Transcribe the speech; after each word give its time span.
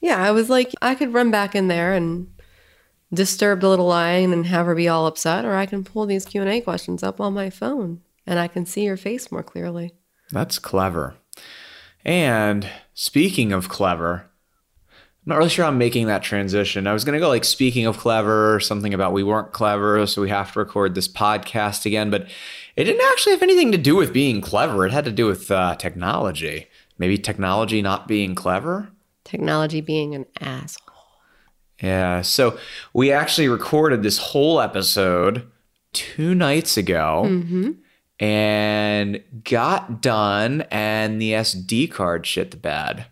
yeah, 0.00 0.22
I 0.22 0.30
was 0.30 0.48
like, 0.48 0.72
I 0.82 0.94
could 0.94 1.12
run 1.12 1.30
back 1.30 1.54
in 1.54 1.68
there 1.68 1.92
and 1.92 2.28
disturb 3.12 3.60
the 3.60 3.68
little 3.68 3.86
line 3.86 4.32
and 4.32 4.46
have 4.46 4.66
her 4.66 4.74
be 4.74 4.88
all 4.88 5.06
upset, 5.06 5.44
or 5.44 5.54
I 5.54 5.66
can 5.66 5.84
pull 5.84 6.06
these 6.06 6.24
Q 6.24 6.42
and 6.42 6.50
A 6.50 6.60
questions 6.60 7.02
up 7.02 7.20
on 7.20 7.34
my 7.34 7.50
phone 7.50 8.02
and 8.28 8.38
I 8.38 8.46
can 8.46 8.66
see 8.66 8.84
your 8.84 8.98
face 8.98 9.32
more 9.32 9.42
clearly. 9.42 9.94
That's 10.30 10.58
clever. 10.58 11.14
And 12.04 12.68
speaking 12.92 13.52
of 13.52 13.70
clever, 13.70 14.26
I'm 14.92 15.30
not 15.32 15.38
really 15.38 15.48
sure 15.48 15.64
I'm 15.64 15.78
making 15.78 16.06
that 16.06 16.22
transition. 16.22 16.86
I 16.86 16.92
was 16.92 17.04
going 17.04 17.14
to 17.14 17.20
go 17.20 17.28
like, 17.28 17.44
speaking 17.44 17.86
of 17.86 17.96
clever, 17.96 18.60
something 18.60 18.92
about 18.92 19.14
we 19.14 19.22
weren't 19.22 19.52
clever, 19.52 20.06
so 20.06 20.20
we 20.20 20.28
have 20.28 20.52
to 20.52 20.58
record 20.58 20.94
this 20.94 21.08
podcast 21.08 21.86
again. 21.86 22.10
But 22.10 22.28
it 22.76 22.84
didn't 22.84 23.06
actually 23.10 23.32
have 23.32 23.42
anything 23.42 23.72
to 23.72 23.78
do 23.78 23.96
with 23.96 24.12
being 24.12 24.42
clever. 24.42 24.86
It 24.86 24.92
had 24.92 25.06
to 25.06 25.12
do 25.12 25.26
with 25.26 25.50
uh, 25.50 25.74
technology. 25.76 26.68
Maybe 26.98 27.16
technology 27.16 27.80
not 27.80 28.06
being 28.08 28.34
clever? 28.34 28.90
Technology 29.28 29.80
being 29.80 30.14
an 30.14 30.26
asshole. 30.40 30.84
Yeah. 31.82 32.22
So 32.22 32.58
we 32.92 33.12
actually 33.12 33.48
recorded 33.48 34.02
this 34.02 34.18
whole 34.18 34.60
episode 34.60 35.46
two 35.92 36.34
nights 36.34 36.76
ago 36.76 37.24
Mm-hmm. 37.26 37.70
and 38.20 39.22
got 39.44 40.00
done, 40.02 40.62
and 40.70 41.20
the 41.20 41.32
SD 41.32 41.90
card 41.90 42.26
shit 42.26 42.50
the 42.50 42.56
bed. 42.56 43.06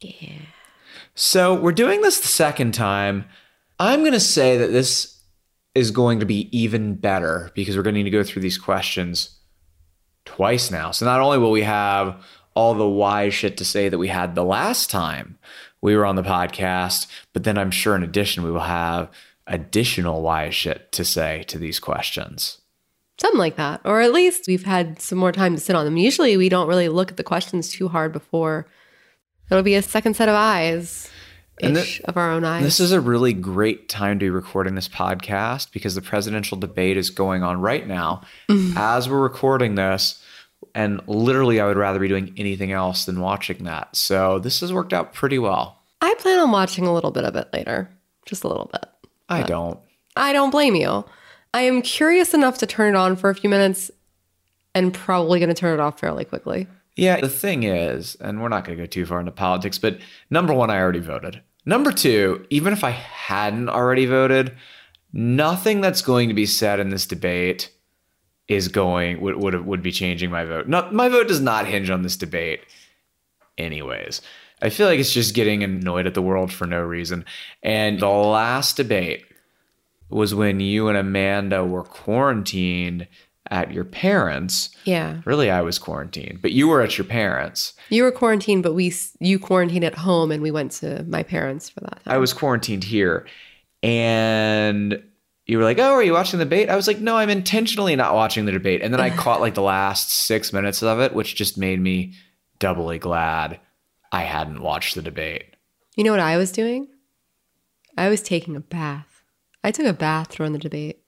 Yeah. 0.00 0.42
So 1.14 1.54
we're 1.54 1.72
doing 1.72 2.00
this 2.02 2.20
the 2.20 2.28
second 2.28 2.72
time. 2.74 3.24
I'm 3.78 4.00
going 4.00 4.12
to 4.12 4.20
say 4.20 4.56
that 4.58 4.68
this 4.72 5.20
is 5.74 5.90
going 5.90 6.20
to 6.20 6.26
be 6.26 6.48
even 6.56 6.94
better 6.94 7.50
because 7.54 7.76
we're 7.76 7.82
going 7.82 7.94
to 7.94 7.98
need 8.02 8.10
to 8.10 8.16
go 8.16 8.22
through 8.22 8.42
these 8.42 8.58
questions 8.58 9.38
twice 10.24 10.70
now. 10.70 10.90
So 10.90 11.04
not 11.06 11.20
only 11.20 11.38
will 11.38 11.50
we 11.50 11.62
have 11.62 12.22
all 12.54 12.74
the 12.74 12.88
wise 12.88 13.34
shit 13.34 13.56
to 13.56 13.64
say 13.64 13.88
that 13.88 13.98
we 13.98 14.08
had 14.08 14.34
the 14.34 14.44
last 14.44 14.90
time 14.90 15.38
we 15.80 15.96
were 15.96 16.06
on 16.06 16.16
the 16.16 16.22
podcast, 16.22 17.06
but 17.32 17.44
then 17.44 17.58
I'm 17.58 17.70
sure 17.70 17.96
in 17.96 18.02
addition 18.02 18.44
we 18.44 18.50
will 18.50 18.60
have 18.60 19.10
additional 19.46 20.22
wise 20.22 20.54
shit 20.54 20.92
to 20.92 21.04
say 21.04 21.42
to 21.44 21.58
these 21.58 21.80
questions. 21.80 22.60
Something 23.20 23.38
like 23.38 23.56
that. 23.56 23.80
Or 23.84 24.00
at 24.00 24.12
least 24.12 24.46
we've 24.46 24.64
had 24.64 25.00
some 25.00 25.18
more 25.18 25.32
time 25.32 25.54
to 25.54 25.60
sit 25.60 25.76
on 25.76 25.84
them. 25.84 25.96
Usually 25.96 26.36
we 26.36 26.48
don't 26.48 26.68
really 26.68 26.88
look 26.88 27.10
at 27.10 27.16
the 27.16 27.24
questions 27.24 27.70
too 27.70 27.88
hard 27.88 28.12
before. 28.12 28.66
It'll 29.50 29.62
be 29.62 29.74
a 29.74 29.82
second 29.82 30.14
set 30.14 30.28
of 30.28 30.34
eyes. 30.34 31.10
Ish 31.60 32.00
of 32.06 32.16
our 32.16 32.30
own 32.32 32.44
eyes. 32.44 32.64
This 32.64 32.80
is 32.80 32.92
a 32.92 33.00
really 33.00 33.34
great 33.34 33.88
time 33.88 34.18
to 34.18 34.24
be 34.24 34.30
recording 34.30 34.74
this 34.74 34.88
podcast 34.88 35.70
because 35.70 35.94
the 35.94 36.02
presidential 36.02 36.58
debate 36.58 36.96
is 36.96 37.10
going 37.10 37.42
on 37.42 37.60
right 37.60 37.86
now 37.86 38.22
mm-hmm. 38.48 38.76
as 38.76 39.08
we're 39.08 39.20
recording 39.20 39.74
this. 39.76 40.20
And 40.74 41.00
literally, 41.06 41.60
I 41.60 41.66
would 41.66 41.76
rather 41.76 41.98
be 41.98 42.08
doing 42.08 42.34
anything 42.36 42.72
else 42.72 43.04
than 43.04 43.20
watching 43.20 43.64
that. 43.64 43.94
So 43.96 44.38
this 44.38 44.60
has 44.60 44.72
worked 44.72 44.92
out 44.92 45.12
pretty 45.12 45.38
well. 45.38 45.78
I 46.00 46.14
plan 46.14 46.40
on 46.40 46.50
watching 46.50 46.86
a 46.86 46.94
little 46.94 47.10
bit 47.10 47.24
of 47.24 47.36
it 47.36 47.48
later. 47.52 47.90
Just 48.26 48.44
a 48.44 48.48
little 48.48 48.70
bit. 48.72 48.86
I 49.28 49.42
don't. 49.42 49.78
I 50.16 50.32
don't 50.32 50.50
blame 50.50 50.74
you. 50.74 51.04
I 51.54 51.62
am 51.62 51.82
curious 51.82 52.34
enough 52.34 52.58
to 52.58 52.66
turn 52.66 52.94
it 52.94 52.98
on 52.98 53.16
for 53.16 53.30
a 53.30 53.34
few 53.34 53.50
minutes 53.50 53.90
and 54.74 54.92
probably 54.92 55.38
going 55.38 55.48
to 55.48 55.54
turn 55.54 55.74
it 55.74 55.80
off 55.80 56.00
fairly 56.00 56.24
quickly. 56.24 56.66
Yeah, 56.96 57.20
the 57.20 57.28
thing 57.28 57.62
is, 57.62 58.16
and 58.16 58.42
we're 58.42 58.48
not 58.48 58.64
going 58.64 58.76
to 58.76 58.82
go 58.82 58.86
too 58.86 59.06
far 59.06 59.20
into 59.20 59.32
politics, 59.32 59.78
but 59.78 59.98
number 60.30 60.52
one, 60.52 60.70
I 60.70 60.78
already 60.78 61.00
voted. 61.00 61.40
Number 61.64 61.92
two, 61.92 62.46
even 62.50 62.72
if 62.72 62.84
I 62.84 62.90
hadn't 62.90 63.68
already 63.68 64.06
voted, 64.06 64.56
nothing 65.12 65.80
that's 65.80 66.02
going 66.02 66.28
to 66.28 66.34
be 66.34 66.46
said 66.46 66.80
in 66.80 66.90
this 66.90 67.06
debate 67.06 67.70
is 68.54 68.68
going 68.68 69.20
would 69.20 69.36
would, 69.36 69.66
would 69.66 69.82
be 69.82 69.92
changing 69.92 70.30
my 70.30 70.44
vote. 70.44 70.68
Not 70.68 70.92
my 70.92 71.08
vote 71.08 71.28
does 71.28 71.40
not 71.40 71.66
hinge 71.66 71.90
on 71.90 72.02
this 72.02 72.16
debate, 72.16 72.60
anyways. 73.58 74.20
I 74.60 74.70
feel 74.70 74.86
like 74.86 75.00
it's 75.00 75.12
just 75.12 75.34
getting 75.34 75.64
annoyed 75.64 76.06
at 76.06 76.14
the 76.14 76.22
world 76.22 76.52
for 76.52 76.66
no 76.66 76.80
reason. 76.80 77.24
And 77.62 77.98
the 77.98 78.08
last 78.08 78.76
debate 78.76 79.24
was 80.08 80.34
when 80.34 80.60
you 80.60 80.88
and 80.88 80.96
Amanda 80.96 81.64
were 81.64 81.82
quarantined 81.82 83.08
at 83.50 83.72
your 83.72 83.84
parents. 83.84 84.70
Yeah. 84.84 85.20
Really, 85.24 85.50
I 85.50 85.62
was 85.62 85.78
quarantined, 85.78 86.40
but 86.40 86.52
you 86.52 86.68
were 86.68 86.80
at 86.80 86.96
your 86.96 87.04
parents. 87.04 87.74
You 87.88 88.04
were 88.04 88.12
quarantined, 88.12 88.62
but 88.62 88.74
we 88.74 88.94
you 89.18 89.38
quarantined 89.38 89.84
at 89.84 89.96
home 89.96 90.30
and 90.30 90.42
we 90.42 90.50
went 90.50 90.72
to 90.72 91.02
my 91.04 91.22
parents 91.22 91.68
for 91.68 91.80
that. 91.80 92.00
I 92.06 92.18
was 92.18 92.32
quarantined 92.32 92.84
here. 92.84 93.26
And 93.82 95.02
you 95.52 95.58
were 95.58 95.64
like, 95.64 95.78
Oh, 95.78 95.92
are 95.92 96.02
you 96.02 96.14
watching 96.14 96.38
the 96.38 96.46
debate? 96.46 96.70
I 96.70 96.76
was 96.76 96.86
like, 96.86 96.98
No, 96.98 97.16
I'm 97.16 97.28
intentionally 97.28 97.94
not 97.94 98.14
watching 98.14 98.46
the 98.46 98.52
debate. 98.52 98.80
And 98.82 98.92
then 98.92 99.00
I 99.00 99.10
caught 99.16 99.42
like 99.42 99.54
the 99.54 99.62
last 99.62 100.10
six 100.10 100.52
minutes 100.52 100.82
of 100.82 100.98
it, 100.98 101.14
which 101.14 101.36
just 101.36 101.58
made 101.58 101.78
me 101.78 102.14
doubly 102.58 102.98
glad 102.98 103.60
I 104.10 104.22
hadn't 104.22 104.62
watched 104.62 104.94
the 104.94 105.02
debate. 105.02 105.44
You 105.94 106.04
know 106.04 106.10
what 106.10 106.20
I 106.20 106.38
was 106.38 106.52
doing? 106.52 106.88
I 107.98 108.08
was 108.08 108.22
taking 108.22 108.56
a 108.56 108.60
bath. 108.60 109.22
I 109.62 109.70
took 109.70 109.84
a 109.84 109.92
bath 109.92 110.34
during 110.36 110.54
the 110.54 110.58
debate. 110.58 111.00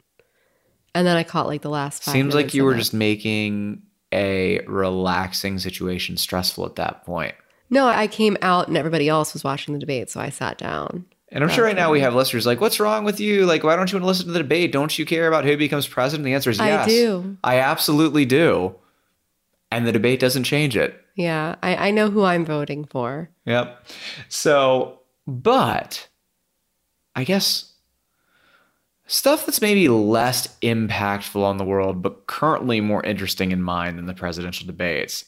And 0.95 1.07
then 1.07 1.17
I 1.17 1.25
caught 1.25 1.47
like 1.47 1.63
the 1.63 1.71
last 1.71 2.03
five 2.03 2.13
Seems 2.13 2.35
like 2.35 2.53
you 2.53 2.65
were 2.65 2.75
just 2.75 2.93
making 2.95 3.83
a 4.13 4.61
relaxing 4.67 5.59
situation 5.59 6.19
stressful 6.19 6.67
at 6.67 6.77
that 6.77 7.05
point. 7.05 7.35
No, 7.71 7.87
I 7.89 8.07
came 8.07 8.37
out 8.43 8.69
and 8.69 8.77
everybody 8.77 9.09
else 9.09 9.33
was 9.33 9.43
watching 9.43 9.73
the 9.73 9.81
debate, 9.81 10.11
so 10.11 10.21
I 10.21 10.29
sat 10.29 10.59
down. 10.59 11.07
And 11.35 11.43
I'm 11.43 11.51
sure 11.51 11.65
right 11.65 11.75
now 11.75 11.91
we 11.91 11.99
have 12.01 12.15
listeners 12.15 12.47
like, 12.47 12.61
what's 12.61 12.79
wrong 12.79 13.05
with 13.05 13.19
you? 13.19 13.45
Like, 13.45 13.65
why 13.65 13.75
don't 13.75 13.91
you 13.91 13.97
want 13.97 14.05
to 14.05 14.07
listen 14.07 14.27
to 14.27 14.33
the 14.33 14.39
debate? 14.39 14.71
Don't 14.71 14.97
you 14.97 15.05
care 15.05 15.27
about 15.27 15.45
who 15.45 15.57
becomes 15.57 15.89
president? 15.89 16.25
The 16.25 16.33
answer 16.33 16.49
is 16.49 16.59
yes. 16.59 16.87
I 16.87 16.89
do. 16.89 17.37
I 17.43 17.59
absolutely 17.59 18.25
do. 18.25 18.77
And 19.73 19.85
the 19.85 19.91
debate 19.91 20.21
doesn't 20.21 20.45
change 20.45 20.77
it. 20.77 20.99
Yeah, 21.17 21.57
I, 21.61 21.89
I 21.89 21.91
know 21.91 22.09
who 22.09 22.23
I'm 22.23 22.45
voting 22.45 22.85
for. 22.85 23.31
Yep. 23.47 23.85
So, 24.29 25.01
but 25.27 26.07
I 27.17 27.25
guess 27.25 27.73
stuff 29.07 29.45
that's 29.45 29.61
maybe 29.61 29.89
less 29.89 30.57
impactful 30.59 31.43
on 31.43 31.57
the 31.57 31.65
world, 31.65 32.01
but 32.01 32.29
currently 32.29 32.81
more 32.81 33.05
interesting 33.05 33.51
in 33.51 33.61
mind 33.61 33.99
than 33.99 34.07
the 34.07 34.15
presidential 34.15 34.69
debates. 34.69 35.25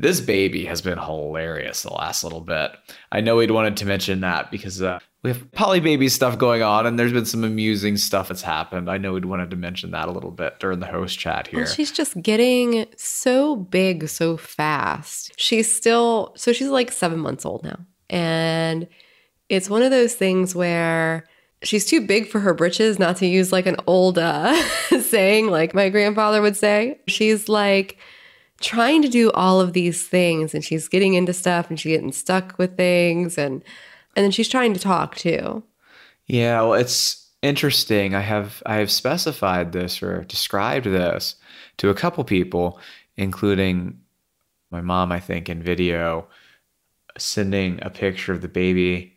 This 0.00 0.22
baby 0.22 0.64
has 0.64 0.80
been 0.80 0.96
hilarious 0.96 1.82
the 1.82 1.92
last 1.92 2.24
little 2.24 2.40
bit. 2.40 2.70
I 3.12 3.20
know 3.20 3.36
we'd 3.36 3.50
wanted 3.50 3.76
to 3.76 3.84
mention 3.84 4.20
that 4.20 4.50
because 4.50 4.80
uh, 4.80 4.98
we 5.22 5.28
have 5.28 5.52
poly 5.52 5.78
baby 5.78 6.08
stuff 6.08 6.38
going 6.38 6.62
on, 6.62 6.86
and 6.86 6.98
there's 6.98 7.12
been 7.12 7.26
some 7.26 7.44
amusing 7.44 7.98
stuff 7.98 8.28
that's 8.28 8.40
happened. 8.40 8.90
I 8.90 8.96
know 8.96 9.12
we'd 9.12 9.26
wanted 9.26 9.50
to 9.50 9.56
mention 9.56 9.90
that 9.90 10.08
a 10.08 10.10
little 10.10 10.30
bit 10.30 10.58
during 10.58 10.80
the 10.80 10.86
host 10.86 11.18
chat 11.18 11.48
here. 11.48 11.60
Well, 11.60 11.68
she's 11.68 11.92
just 11.92 12.22
getting 12.22 12.86
so 12.96 13.56
big 13.56 14.08
so 14.08 14.38
fast. 14.38 15.32
She's 15.36 15.70
still, 15.70 16.32
so 16.34 16.54
she's 16.54 16.68
like 16.68 16.90
seven 16.92 17.18
months 17.18 17.44
old 17.44 17.62
now. 17.62 17.80
And 18.08 18.88
it's 19.50 19.68
one 19.68 19.82
of 19.82 19.90
those 19.90 20.14
things 20.14 20.54
where 20.54 21.26
she's 21.62 21.84
too 21.84 22.00
big 22.00 22.26
for 22.26 22.40
her 22.40 22.54
britches, 22.54 22.98
not 22.98 23.18
to 23.18 23.26
use 23.26 23.52
like 23.52 23.66
an 23.66 23.76
old 23.86 24.16
uh, 24.16 24.54
saying, 25.02 25.48
like 25.48 25.74
my 25.74 25.90
grandfather 25.90 26.40
would 26.40 26.56
say. 26.56 27.00
She's 27.06 27.50
like 27.50 27.98
trying 28.60 29.02
to 29.02 29.08
do 29.08 29.30
all 29.32 29.60
of 29.60 29.72
these 29.72 30.06
things 30.06 30.54
and 30.54 30.64
she's 30.64 30.88
getting 30.88 31.14
into 31.14 31.32
stuff 31.32 31.68
and 31.68 31.80
she's 31.80 31.96
getting 31.96 32.12
stuck 32.12 32.56
with 32.58 32.76
things 32.76 33.36
and 33.38 33.64
and 34.16 34.24
then 34.24 34.30
she's 34.30 34.48
trying 34.48 34.74
to 34.74 34.80
talk 34.80 35.16
too. 35.16 35.62
Yeah, 36.26 36.62
well, 36.62 36.74
it's 36.74 37.28
interesting. 37.42 38.14
I 38.14 38.20
have 38.20 38.62
I 38.66 38.76
have 38.76 38.90
specified 38.90 39.72
this 39.72 40.02
or 40.02 40.24
described 40.24 40.86
this 40.86 41.36
to 41.78 41.88
a 41.88 41.94
couple 41.94 42.22
people, 42.24 42.78
including 43.16 44.00
my 44.70 44.80
mom, 44.80 45.10
I 45.10 45.20
think, 45.20 45.48
in 45.48 45.62
video, 45.62 46.26
sending 47.18 47.80
a 47.82 47.90
picture 47.90 48.32
of 48.32 48.42
the 48.42 48.48
baby 48.48 49.16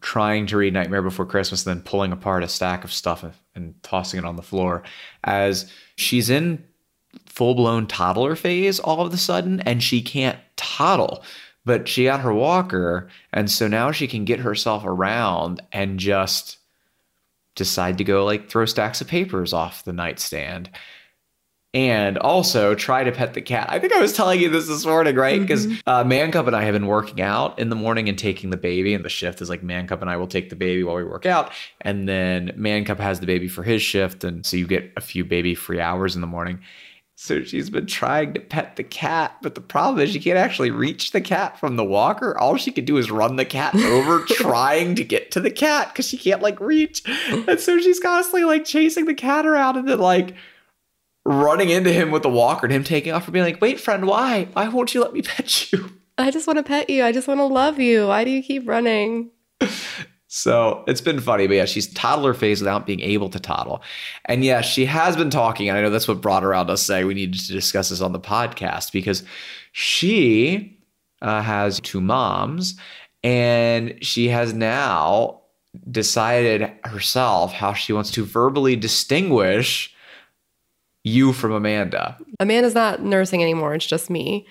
trying 0.00 0.46
to 0.46 0.56
read 0.56 0.72
Nightmare 0.72 1.02
Before 1.02 1.26
Christmas 1.26 1.66
and 1.66 1.76
then 1.76 1.82
pulling 1.82 2.12
apart 2.12 2.44
a 2.44 2.48
stack 2.48 2.84
of 2.84 2.92
stuff 2.92 3.22
and, 3.22 3.32
and 3.54 3.82
tossing 3.82 4.18
it 4.18 4.24
on 4.24 4.36
the 4.36 4.42
floor 4.42 4.82
as 5.24 5.70
she's 5.96 6.30
in 6.30 6.62
full 7.26 7.54
blown 7.54 7.86
toddler 7.86 8.36
phase 8.36 8.78
all 8.80 9.00
of 9.00 9.12
a 9.12 9.16
sudden 9.16 9.60
and 9.60 9.82
she 9.82 10.02
can't 10.02 10.38
toddle. 10.56 11.22
But 11.64 11.88
she 11.88 12.04
got 12.04 12.20
her 12.20 12.32
walker, 12.32 13.08
and 13.32 13.50
so 13.50 13.66
now 13.66 13.90
she 13.90 14.06
can 14.06 14.24
get 14.24 14.38
herself 14.38 14.84
around 14.84 15.60
and 15.72 15.98
just 15.98 16.58
decide 17.56 17.98
to 17.98 18.04
go 18.04 18.24
like 18.24 18.48
throw 18.48 18.66
stacks 18.66 19.00
of 19.00 19.08
papers 19.08 19.52
off 19.52 19.82
the 19.84 19.92
nightstand 19.92 20.70
and 21.74 22.16
also 22.18 22.74
try 22.74 23.04
to 23.04 23.12
pet 23.12 23.34
the 23.34 23.42
cat. 23.42 23.66
I 23.68 23.78
think 23.78 23.92
I 23.92 24.00
was 24.00 24.12
telling 24.14 24.40
you 24.40 24.48
this 24.48 24.68
this 24.68 24.86
morning, 24.86 25.16
right? 25.16 25.40
Because 25.40 25.66
Mm-hmm. 25.66 25.88
uh, 25.88 26.04
Man 26.04 26.30
Cub 26.30 26.46
and 26.46 26.56
I 26.56 26.62
have 26.62 26.72
been 26.72 26.86
working 26.86 27.20
out 27.20 27.58
in 27.58 27.68
the 27.68 27.76
morning 27.76 28.08
and 28.08 28.16
taking 28.16 28.50
the 28.50 28.56
baby, 28.56 28.94
and 28.94 29.04
the 29.04 29.08
shift 29.10 29.42
is 29.42 29.50
like 29.50 29.62
Man 29.62 29.86
Cub 29.88 30.00
and 30.00 30.08
I 30.10 30.16
will 30.16 30.28
take 30.28 30.48
the 30.48 30.56
baby 30.56 30.84
while 30.84 30.96
we 30.96 31.04
work 31.04 31.26
out, 31.26 31.50
and 31.80 32.08
then 32.08 32.52
Man 32.56 32.84
Cub 32.84 32.98
has 33.00 33.20
the 33.20 33.26
baby 33.26 33.48
for 33.48 33.62
his 33.64 33.82
shift, 33.82 34.22
and 34.22 34.46
so 34.46 34.56
you 34.56 34.66
get 34.66 34.92
a 34.96 35.00
few 35.00 35.24
baby 35.24 35.54
free 35.54 35.80
hours 35.80 36.14
in 36.14 36.20
the 36.20 36.26
morning. 36.28 36.60
So 37.18 37.42
she's 37.42 37.70
been 37.70 37.86
trying 37.86 38.34
to 38.34 38.40
pet 38.40 38.76
the 38.76 38.84
cat, 38.84 39.38
but 39.40 39.54
the 39.54 39.62
problem 39.62 40.00
is 40.00 40.12
she 40.12 40.20
can't 40.20 40.36
actually 40.36 40.70
reach 40.70 41.12
the 41.12 41.20
cat 41.22 41.58
from 41.58 41.76
the 41.76 41.84
walker. 41.84 42.36
All 42.36 42.58
she 42.58 42.70
can 42.70 42.84
do 42.84 42.98
is 42.98 43.10
run 43.10 43.36
the 43.36 43.46
cat 43.46 43.74
over 43.74 44.20
trying 44.28 44.94
to 44.96 45.02
get 45.02 45.30
to 45.30 45.40
the 45.40 45.50
cat 45.50 45.88
because 45.88 46.06
she 46.06 46.18
can't 46.18 46.42
like 46.42 46.60
reach. 46.60 47.02
And 47.48 47.58
so 47.58 47.80
she's 47.80 48.00
constantly 48.00 48.44
like 48.44 48.66
chasing 48.66 49.06
the 49.06 49.14
cat 49.14 49.46
around 49.46 49.78
and 49.78 49.88
then 49.88 49.98
like 49.98 50.34
running 51.24 51.70
into 51.70 51.90
him 51.90 52.10
with 52.10 52.22
the 52.22 52.28
walker 52.28 52.66
and 52.66 52.72
him 52.72 52.84
taking 52.84 53.14
off 53.14 53.24
and 53.24 53.32
being 53.32 53.46
like, 53.46 53.62
wait, 53.62 53.80
friend, 53.80 54.06
why? 54.06 54.48
Why 54.52 54.68
won't 54.68 54.94
you 54.94 55.00
let 55.00 55.14
me 55.14 55.22
pet 55.22 55.72
you? 55.72 55.92
I 56.18 56.30
just 56.30 56.46
want 56.46 56.58
to 56.58 56.62
pet 56.62 56.90
you. 56.90 57.02
I 57.02 57.12
just 57.12 57.28
want 57.28 57.40
to 57.40 57.46
love 57.46 57.78
you. 57.78 58.08
Why 58.08 58.24
do 58.24 58.30
you 58.30 58.42
keep 58.42 58.68
running? 58.68 59.30
So 60.36 60.84
it's 60.86 61.00
been 61.00 61.18
funny, 61.18 61.46
but 61.46 61.54
yeah, 61.54 61.64
she's 61.64 61.86
toddler 61.86 62.34
phase 62.34 62.60
without 62.60 62.84
being 62.84 63.00
able 63.00 63.30
to 63.30 63.40
toddle. 63.40 63.80
And 64.26 64.44
yeah, 64.44 64.60
she 64.60 64.84
has 64.84 65.16
been 65.16 65.30
talking. 65.30 65.70
And 65.70 65.78
I 65.78 65.80
know 65.80 65.88
that's 65.88 66.06
what 66.06 66.20
brought 66.20 66.42
her 66.42 66.52
out 66.52 66.68
to 66.68 66.76
say 66.76 67.04
we 67.04 67.14
needed 67.14 67.40
to 67.40 67.52
discuss 67.52 67.88
this 67.88 68.02
on 68.02 68.12
the 68.12 68.20
podcast 68.20 68.92
because 68.92 69.22
she 69.72 70.78
uh, 71.22 71.40
has 71.40 71.80
two 71.80 72.02
moms 72.02 72.78
and 73.24 73.96
she 74.02 74.28
has 74.28 74.52
now 74.52 75.40
decided 75.90 76.70
herself 76.84 77.54
how 77.54 77.72
she 77.72 77.94
wants 77.94 78.10
to 78.10 78.22
verbally 78.22 78.76
distinguish 78.76 79.94
you 81.02 81.32
from 81.32 81.52
Amanda. 81.52 82.18
Amanda's 82.40 82.74
not 82.74 83.02
nursing 83.02 83.42
anymore. 83.42 83.74
It's 83.74 83.86
just 83.86 84.10
me. 84.10 84.46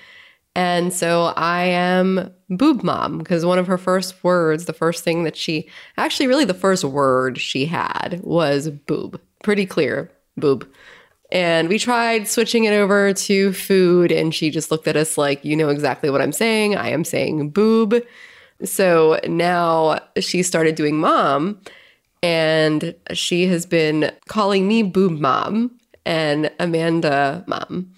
And 0.55 0.93
so 0.93 1.33
I 1.35 1.65
am 1.65 2.31
boob 2.49 2.81
mom 2.81 3.17
because 3.17 3.45
one 3.45 3.59
of 3.59 3.67
her 3.67 3.77
first 3.77 4.23
words, 4.23 4.65
the 4.65 4.73
first 4.73 5.03
thing 5.03 5.25
that 5.25 5.35
she 5.35 5.69
actually, 5.97 6.27
really, 6.27 6.45
the 6.45 6.53
first 6.53 6.85
word 6.85 7.37
she 7.37 7.65
had 7.65 8.21
was 8.23 8.69
boob. 8.69 9.19
Pretty 9.43 9.65
clear, 9.65 10.09
boob. 10.37 10.65
And 11.31 11.67
we 11.67 11.77
tried 11.77 12.27
switching 12.27 12.63
it 12.63 12.71
over 12.71 13.13
to 13.13 13.51
food, 13.51 14.11
and 14.11 14.33
she 14.33 14.49
just 14.49 14.71
looked 14.71 14.87
at 14.87 14.95
us 14.95 15.17
like, 15.17 15.43
you 15.43 15.55
know 15.55 15.69
exactly 15.69 16.09
what 16.09 16.21
I'm 16.21 16.31
saying. 16.31 16.75
I 16.77 16.89
am 16.89 17.03
saying 17.03 17.49
boob. 17.49 18.01
So 18.63 19.19
now 19.27 19.99
she 20.19 20.43
started 20.43 20.75
doing 20.75 20.97
mom, 20.97 21.59
and 22.23 22.95
she 23.11 23.47
has 23.47 23.65
been 23.65 24.11
calling 24.27 24.67
me 24.67 24.83
boob 24.83 25.19
mom 25.19 25.77
and 26.05 26.51
Amanda 26.59 27.43
mom. 27.47 27.93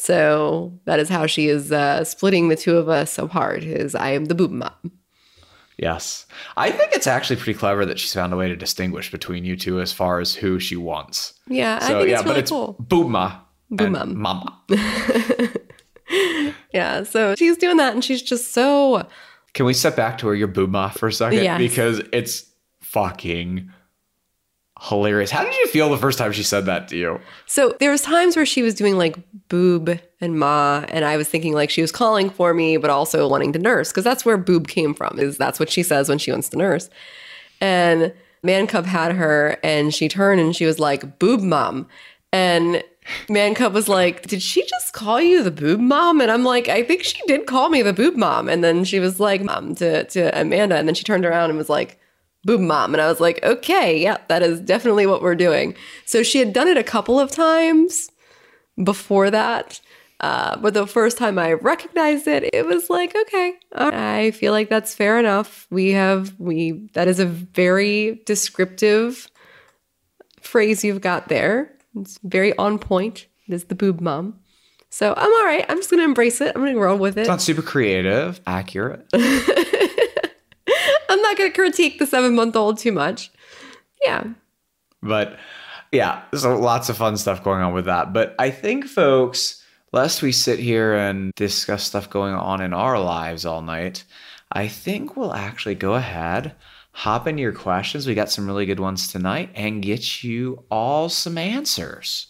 So 0.00 0.78
that 0.84 1.00
is 1.00 1.08
how 1.08 1.26
she 1.26 1.48
is 1.48 1.72
uh, 1.72 2.04
splitting 2.04 2.48
the 2.48 2.56
two 2.56 2.76
of 2.76 2.88
us 2.88 3.18
apart. 3.18 3.64
Is 3.64 3.94
I 3.94 4.10
am 4.10 4.26
the 4.26 4.34
boob 4.34 4.52
mom. 4.52 4.72
Yes. 5.76 6.26
I 6.56 6.70
think 6.70 6.92
it's 6.92 7.06
actually 7.06 7.36
pretty 7.36 7.56
clever 7.58 7.86
that 7.86 7.98
she's 7.98 8.12
found 8.12 8.32
a 8.32 8.36
way 8.36 8.48
to 8.48 8.56
distinguish 8.56 9.12
between 9.12 9.44
you 9.44 9.56
two 9.56 9.80
as 9.80 9.92
far 9.92 10.18
as 10.18 10.34
who 10.34 10.58
she 10.58 10.76
wants. 10.76 11.34
Yeah, 11.46 11.78
I 11.80 11.86
think 11.86 12.08
yeah, 12.08 12.14
it's 12.14 12.22
but 12.22 12.28
really 12.28 12.40
it's 12.40 12.50
cool. 12.50 12.76
Booma. 12.82 13.40
Boom 13.70 13.94
and 13.94 14.16
mom. 14.16 14.62
Mama. 14.70 15.52
Yeah, 16.72 17.02
so 17.02 17.34
she's 17.34 17.56
doing 17.56 17.76
that, 17.78 17.94
and 17.94 18.04
she's 18.04 18.22
just 18.22 18.52
so 18.52 19.06
Can 19.54 19.66
we 19.66 19.74
step 19.74 19.96
back 19.96 20.18
to 20.18 20.26
where 20.26 20.34
you're 20.34 20.48
Booma 20.48 20.92
for 20.92 21.08
a 21.08 21.12
second? 21.12 21.42
Yes. 21.42 21.58
Because 21.58 22.02
it's 22.12 22.44
fucking 22.80 23.70
hilarious. 24.80 25.30
How 25.30 25.44
did 25.44 25.54
you 25.54 25.66
feel 25.68 25.90
the 25.90 25.96
first 25.96 26.18
time 26.18 26.32
she 26.32 26.42
said 26.42 26.66
that 26.66 26.88
to 26.88 26.96
you? 26.96 27.20
So 27.46 27.74
there 27.80 27.90
was 27.90 28.02
times 28.02 28.36
where 28.36 28.46
she 28.46 28.62
was 28.62 28.74
doing 28.74 28.96
like 28.96 29.16
boob 29.48 29.98
and 30.20 30.38
ma, 30.38 30.84
and 30.88 31.04
I 31.04 31.16
was 31.16 31.28
thinking 31.28 31.52
like 31.52 31.70
she 31.70 31.80
was 31.80 31.92
calling 31.92 32.30
for 32.30 32.54
me, 32.54 32.76
but 32.76 32.90
also 32.90 33.28
wanting 33.28 33.52
to 33.54 33.58
nurse 33.58 33.90
because 33.90 34.04
that's 34.04 34.24
where 34.24 34.36
boob 34.36 34.68
came 34.68 34.94
from. 34.94 35.18
Is 35.18 35.36
that's 35.36 35.58
what 35.58 35.70
she 35.70 35.82
says 35.82 36.08
when 36.08 36.18
she 36.18 36.30
wants 36.30 36.48
to 36.50 36.56
nurse. 36.56 36.90
And 37.60 38.12
Man 38.42 38.66
Cub 38.66 38.86
had 38.86 39.12
her, 39.12 39.58
and 39.64 39.92
she 39.92 40.08
turned 40.08 40.40
and 40.40 40.54
she 40.54 40.64
was 40.64 40.78
like 40.78 41.18
boob 41.18 41.40
mom, 41.40 41.88
and 42.32 42.82
Man 43.28 43.54
Cub 43.54 43.74
was 43.74 43.88
like, 43.88 44.26
"Did 44.26 44.42
she 44.42 44.64
just 44.64 44.92
call 44.92 45.20
you 45.20 45.42
the 45.42 45.50
boob 45.50 45.80
mom?" 45.80 46.20
And 46.20 46.30
I'm 46.30 46.44
like, 46.44 46.68
"I 46.68 46.84
think 46.84 47.02
she 47.02 47.20
did 47.26 47.46
call 47.46 47.68
me 47.68 47.82
the 47.82 47.92
boob 47.92 48.16
mom." 48.16 48.48
And 48.48 48.62
then 48.62 48.84
she 48.84 49.00
was 49.00 49.18
like, 49.18 49.42
"Mom," 49.42 49.74
to 49.76 50.04
to 50.04 50.40
Amanda, 50.40 50.76
and 50.76 50.86
then 50.86 50.94
she 50.94 51.04
turned 51.04 51.24
around 51.24 51.50
and 51.50 51.58
was 51.58 51.68
like 51.68 51.98
boob 52.48 52.62
mom. 52.62 52.94
And 52.94 53.02
I 53.02 53.08
was 53.08 53.20
like, 53.20 53.44
okay, 53.44 54.00
yeah, 54.00 54.16
that 54.28 54.42
is 54.42 54.58
definitely 54.62 55.06
what 55.06 55.20
we're 55.20 55.34
doing. 55.34 55.74
So 56.06 56.22
she 56.22 56.38
had 56.38 56.54
done 56.54 56.66
it 56.66 56.78
a 56.78 56.82
couple 56.82 57.20
of 57.20 57.30
times 57.30 58.10
before 58.82 59.30
that. 59.30 59.82
Uh, 60.20 60.56
but 60.56 60.72
the 60.72 60.86
first 60.86 61.18
time 61.18 61.38
I 61.38 61.52
recognized 61.52 62.26
it, 62.26 62.48
it 62.54 62.64
was 62.64 62.88
like, 62.88 63.14
okay, 63.14 63.52
right, 63.78 63.92
I 63.92 64.30
feel 64.30 64.52
like 64.52 64.70
that's 64.70 64.94
fair 64.94 65.18
enough. 65.18 65.66
We 65.68 65.90
have, 65.90 66.34
we, 66.38 66.88
that 66.94 67.06
is 67.06 67.20
a 67.20 67.26
very 67.26 68.22
descriptive 68.24 69.30
phrase 70.40 70.82
you've 70.82 71.02
got 71.02 71.28
there. 71.28 71.76
It's 71.96 72.18
very 72.24 72.56
on 72.56 72.78
point. 72.78 73.26
It 73.46 73.52
is 73.52 73.64
the 73.64 73.74
boob 73.74 74.00
mom. 74.00 74.40
So 74.88 75.12
I'm 75.14 75.32
all 75.34 75.44
right. 75.44 75.66
I'm 75.68 75.76
just 75.76 75.90
going 75.90 76.00
to 76.00 76.04
embrace 76.04 76.40
it. 76.40 76.52
I'm 76.56 76.62
going 76.62 76.72
to 76.72 76.80
roll 76.80 76.96
with 76.96 77.18
it. 77.18 77.22
It's 77.22 77.28
not 77.28 77.42
super 77.42 77.60
creative, 77.60 78.40
accurate. 78.46 79.06
Not 81.28 81.36
going 81.36 81.52
to 81.52 81.60
critique 81.60 81.98
the 81.98 82.06
seven 82.06 82.34
month 82.34 82.56
old 82.56 82.78
too 82.78 82.90
much. 82.90 83.30
Yeah. 84.02 84.24
But 85.02 85.38
yeah, 85.92 86.22
so 86.34 86.58
lots 86.58 86.88
of 86.88 86.96
fun 86.96 87.18
stuff 87.18 87.44
going 87.44 87.60
on 87.60 87.74
with 87.74 87.84
that. 87.84 88.14
But 88.14 88.34
I 88.38 88.48
think, 88.48 88.86
folks, 88.86 89.62
lest 89.92 90.22
we 90.22 90.32
sit 90.32 90.58
here 90.58 90.94
and 90.94 91.30
discuss 91.36 91.84
stuff 91.84 92.08
going 92.08 92.32
on 92.32 92.62
in 92.62 92.72
our 92.72 92.98
lives 92.98 93.44
all 93.44 93.60
night, 93.60 94.04
I 94.52 94.68
think 94.68 95.18
we'll 95.18 95.34
actually 95.34 95.74
go 95.74 95.96
ahead, 95.96 96.54
hop 96.92 97.26
into 97.26 97.42
your 97.42 97.52
questions. 97.52 98.06
We 98.06 98.14
got 98.14 98.30
some 98.30 98.46
really 98.46 98.64
good 98.64 98.80
ones 98.80 99.08
tonight 99.08 99.50
and 99.54 99.82
get 99.82 100.24
you 100.24 100.64
all 100.70 101.10
some 101.10 101.36
answers. 101.36 102.28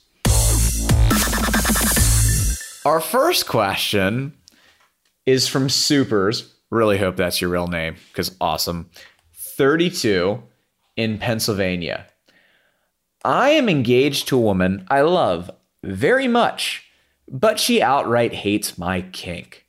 Our 2.85 3.01
first 3.01 3.47
question 3.47 4.33
is 5.25 5.47
from 5.47 5.69
Supers. 5.69 6.53
Really 6.71 6.99
hope 6.99 7.17
that's 7.17 7.41
your 7.41 7.51
real 7.51 7.67
name 7.67 7.97
because 8.09 8.37
awesome. 8.41 8.91
32 9.35 10.43
in 10.97 11.19
Pennsylvania. 11.19 12.07
I 13.25 13.51
am 13.51 13.69
engaged 13.69 14.29
to 14.29 14.37
a 14.37 14.41
woman 14.41 14.87
I 14.89 15.01
love 15.01 15.51
very 15.83 16.29
much, 16.29 16.85
but 17.29 17.59
she 17.59 17.83
outright 17.83 18.33
hates 18.33 18.79
my 18.79 19.03
kink. 19.03 19.67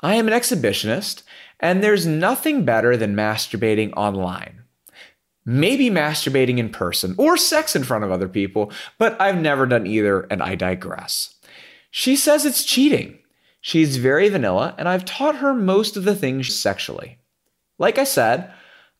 I 0.00 0.14
am 0.14 0.28
an 0.28 0.34
exhibitionist, 0.34 1.22
and 1.60 1.82
there's 1.82 2.06
nothing 2.06 2.64
better 2.64 2.96
than 2.96 3.16
masturbating 3.16 3.92
online. 3.96 4.62
Maybe 5.44 5.90
masturbating 5.90 6.58
in 6.58 6.70
person 6.70 7.14
or 7.18 7.36
sex 7.36 7.74
in 7.74 7.84
front 7.84 8.04
of 8.04 8.10
other 8.10 8.28
people, 8.28 8.70
but 8.98 9.20
I've 9.20 9.40
never 9.40 9.66
done 9.66 9.86
either, 9.86 10.22
and 10.30 10.42
I 10.42 10.54
digress. 10.54 11.34
She 11.90 12.16
says 12.16 12.44
it's 12.44 12.64
cheating. 12.64 13.17
She's 13.68 13.98
very 13.98 14.30
vanilla, 14.30 14.74
and 14.78 14.88
I've 14.88 15.04
taught 15.04 15.36
her 15.36 15.52
most 15.52 15.98
of 15.98 16.04
the 16.04 16.14
things 16.14 16.54
sexually. 16.54 17.18
Like 17.78 17.98
I 17.98 18.04
said, 18.04 18.50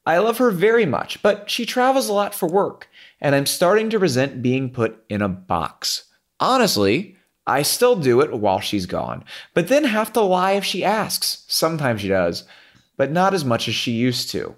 I 0.05 0.19
love 0.19 0.37
her 0.37 0.51
very 0.51 0.85
much, 0.85 1.23
but 1.23 1.49
she 1.49 1.65
travels 1.65 2.11
a 2.11 2.13
lot 2.13 2.35
for 2.35 2.47
work, 2.47 2.87
and 3.19 3.35
I'm 3.35 3.47
starting 3.47 3.89
to 3.89 3.99
resent 3.99 4.43
being 4.43 4.69
put 4.69 5.03
in 5.09 5.23
a 5.23 5.29
box. 5.31 6.05
Honestly, 6.39 7.17
I 7.47 7.63
still 7.63 7.97
do 7.97 8.21
it 8.21 8.31
while 8.31 8.61
she's 8.61 8.85
gone, 8.85 9.25
but 9.55 9.69
then 9.69 9.85
have 9.85 10.13
to 10.13 10.21
lie 10.21 10.53
if 10.53 10.67
she 10.67 10.85
asks. 10.85 11.47
Sometimes 11.49 12.03
she 12.03 12.09
does, 12.09 12.45
but 12.99 13.11
not 13.11 13.33
as 13.33 13.47
much 13.47 13.69
as 13.69 13.75
she 13.75 13.93
used 13.93 14.31
to. 14.33 14.55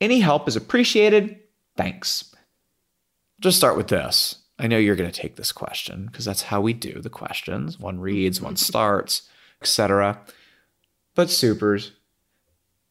Any 0.00 0.20
help 0.20 0.48
is 0.48 0.56
appreciated. 0.56 1.38
Thanks. 1.76 2.34
Just 3.40 3.58
start 3.58 3.76
with 3.76 3.88
this. 3.88 4.36
I 4.58 4.68
know 4.68 4.78
you're 4.78 4.96
going 4.96 5.10
to 5.10 5.20
take 5.20 5.36
this 5.36 5.52
question 5.52 6.06
because 6.06 6.24
that's 6.24 6.44
how 6.44 6.62
we 6.62 6.72
do 6.72 7.02
the 7.02 7.10
questions. 7.10 7.78
One 7.78 8.00
reads, 8.00 8.40
one 8.40 8.56
starts, 8.56 9.28
etc. 9.64 10.20
But 11.14 11.30
supers, 11.30 11.92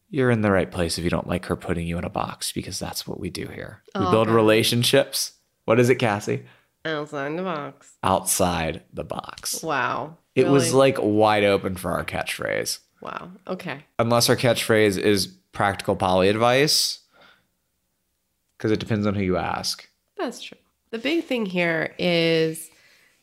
you're 0.10 0.32
in 0.32 0.42
the 0.42 0.52
right 0.52 0.72
place 0.72 0.98
if 0.98 1.04
you 1.04 1.10
don't 1.10 1.28
like 1.28 1.46
her 1.46 1.56
putting 1.56 1.86
you 1.86 1.98
in 1.98 2.04
a 2.04 2.10
box 2.10 2.52
because 2.52 2.80
that's 2.80 3.08
what 3.08 3.20
we 3.20 3.30
do 3.30 3.48
here. 3.48 3.84
We 3.96 4.06
oh, 4.06 4.12
build 4.12 4.30
relationships. 4.30 5.34
What 5.66 5.80
is 5.80 5.90
it, 5.90 5.96
Cassie? 5.96 6.46
Outside 6.84 7.38
the 7.38 7.44
box. 7.44 7.94
Outside 8.04 8.84
the 8.92 9.04
box. 9.04 9.64
Wow. 9.64 10.18
It 10.36 10.48
was 10.48 10.74
like 10.74 10.98
wide 11.00 11.44
open 11.44 11.76
for 11.76 11.92
our 11.92 12.04
catchphrase. 12.04 12.80
wow. 13.02 13.30
Okay. 13.48 13.86
Unless 14.00 14.30
our 14.30 14.36
catchphrase 14.36 14.98
is 14.98 15.28
practical 15.52 15.96
poly 15.96 16.28
advice, 16.28 17.00
because 18.58 18.72
it 18.72 18.80
depends 18.80 19.06
on 19.06 19.14
who 19.14 19.22
you 19.22 19.38
ask. 19.38 19.88
That's 20.18 20.42
true. 20.42 20.58
The 20.90 20.98
big 20.98 21.26
thing 21.26 21.46
here 21.46 21.94
is 22.00 22.70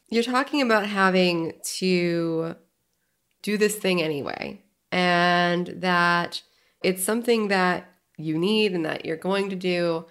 you're 0.09 0.23
talking 0.23 0.63
about 0.63 0.87
having 0.87 1.53
to 1.79 2.57
do 3.43 3.57
this 3.57 3.77
thing 3.77 4.03
anyway, 4.03 4.63
and 4.93 5.67
that 5.77 6.43
it's 6.83 7.05
something 7.05 7.49
that 7.49 7.87
you 8.17 8.39
need 8.39 8.73
and 8.73 8.85
that 8.85 9.05
you're 9.05 9.17
going 9.17 9.51
to 9.51 9.57
do. 9.57 10.07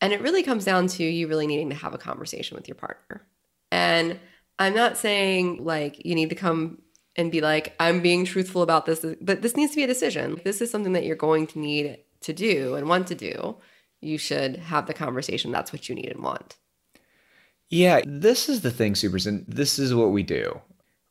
And 0.00 0.12
it 0.12 0.20
really 0.20 0.42
comes 0.42 0.64
down 0.64 0.88
to 0.88 1.04
you 1.04 1.28
really 1.28 1.46
needing 1.46 1.68
to 1.70 1.76
have 1.76 1.94
a 1.94 1.98
conversation 1.98 2.56
with 2.56 2.66
your 2.68 2.74
partner. 2.74 3.22
And 3.70 4.18
I'm 4.58 4.74
not 4.74 4.96
saying 4.96 5.64
like 5.64 6.04
you 6.04 6.14
need 6.14 6.30
to 6.30 6.34
come 6.34 6.82
and 7.16 7.30
be 7.30 7.40
like, 7.40 7.74
I'm 7.78 8.00
being 8.00 8.24
truthful 8.24 8.62
about 8.62 8.86
this, 8.86 9.04
but 9.20 9.42
this 9.42 9.56
needs 9.56 9.72
to 9.72 9.76
be 9.76 9.84
a 9.84 9.88
decision. 9.88 10.40
This 10.44 10.60
is 10.60 10.70
something 10.70 10.92
that 10.94 11.04
you're 11.04 11.16
going 11.16 11.46
to 11.48 11.58
need 11.58 11.98
to 12.22 12.32
do 12.32 12.74
and 12.74 12.88
want 12.88 13.06
to 13.08 13.14
do. 13.14 13.56
You 14.00 14.18
should 14.18 14.56
have 14.56 14.86
the 14.86 14.94
conversation. 14.94 15.52
That's 15.52 15.72
what 15.72 15.88
you 15.88 15.94
need 15.94 16.10
and 16.10 16.22
want. 16.22 16.56
Yeah, 17.68 18.00
this 18.04 18.48
is 18.48 18.60
the 18.60 18.70
thing, 18.70 18.94
Supers, 18.94 19.26
and 19.26 19.44
this 19.46 19.78
is 19.78 19.94
what 19.94 20.10
we 20.10 20.22
do. 20.22 20.60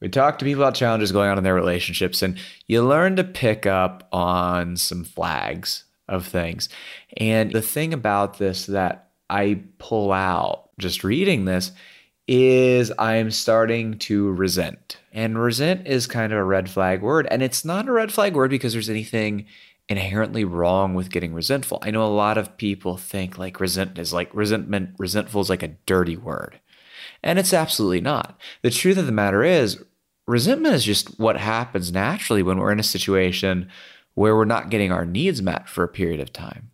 We 0.01 0.09
talk 0.09 0.39
to 0.39 0.45
people 0.45 0.63
about 0.63 0.75
challenges 0.75 1.11
going 1.11 1.29
on 1.29 1.37
in 1.37 1.43
their 1.43 1.55
relationships, 1.55 2.21
and 2.21 2.37
you 2.67 2.83
learn 2.83 3.15
to 3.17 3.23
pick 3.23 3.65
up 3.65 4.07
on 4.11 4.75
some 4.75 5.03
flags 5.03 5.85
of 6.07 6.27
things. 6.27 6.69
And 7.17 7.51
the 7.51 7.61
thing 7.61 7.93
about 7.93 8.37
this 8.37 8.65
that 8.65 9.09
I 9.29 9.61
pull 9.77 10.11
out 10.11 10.69
just 10.77 11.03
reading 11.03 11.45
this 11.45 11.71
is 12.27 12.91
I'm 12.97 13.31
starting 13.31 13.97
to 13.99 14.31
resent. 14.31 14.97
And 15.11 15.41
resent 15.41 15.87
is 15.87 16.07
kind 16.07 16.31
of 16.31 16.39
a 16.39 16.43
red 16.43 16.69
flag 16.69 17.01
word. 17.01 17.27
And 17.29 17.43
it's 17.43 17.65
not 17.65 17.87
a 17.87 17.91
red 17.91 18.11
flag 18.11 18.35
word 18.35 18.51
because 18.51 18.73
there's 18.73 18.89
anything 18.89 19.45
inherently 19.89 20.45
wrong 20.45 20.93
with 20.93 21.11
getting 21.11 21.33
resentful. 21.33 21.79
I 21.81 21.91
know 21.91 22.03
a 22.03 22.07
lot 22.07 22.37
of 22.37 22.55
people 22.57 22.97
think 22.97 23.37
like 23.37 23.59
resent 23.59 23.99
is 23.99 24.13
like 24.13 24.33
resentment, 24.33 24.91
resentful 24.97 25.41
is 25.41 25.49
like 25.49 25.63
a 25.63 25.75
dirty 25.85 26.15
word. 26.15 26.59
And 27.23 27.37
it's 27.37 27.53
absolutely 27.53 28.01
not. 28.01 28.39
The 28.61 28.69
truth 28.69 28.97
of 28.97 29.05
the 29.05 29.11
matter 29.11 29.43
is, 29.43 29.83
resentment 30.27 30.75
is 30.75 30.83
just 30.83 31.19
what 31.19 31.37
happens 31.37 31.91
naturally 31.91 32.43
when 32.43 32.57
we're 32.57 32.71
in 32.71 32.79
a 32.79 32.83
situation 32.83 33.69
where 34.13 34.35
we're 34.35 34.45
not 34.45 34.69
getting 34.69 34.91
our 34.91 35.05
needs 35.05 35.41
met 35.41 35.69
for 35.69 35.83
a 35.83 35.89
period 35.89 36.19
of 36.19 36.33
time. 36.33 36.71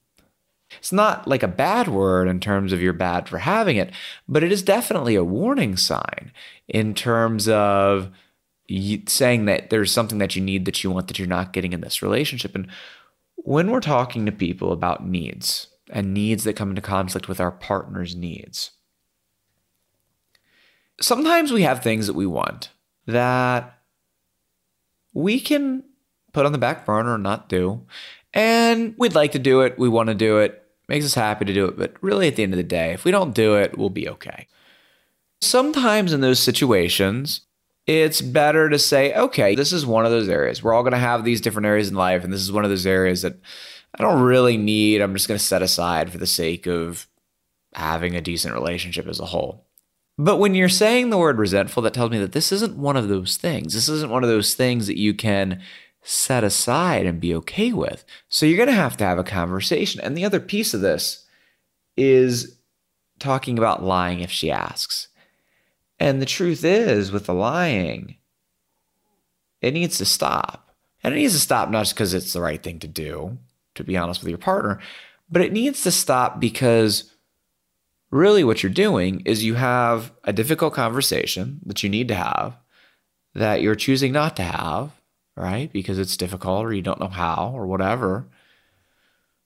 It's 0.77 0.91
not 0.91 1.27
like 1.27 1.43
a 1.43 1.47
bad 1.47 1.87
word 1.87 2.27
in 2.27 2.39
terms 2.39 2.73
of 2.73 2.81
you're 2.81 2.93
bad 2.93 3.29
for 3.29 3.39
having 3.39 3.77
it, 3.77 3.91
but 4.27 4.43
it 4.43 4.51
is 4.51 4.61
definitely 4.61 5.15
a 5.15 5.23
warning 5.23 5.77
sign 5.77 6.31
in 6.67 6.93
terms 6.93 7.47
of 7.47 8.09
saying 9.07 9.45
that 9.45 9.69
there's 9.69 9.91
something 9.91 10.17
that 10.17 10.35
you 10.35 10.41
need 10.41 10.65
that 10.65 10.83
you 10.83 10.91
want 10.91 11.07
that 11.07 11.17
you're 11.17 11.27
not 11.27 11.53
getting 11.53 11.73
in 11.73 11.81
this 11.81 12.01
relationship. 12.01 12.53
And 12.53 12.67
when 13.35 13.71
we're 13.71 13.79
talking 13.79 14.25
to 14.25 14.31
people 14.31 14.71
about 14.73 15.07
needs 15.07 15.67
and 15.89 16.13
needs 16.13 16.43
that 16.43 16.57
come 16.57 16.69
into 16.69 16.81
conflict 16.81 17.29
with 17.29 17.39
our 17.39 17.51
partner's 17.51 18.15
needs, 18.15 18.71
sometimes 20.99 21.53
we 21.53 21.61
have 21.61 21.81
things 21.81 22.07
that 22.07 22.13
we 22.13 22.25
want 22.25 22.71
that 23.07 23.79
we 25.13 25.39
can 25.39 25.83
put 26.33 26.45
on 26.45 26.51
the 26.51 26.57
back 26.57 26.85
burner 26.85 27.13
or 27.13 27.17
not 27.17 27.49
do. 27.49 27.85
And 28.33 28.93
we'd 28.97 29.15
like 29.15 29.31
to 29.31 29.39
do 29.39 29.61
it, 29.61 29.79
we 29.79 29.89
want 29.89 30.09
to 30.09 30.15
do 30.15 30.37
it, 30.37 30.63
makes 30.87 31.05
us 31.05 31.15
happy 31.15 31.45
to 31.45 31.53
do 31.53 31.65
it, 31.65 31.77
but 31.77 31.95
really 32.01 32.27
at 32.27 32.35
the 32.35 32.43
end 32.43 32.53
of 32.53 32.57
the 32.57 32.63
day, 32.63 32.93
if 32.93 33.03
we 33.03 33.11
don't 33.11 33.33
do 33.33 33.55
it, 33.55 33.77
we'll 33.77 33.89
be 33.89 34.07
okay. 34.09 34.47
Sometimes 35.41 36.13
in 36.13 36.21
those 36.21 36.39
situations, 36.39 37.41
it's 37.87 38.21
better 38.21 38.69
to 38.69 38.77
say, 38.77 39.13
okay, 39.15 39.55
this 39.55 39.71
is 39.71 39.85
one 39.85 40.05
of 40.05 40.11
those 40.11 40.29
areas. 40.29 40.61
We're 40.61 40.73
all 40.73 40.83
going 40.83 40.91
to 40.91 40.99
have 40.99 41.23
these 41.23 41.41
different 41.41 41.65
areas 41.65 41.89
in 41.89 41.95
life, 41.95 42.23
and 42.23 42.33
this 42.33 42.41
is 42.41 42.51
one 42.51 42.63
of 42.63 42.69
those 42.69 42.85
areas 42.85 43.21
that 43.21 43.39
I 43.97 44.03
don't 44.03 44.21
really 44.21 44.57
need. 44.57 45.01
I'm 45.01 45.13
just 45.13 45.27
going 45.27 45.37
to 45.37 45.43
set 45.43 45.61
aside 45.61 46.11
for 46.11 46.17
the 46.17 46.27
sake 46.27 46.67
of 46.67 47.07
having 47.73 48.15
a 48.15 48.21
decent 48.21 48.53
relationship 48.53 49.07
as 49.07 49.19
a 49.19 49.25
whole. 49.25 49.66
But 50.17 50.37
when 50.37 50.55
you're 50.55 50.69
saying 50.69 51.09
the 51.09 51.17
word 51.17 51.37
resentful, 51.37 51.83
that 51.83 51.93
tells 51.93 52.11
me 52.11 52.17
that 52.19 52.31
this 52.31 52.51
isn't 52.51 52.77
one 52.77 52.97
of 52.97 53.07
those 53.07 53.37
things. 53.37 53.73
This 53.73 53.87
isn't 53.87 54.11
one 54.11 54.23
of 54.23 54.29
those 54.29 54.55
things 54.55 54.87
that 54.87 54.97
you 54.97 55.13
can 55.13 55.61
set 56.01 56.43
aside 56.43 57.05
and 57.05 57.19
be 57.19 57.35
okay 57.35 57.71
with. 57.71 58.03
So 58.29 58.45
you're 58.45 58.57
going 58.57 58.69
to 58.69 58.73
have 58.73 58.97
to 58.97 59.03
have 59.03 59.19
a 59.19 59.23
conversation. 59.23 60.01
And 60.01 60.17
the 60.17 60.25
other 60.25 60.39
piece 60.39 60.73
of 60.73 60.81
this 60.81 61.25
is 61.95 62.57
talking 63.19 63.57
about 63.57 63.83
lying 63.83 64.21
if 64.21 64.31
she 64.31 64.49
asks. 64.49 65.09
And 65.99 66.21
the 66.21 66.25
truth 66.25 66.63
is, 66.63 67.11
with 67.11 67.25
the 67.25 67.33
lying, 67.33 68.17
it 69.61 69.73
needs 69.73 69.97
to 69.97 70.05
stop. 70.05 70.75
And 71.03 71.13
it 71.13 71.17
needs 71.17 71.33
to 71.33 71.39
stop 71.39 71.69
not 71.69 71.81
just 71.81 71.95
because 71.95 72.13
it's 72.13 72.33
the 72.33 72.41
right 72.41 72.61
thing 72.61 72.79
to 72.79 72.87
do, 72.87 73.37
to 73.75 73.83
be 73.83 73.97
honest 73.97 74.21
with 74.21 74.29
your 74.29 74.37
partner, 74.37 74.79
but 75.29 75.41
it 75.41 75.53
needs 75.53 75.83
to 75.83 75.91
stop 75.91 76.39
because 76.39 77.11
really 78.11 78.43
what 78.43 78.63
you're 78.63 78.71
doing 78.71 79.21
is 79.25 79.43
you 79.43 79.55
have 79.55 80.11
a 80.23 80.33
difficult 80.33 80.73
conversation 80.73 81.59
that 81.65 81.83
you 81.83 81.89
need 81.89 82.07
to 82.07 82.15
have 82.15 82.57
that 83.35 83.61
you're 83.61 83.75
choosing 83.75 84.11
not 84.11 84.35
to 84.35 84.43
have, 84.43 84.91
right? 85.35 85.71
Because 85.71 85.99
it's 85.99 86.17
difficult 86.17 86.65
or 86.65 86.73
you 86.73 86.81
don't 86.81 86.99
know 86.99 87.07
how 87.07 87.51
or 87.53 87.67
whatever. 87.67 88.27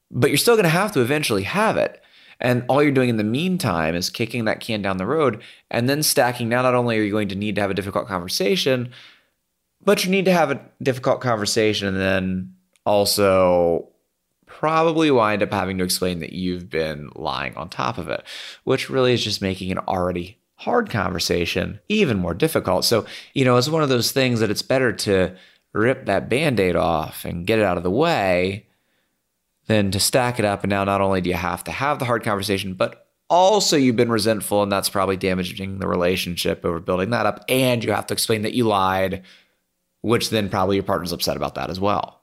But 0.09 0.29
you're 0.29 0.37
still 0.37 0.55
going 0.55 0.63
to 0.63 0.69
have 0.69 0.93
to 0.93 1.01
eventually 1.01 1.43
have 1.43 1.77
it. 1.77 2.01
And 2.39 2.63
all 2.67 2.81
you're 2.81 2.91
doing 2.91 3.09
in 3.09 3.17
the 3.17 3.23
meantime 3.23 3.93
is 3.93 4.09
kicking 4.09 4.45
that 4.45 4.61
can 4.61 4.81
down 4.81 4.97
the 4.97 5.05
road 5.05 5.43
and 5.69 5.89
then 5.89 6.01
stacking. 6.01 6.49
Now, 6.49 6.61
not 6.61 6.73
only 6.73 6.97
are 6.97 7.03
you 7.03 7.11
going 7.11 7.27
to 7.29 7.35
need 7.35 7.55
to 7.55 7.61
have 7.61 7.69
a 7.69 7.75
difficult 7.75 8.07
conversation, 8.07 8.91
but 9.83 10.03
you 10.03 10.11
need 10.11 10.25
to 10.25 10.33
have 10.33 10.51
a 10.51 10.61
difficult 10.81 11.21
conversation 11.21 11.87
and 11.87 11.97
then 11.97 12.55
also 12.85 13.90
probably 14.61 15.09
wind 15.09 15.41
up 15.41 15.51
having 15.51 15.79
to 15.79 15.83
explain 15.83 16.19
that 16.19 16.33
you've 16.33 16.69
been 16.69 17.09
lying 17.15 17.57
on 17.57 17.67
top 17.67 17.97
of 17.97 18.07
it, 18.09 18.23
which 18.63 18.91
really 18.91 19.11
is 19.11 19.23
just 19.23 19.41
making 19.41 19.71
an 19.71 19.79
already 19.79 20.37
hard 20.53 20.87
conversation 20.87 21.79
even 21.89 22.19
more 22.19 22.35
difficult. 22.35 22.85
So, 22.85 23.07
you 23.33 23.43
know, 23.43 23.57
it's 23.57 23.67
one 23.67 23.81
of 23.81 23.89
those 23.89 24.11
things 24.11 24.39
that 24.39 24.51
it's 24.51 24.61
better 24.61 24.93
to 24.93 25.35
rip 25.73 26.05
that 26.05 26.29
band 26.29 26.59
aid 26.59 26.75
off 26.75 27.25
and 27.25 27.47
get 27.47 27.57
it 27.57 27.65
out 27.65 27.77
of 27.77 27.81
the 27.83 27.89
way 27.89 28.67
than 29.65 29.89
to 29.89 29.99
stack 29.99 30.37
it 30.37 30.45
up. 30.45 30.61
And 30.61 30.69
now 30.69 30.83
not 30.83 31.01
only 31.01 31.21
do 31.21 31.31
you 31.31 31.35
have 31.35 31.63
to 31.63 31.71
have 31.71 31.97
the 31.97 32.05
hard 32.05 32.23
conversation, 32.23 32.75
but 32.75 33.07
also 33.31 33.77
you've 33.77 33.95
been 33.95 34.11
resentful 34.11 34.61
and 34.61 34.71
that's 34.71 34.89
probably 34.89 35.17
damaging 35.17 35.79
the 35.79 35.87
relationship 35.87 36.63
over 36.63 36.79
building 36.79 37.09
that 37.09 37.25
up. 37.25 37.43
And 37.49 37.83
you 37.83 37.93
have 37.93 38.05
to 38.05 38.13
explain 38.13 38.43
that 38.43 38.53
you 38.53 38.65
lied, 38.65 39.23
which 40.01 40.29
then 40.29 40.49
probably 40.49 40.75
your 40.75 40.83
partner's 40.83 41.13
upset 41.13 41.35
about 41.35 41.55
that 41.55 41.71
as 41.71 41.79
well. 41.79 42.20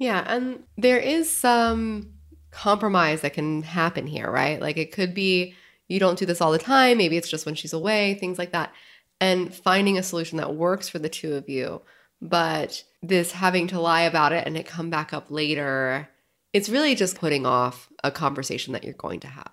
Yeah. 0.00 0.24
And 0.26 0.64
there 0.76 0.98
is 0.98 1.30
some 1.30 2.14
compromise 2.50 3.20
that 3.20 3.34
can 3.34 3.62
happen 3.62 4.08
here, 4.08 4.28
right? 4.28 4.60
Like 4.60 4.76
it 4.76 4.90
could 4.90 5.14
be 5.14 5.54
you 5.86 6.00
don't 6.00 6.18
do 6.18 6.26
this 6.26 6.40
all 6.40 6.50
the 6.50 6.58
time. 6.58 6.98
Maybe 6.98 7.16
it's 7.16 7.30
just 7.30 7.46
when 7.46 7.54
she's 7.54 7.72
away, 7.72 8.14
things 8.14 8.38
like 8.38 8.50
that. 8.50 8.72
And 9.20 9.54
finding 9.54 9.98
a 9.98 10.02
solution 10.02 10.38
that 10.38 10.56
works 10.56 10.88
for 10.88 10.98
the 10.98 11.08
two 11.08 11.34
of 11.34 11.48
you. 11.48 11.82
But 12.20 12.82
this 13.02 13.30
having 13.32 13.68
to 13.68 13.80
lie 13.80 14.02
about 14.02 14.32
it 14.32 14.46
and 14.46 14.56
it 14.56 14.66
come 14.66 14.90
back 14.90 15.12
up 15.12 15.30
later 15.30 16.08
it's 16.52 16.68
really 16.68 16.94
just 16.94 17.18
putting 17.18 17.46
off 17.46 17.88
a 18.02 18.10
conversation 18.10 18.72
that 18.72 18.84
you're 18.84 18.94
going 18.94 19.20
to 19.20 19.28
have. 19.28 19.52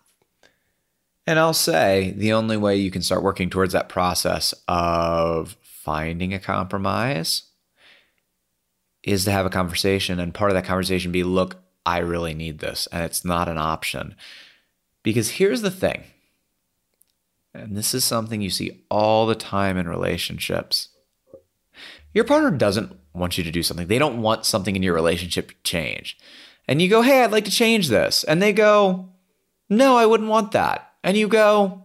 And 1.26 1.38
I'll 1.40 1.54
say 1.54 2.14
the 2.16 2.34
only 2.34 2.58
way 2.58 2.78
you 2.78 2.90
can 2.90 3.02
start 3.02 3.24
working 3.24 3.50
towards 3.50 3.74
that 3.74 3.90
process 3.90 4.54
of 4.68 5.58
finding 5.62 6.34
a 6.34 6.40
compromise 6.40 7.44
is 9.08 9.26
to 9.26 9.32
have 9.32 9.46
a 9.46 9.52
conversation. 9.52 10.20
And 10.20 10.34
part 10.34 10.52
of 10.52 10.56
that 10.56 10.66
conversation 10.66 11.12
be 11.12 11.24
look, 11.24 11.58
I 11.86 12.00
really 12.00 12.34
need 12.34 12.60
this. 12.60 12.88
And 12.92 13.04
it's 13.04 13.24
not 13.24 13.48
an 13.48 13.58
option. 13.58 14.16
Because 15.04 15.32
here's 15.32 15.62
the 15.62 15.72
thing, 15.72 16.04
and 17.54 17.78
this 17.78 17.94
is 17.94 18.04
something 18.04 18.42
you 18.42 18.50
see 18.50 18.84
all 18.92 19.26
the 19.26 19.36
time 19.36 19.78
in 19.78 19.88
relationships. 19.88 20.90
Your 22.14 22.26
partner 22.26 22.52
doesn't 22.52 22.92
want 23.14 23.38
you 23.38 23.44
to 23.44 23.52
do 23.52 23.64
something, 23.64 23.88
they 23.88 24.00
don't 24.00 24.22
want 24.22 24.46
something 24.46 24.76
in 24.76 24.84
your 24.84 24.94
relationship 24.94 25.50
to 25.50 25.56
change 25.64 26.18
and 26.68 26.82
you 26.82 26.90
go, 26.90 27.02
Hey, 27.02 27.24
I'd 27.24 27.32
like 27.32 27.46
to 27.46 27.52
change 27.52 27.88
this. 27.88 28.24
And 28.24 28.42
they 28.42 28.54
go, 28.54 29.10
No, 29.70 29.98
I 29.98 30.06
wouldn't 30.06 30.30
want 30.30 30.52
that. 30.52 30.94
And 31.04 31.16
you 31.16 31.28
go, 31.28 31.84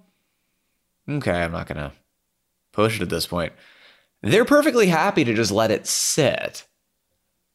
Okay, 1.08 1.42
I'm 1.42 1.52
not 1.52 1.66
going 1.66 1.78
to 1.78 1.92
push 2.72 2.96
it 2.96 3.02
at 3.02 3.10
this 3.10 3.26
point. 3.26 3.52
They're 4.22 4.44
perfectly 4.44 4.86
happy 4.86 5.24
to 5.24 5.34
just 5.34 5.50
let 5.50 5.70
it 5.70 5.86
sit, 5.86 6.64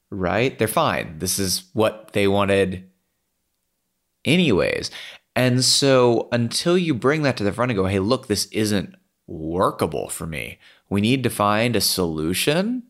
right? 0.10 0.58
They're 0.58 0.68
fine. 0.68 1.20
This 1.20 1.40
is 1.40 1.64
what 1.74 2.14
they 2.14 2.28
wanted, 2.28 2.90
anyways. 4.26 4.92
And 5.36 5.64
so 5.64 6.28
until 6.32 6.78
you 6.78 6.94
bring 6.94 7.22
that 7.24 7.38
to 7.38 7.44
the 7.44 7.52
front 7.52 7.72
and 7.72 7.78
go, 7.78 7.86
Hey, 7.86 8.00
look, 8.00 8.28
this 8.28 8.46
isn't 8.48 8.96
workable 9.28 10.10
for 10.10 10.26
me, 10.26 10.58
we 10.90 11.02
need 11.02 11.22
to 11.24 11.30
find 11.30 11.76
a 11.76 11.82
solution 11.82 12.84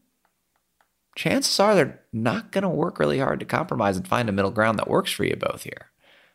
chances 1.17 1.59
are 1.59 1.75
they're 1.75 1.99
not 2.13 2.51
going 2.51 2.61
to 2.61 2.69
work 2.69 2.99
really 2.99 3.19
hard 3.19 3.39
to 3.41 3.45
compromise 3.45 3.97
and 3.97 4.07
find 4.07 4.29
a 4.29 4.31
middle 4.31 4.51
ground 4.51 4.79
that 4.79 4.87
works 4.87 5.11
for 5.11 5.25
you 5.25 5.35
both 5.35 5.63
here. 5.63 5.87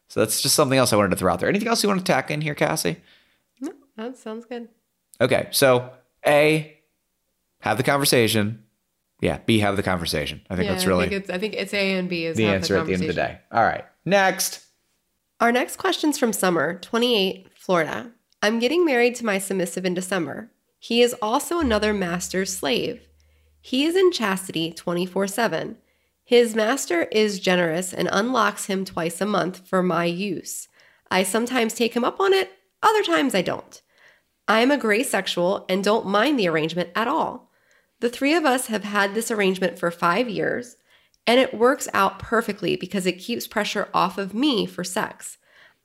So 0.09 0.21
that's 0.21 0.43
just 0.43 0.55
something 0.55 0.79
else 0.79 0.93
I 0.93 0.97
wanted 0.97 1.11
to 1.11 1.17
throw 1.17 1.33
out 1.33 1.41
there. 1.41 1.49
Anything 1.49 1.69
else 1.69 1.83
you 1.83 1.89
want 1.89 2.01
to 2.01 2.13
tack 2.13 2.31
in 2.31 2.43
here, 2.43 2.55
Cassie? 2.55 2.99
No, 3.61 3.73
that 3.97 4.19
sounds 4.19 4.45
good. 4.45 4.69
Okay, 5.21 5.49
so 5.53 5.91
A, 6.27 6.77
have 7.61 7.79
the 7.79 7.83
conversation. 7.83 8.65
Yeah, 9.23 9.39
B, 9.47 9.61
have 9.61 9.77
the 9.77 9.85
conversation. 9.85 10.43
I 10.51 10.57
think 10.57 10.67
yeah, 10.67 10.73
that's 10.73 10.85
really. 10.85 11.07
I 11.07 11.09
think, 11.09 11.23
it's, 11.23 11.31
I 11.31 11.39
think 11.39 11.55
it's 11.55 11.73
A 11.73 11.93
and 11.97 12.09
B 12.09 12.27
is 12.27 12.37
the 12.37 12.47
answer 12.47 12.75
the 12.75 12.81
at 12.81 12.87
the 12.87 12.93
end 12.95 13.03
of 13.03 13.09
the 13.09 13.15
day. 13.15 13.39
All 13.53 13.63
right, 13.63 13.85
next. 14.05 14.67
Our 15.41 15.53
next 15.53 15.77
question's 15.77 16.19
from 16.19 16.33
Summer, 16.33 16.79
28, 16.81 17.49
Florida. 17.55 18.11
I'm 18.43 18.59
getting 18.59 18.85
married 18.85 19.15
to 19.17 19.25
my 19.25 19.39
submissive 19.39 19.85
in 19.85 19.95
December. 19.95 20.51
He 20.79 21.03
is 21.03 21.15
also 21.23 21.61
another 21.61 21.93
master's 21.93 22.57
slave. 22.57 23.09
He 23.61 23.85
is 23.85 23.95
in 23.95 24.11
chastity 24.11 24.73
24 24.73 25.29
7. 25.29 25.79
His 26.25 26.57
master 26.57 27.03
is 27.05 27.39
generous 27.39 27.95
and 27.95 28.09
unlocks 28.11 28.65
him 28.65 28.85
twice 28.85 29.21
a 29.21 29.27
month 29.27 29.67
for 29.69 29.85
my 29.85 30.05
use. 30.05 30.67
I 31.13 31.23
sometimes 31.23 31.75
take 31.75 31.95
him 31.95 32.05
up 32.05 32.19
on 32.19 32.33
it, 32.33 32.51
other 32.83 33.05
times 33.05 33.37
I 33.37 33.43
don't. 33.43 33.81
I 34.49 34.61
am 34.61 34.73
a 34.73 34.79
gray 34.79 35.05
sexual 35.05 35.65
and 35.69 35.85
don't 35.85 36.07
mind 36.07 36.41
the 36.41 36.49
arrangement 36.49 36.91
at 36.97 37.07
all. 37.07 37.52
The 38.03 38.11
three 38.11 38.35
of 38.35 38.45
us 38.45 38.67
have 38.67 38.83
had 38.83 39.15
this 39.15 39.31
arrangement 39.31 39.79
for 39.79 39.93
five 39.93 40.29
years, 40.29 40.75
and 41.25 41.39
it 41.39 41.55
works 41.55 41.87
out 41.95 42.19
perfectly 42.19 42.75
because 42.75 43.07
it 43.07 43.13
keeps 43.13 43.47
pressure 43.47 43.89
off 43.95 44.19
of 44.19 44.35
me 44.35 44.67
for 44.67 44.83
sex. 44.83 45.39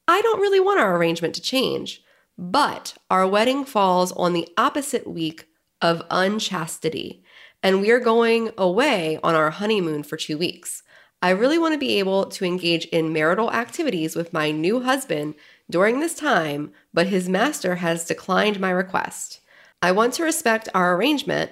I 0.07 0.21
don't 0.21 0.41
really 0.41 0.59
want 0.59 0.79
our 0.79 0.97
arrangement 0.97 1.35
to 1.35 1.41
change, 1.43 2.01
but 2.35 2.95
our 3.11 3.27
wedding 3.27 3.65
falls 3.65 4.11
on 4.13 4.33
the 4.33 4.47
opposite 4.57 5.05
week 5.05 5.47
of 5.79 6.01
unchastity, 6.09 7.23
and 7.61 7.81
we're 7.81 7.99
going 7.99 8.49
away 8.57 9.19
on 9.21 9.35
our 9.35 9.51
honeymoon 9.51 10.01
for 10.01 10.17
two 10.17 10.39
weeks. 10.39 10.81
I 11.21 11.29
really 11.29 11.59
want 11.59 11.73
to 11.73 11.79
be 11.79 11.99
able 11.99 12.25
to 12.25 12.45
engage 12.45 12.85
in 12.85 13.13
marital 13.13 13.51
activities 13.51 14.15
with 14.15 14.33
my 14.33 14.49
new 14.49 14.81
husband 14.81 15.35
during 15.69 15.99
this 15.99 16.15
time, 16.15 16.71
but 16.91 17.05
his 17.05 17.29
master 17.29 17.75
has 17.75 18.05
declined 18.05 18.59
my 18.59 18.71
request. 18.71 19.39
I 19.83 19.91
want 19.91 20.15
to 20.15 20.23
respect 20.23 20.67
our 20.73 20.95
arrangement, 20.95 21.51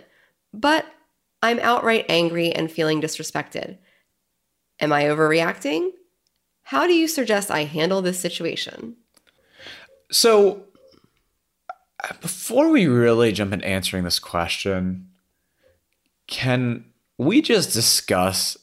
but 0.60 0.86
I'm 1.42 1.60
outright 1.60 2.06
angry 2.10 2.52
and 2.52 2.72
feeling 2.72 3.02
disrespected. 3.02 3.78
Am 4.80 4.92
I 4.92 5.04
overreacting? 5.04 5.92
How 6.64 6.88
do 6.88 6.94
you 6.94 7.08
suggest 7.08 7.52
I 7.52 7.64
handle 7.64 8.02
this 8.02 8.20
situation? 8.20 8.96
So, 10.12 10.64
before 12.22 12.70
we 12.70 12.88
really 12.88 13.32
jump 13.32 13.54
into 13.54 13.66
answering 13.66 14.04
this 14.04 14.20
question, 14.20 15.10
can 16.28 16.86
we 17.18 17.42
just 17.42 17.74
discuss 17.74 18.58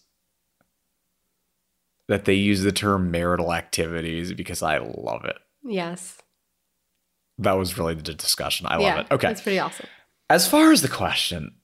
that 2.09 2.25
they 2.27 2.35
use 2.35 2.63
the 2.63 2.73
term 2.73 3.11
marital 3.11 3.55
activities 3.55 4.33
because 4.35 4.63
I 4.63 4.79
love 4.79 5.25
it. 5.25 5.39
Yes. 5.65 6.19
That 7.39 7.55
was 7.55 7.79
really 7.79 7.95
the 7.95 8.15
discussion. 8.15 8.67
I 8.67 8.75
love 8.75 8.83
yeah, 8.83 9.01
it. 9.01 9.07
Okay. 9.11 9.29
That's 9.29 9.41
pretty 9.41 9.59
awesome. 9.59 9.87
As 10.29 10.47
far 10.47 10.73
as 10.73 10.83
the 10.83 10.89
question, 10.89 11.55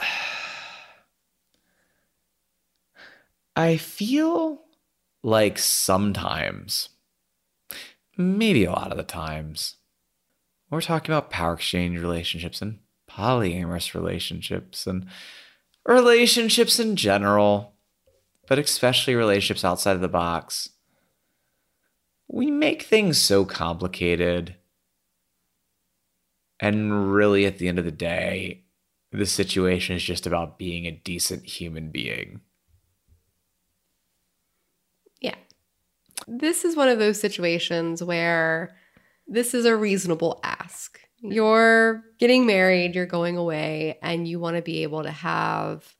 I 3.56 3.76
feel 3.76 4.62
like 5.22 5.58
sometimes, 5.58 6.88
maybe 8.16 8.64
a 8.64 8.72
lot 8.72 8.90
of 8.90 8.96
the 8.96 9.02
times, 9.02 9.76
we're 10.70 10.80
talking 10.80 11.12
about 11.12 11.30
power 11.30 11.54
exchange 11.54 11.98
relationships 11.98 12.62
and 12.62 12.78
polyamorous 13.10 13.92
relationships 13.92 14.86
and 14.86 15.06
relationships 15.84 16.78
in 16.78 16.96
general 16.96 17.74
but 18.50 18.58
especially 18.58 19.14
relationships 19.14 19.64
outside 19.64 19.94
of 19.94 20.00
the 20.00 20.08
box, 20.08 20.70
we 22.26 22.50
make 22.50 22.82
things 22.82 23.16
so 23.16 23.44
complicated. 23.44 24.56
And 26.58 27.12
really, 27.12 27.46
at 27.46 27.58
the 27.58 27.68
end 27.68 27.78
of 27.78 27.84
the 27.84 27.92
day, 27.92 28.64
the 29.12 29.26
situation 29.26 29.96
is 29.96 30.02
just 30.02 30.26
about 30.26 30.58
being 30.58 30.86
a 30.86 30.92
decent 30.92 31.44
human 31.44 31.90
being. 31.90 32.40
Yeah. 35.20 35.34
This 36.28 36.64
is 36.64 36.76
one 36.76 36.88
of 36.88 36.98
those 36.98 37.20
situations 37.20 38.02
where 38.02 38.76
this 39.26 39.54
is 39.54 39.64
a 39.64 39.76
reasonable 39.76 40.40
ask. 40.42 41.00
You're 41.22 42.02
getting 42.18 42.46
married, 42.46 42.94
you're 42.94 43.06
going 43.06 43.36
away, 43.36 43.98
and 44.02 44.26
you 44.26 44.40
want 44.40 44.56
to 44.56 44.62
be 44.62 44.82
able 44.82 45.02
to 45.02 45.10
have 45.10 45.94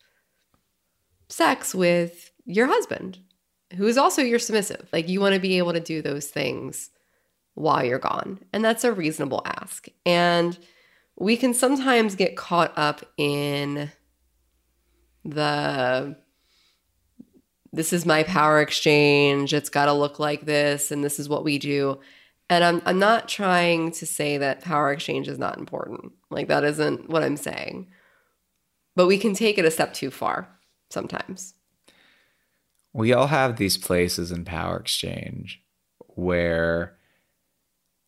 sex 1.29 1.75
with 1.75 2.31
your 2.45 2.67
husband, 2.67 3.19
who 3.77 3.87
is 3.87 3.99
also 3.99 4.23
your 4.23 4.39
submissive. 4.39 4.89
Like 4.93 5.09
you 5.09 5.21
want 5.21 5.35
to 5.35 5.41
be 5.41 5.59
able 5.59 5.73
to 5.73 5.81
do 5.81 6.01
those 6.01 6.27
things 6.27 6.91
while 7.55 7.85
you're 7.85 7.99
gone. 7.99 8.41
And 8.53 8.65
that's 8.65 8.85
a 8.85 8.93
reasonable 8.93 9.43
ask. 9.45 9.89
And 10.07 10.59
we 11.21 11.37
can 11.37 11.55
sometimes 11.55 12.17
get 12.17 12.37
caught 12.37 12.77
up 12.77 13.05
in 13.17 13.93
the 15.25 16.17
this 17.73 17.93
is 17.93 18.05
my 18.05 18.25
power 18.25 18.61
exchange. 18.61 19.55
It's 19.55 19.69
got 19.69 19.85
to 19.85 19.93
look 19.93 20.19
like 20.19 20.45
this, 20.45 20.91
and 20.91 21.05
this 21.05 21.21
is 21.21 21.29
what 21.29 21.45
we 21.45 21.57
do. 21.57 22.01
And 22.49 22.65
I'm, 22.65 22.83
I'm 22.85 22.99
not 22.99 23.29
trying 23.29 23.93
to 23.93 24.07
say 24.07 24.39
that 24.39 24.61
power 24.61 24.91
exchange 24.91 25.29
is 25.29 25.39
not 25.39 25.57
important. 25.57 26.11
Like, 26.31 26.49
that 26.49 26.65
isn't 26.65 27.09
what 27.09 27.23
I'm 27.23 27.37
saying. 27.37 27.87
But 28.97 29.07
we 29.07 29.19
can 29.19 29.35
take 29.35 29.57
it 29.57 29.65
a 29.65 29.71
step 29.71 29.95
too 29.95 30.11
far 30.11 30.49
sometimes 30.91 31.55
we 32.93 33.13
all 33.13 33.29
have 33.29 33.57
these 33.57 33.77
places 33.77 34.33
in 34.33 34.45
power 34.45 34.77
exchange 34.79 35.63
where 35.99 36.97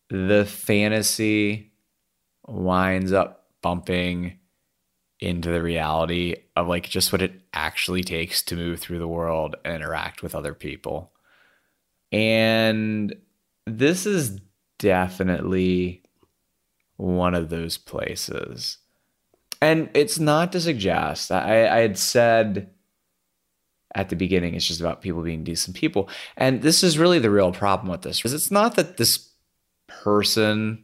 the 0.09 0.45
fantasy 0.45 1.72
winds 2.47 3.11
up 3.11 3.45
bumping 3.61 4.39
into 5.19 5.49
the 5.49 5.61
reality 5.61 6.35
of 6.55 6.67
like 6.67 6.89
just 6.89 7.11
what 7.11 7.21
it 7.21 7.41
actually 7.53 8.03
takes 8.03 8.41
to 8.41 8.55
move 8.55 8.79
through 8.79 8.99
the 8.99 9.07
world 9.07 9.55
and 9.63 9.73
interact 9.73 10.21
with 10.21 10.35
other 10.35 10.53
people. 10.53 11.11
And 12.11 13.15
this 13.65 14.05
is 14.05 14.39
definitely 14.79 16.03
one 16.97 17.33
of 17.33 17.49
those 17.49 17.77
places. 17.77 18.77
And 19.61 19.89
it's 19.93 20.19
not 20.19 20.51
to 20.51 20.59
suggest, 20.59 21.31
I, 21.31 21.67
I 21.67 21.79
had 21.79 21.97
said 21.97 22.69
at 23.95 24.09
the 24.09 24.15
beginning. 24.15 24.55
It's 24.55 24.67
just 24.67 24.79
about 24.81 25.01
people 25.01 25.21
being 25.21 25.43
decent 25.43 25.75
people. 25.75 26.09
And 26.35 26.61
this 26.61 26.83
is 26.83 26.97
really 26.97 27.19
the 27.19 27.29
real 27.29 27.51
problem 27.51 27.89
with 27.89 28.01
this. 28.01 28.19
Because 28.19 28.33
it's 28.33 28.51
not 28.51 28.75
that 28.75 28.97
this 28.97 29.29
person, 29.87 30.83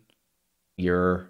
your 0.78 1.29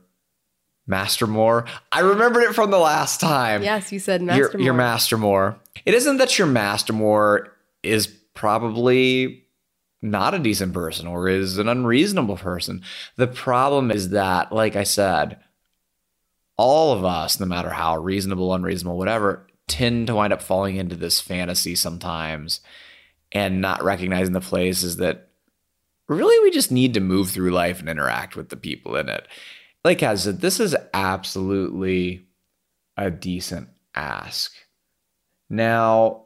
Master 0.89 1.27
Moore, 1.27 1.65
I 1.91 1.99
remembered 1.99 2.43
it 2.43 2.55
from 2.55 2.71
the 2.71 2.79
last 2.79 3.21
time. 3.21 3.61
Yes, 3.61 3.91
you 3.91 3.99
said 3.99 4.21
Master 4.23 4.41
your, 4.41 4.51
Moore. 4.53 4.61
Your 4.61 4.73
Master 4.73 5.17
Moore. 5.17 5.59
It 5.85 5.93
isn't 5.93 6.17
that 6.17 6.37
your 6.37 6.47
Master 6.47 6.93
Moore 6.93 7.55
is 7.83 8.07
probably 8.07 9.45
not 10.01 10.33
a 10.33 10.39
decent 10.39 10.73
person 10.73 11.05
or 11.05 11.29
is 11.29 11.57
an 11.59 11.69
unreasonable 11.69 12.37
person. 12.37 12.81
The 13.17 13.27
problem 13.27 13.91
is 13.91 14.09
that, 14.09 14.51
like 14.51 14.75
I 14.75 14.83
said, 14.83 15.39
all 16.57 16.93
of 16.93 17.05
us, 17.05 17.39
no 17.39 17.45
matter 17.45 17.69
how 17.69 17.97
reasonable, 17.97 18.53
unreasonable, 18.53 18.97
whatever, 18.97 19.45
tend 19.67 20.07
to 20.07 20.15
wind 20.15 20.33
up 20.33 20.41
falling 20.41 20.77
into 20.77 20.95
this 20.95 21.21
fantasy 21.21 21.75
sometimes 21.75 22.61
and 23.31 23.61
not 23.61 23.83
recognizing 23.83 24.33
the 24.33 24.41
places 24.41 24.97
that 24.97 25.29
really 26.07 26.43
we 26.43 26.49
just 26.49 26.71
need 26.71 26.95
to 26.95 26.99
move 26.99 27.29
through 27.29 27.51
life 27.51 27.79
and 27.79 27.87
interact 27.87 28.35
with 28.35 28.49
the 28.49 28.57
people 28.57 28.95
in 28.95 29.07
it. 29.07 29.27
Like 29.83 30.03
I 30.03 30.15
said, 30.15 30.41
this 30.41 30.59
is 30.59 30.75
absolutely 30.93 32.27
a 32.97 33.09
decent 33.09 33.69
ask. 33.95 34.53
Now, 35.49 36.23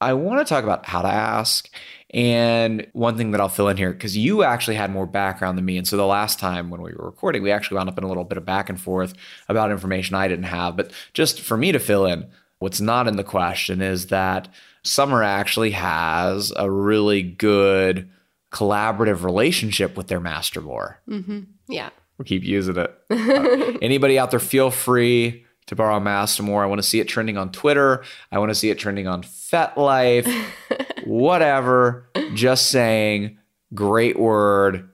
I 0.00 0.14
want 0.14 0.46
to 0.46 0.48
talk 0.48 0.64
about 0.64 0.86
how 0.86 1.02
to 1.02 1.08
ask. 1.08 1.68
And 2.12 2.86
one 2.92 3.16
thing 3.16 3.32
that 3.32 3.40
I'll 3.40 3.48
fill 3.48 3.68
in 3.68 3.76
here, 3.76 3.92
because 3.92 4.16
you 4.16 4.42
actually 4.42 4.76
had 4.76 4.90
more 4.90 5.06
background 5.06 5.58
than 5.58 5.64
me. 5.64 5.76
And 5.76 5.86
so 5.86 5.96
the 5.96 6.06
last 6.06 6.38
time 6.38 6.70
when 6.70 6.82
we 6.82 6.92
were 6.92 7.04
recording, 7.06 7.42
we 7.42 7.52
actually 7.52 7.76
wound 7.76 7.88
up 7.88 7.98
in 7.98 8.04
a 8.04 8.08
little 8.08 8.24
bit 8.24 8.38
of 8.38 8.44
back 8.44 8.68
and 8.68 8.80
forth 8.80 9.14
about 9.48 9.70
information 9.70 10.16
I 10.16 10.26
didn't 10.26 10.44
have. 10.44 10.76
But 10.76 10.92
just 11.12 11.40
for 11.40 11.56
me 11.56 11.70
to 11.70 11.78
fill 11.78 12.06
in, 12.06 12.30
What's 12.60 12.80
not 12.80 13.08
in 13.08 13.16
the 13.16 13.24
question 13.24 13.80
is 13.80 14.08
that 14.08 14.46
Summer 14.82 15.22
actually 15.22 15.70
has 15.72 16.52
a 16.54 16.70
really 16.70 17.22
good 17.22 18.08
collaborative 18.52 19.24
relationship 19.24 19.96
with 19.96 20.08
their 20.08 20.20
master 20.20 20.60
Moore. 20.60 21.00
Mm-hmm. 21.08 21.40
Yeah. 21.68 21.88
We'll 22.20 22.26
keep 22.26 22.44
using 22.44 22.76
it. 22.76 22.94
uh, 23.10 23.78
anybody 23.80 24.18
out 24.18 24.30
there, 24.30 24.38
feel 24.38 24.70
free 24.70 25.46
to 25.68 25.74
borrow 25.74 25.96
a 25.96 26.00
Master 26.02 26.42
Moore. 26.42 26.62
I 26.62 26.66
want 26.66 26.78
to 26.78 26.86
see 26.86 27.00
it 27.00 27.08
trending 27.08 27.38
on 27.38 27.50
Twitter. 27.50 28.04
I 28.30 28.38
want 28.38 28.50
to 28.50 28.54
see 28.54 28.68
it 28.68 28.78
trending 28.78 29.08
on 29.08 29.22
FetLife, 29.22 30.30
whatever. 31.06 32.10
Just 32.34 32.70
saying, 32.70 33.38
great 33.72 34.18
word. 34.18 34.90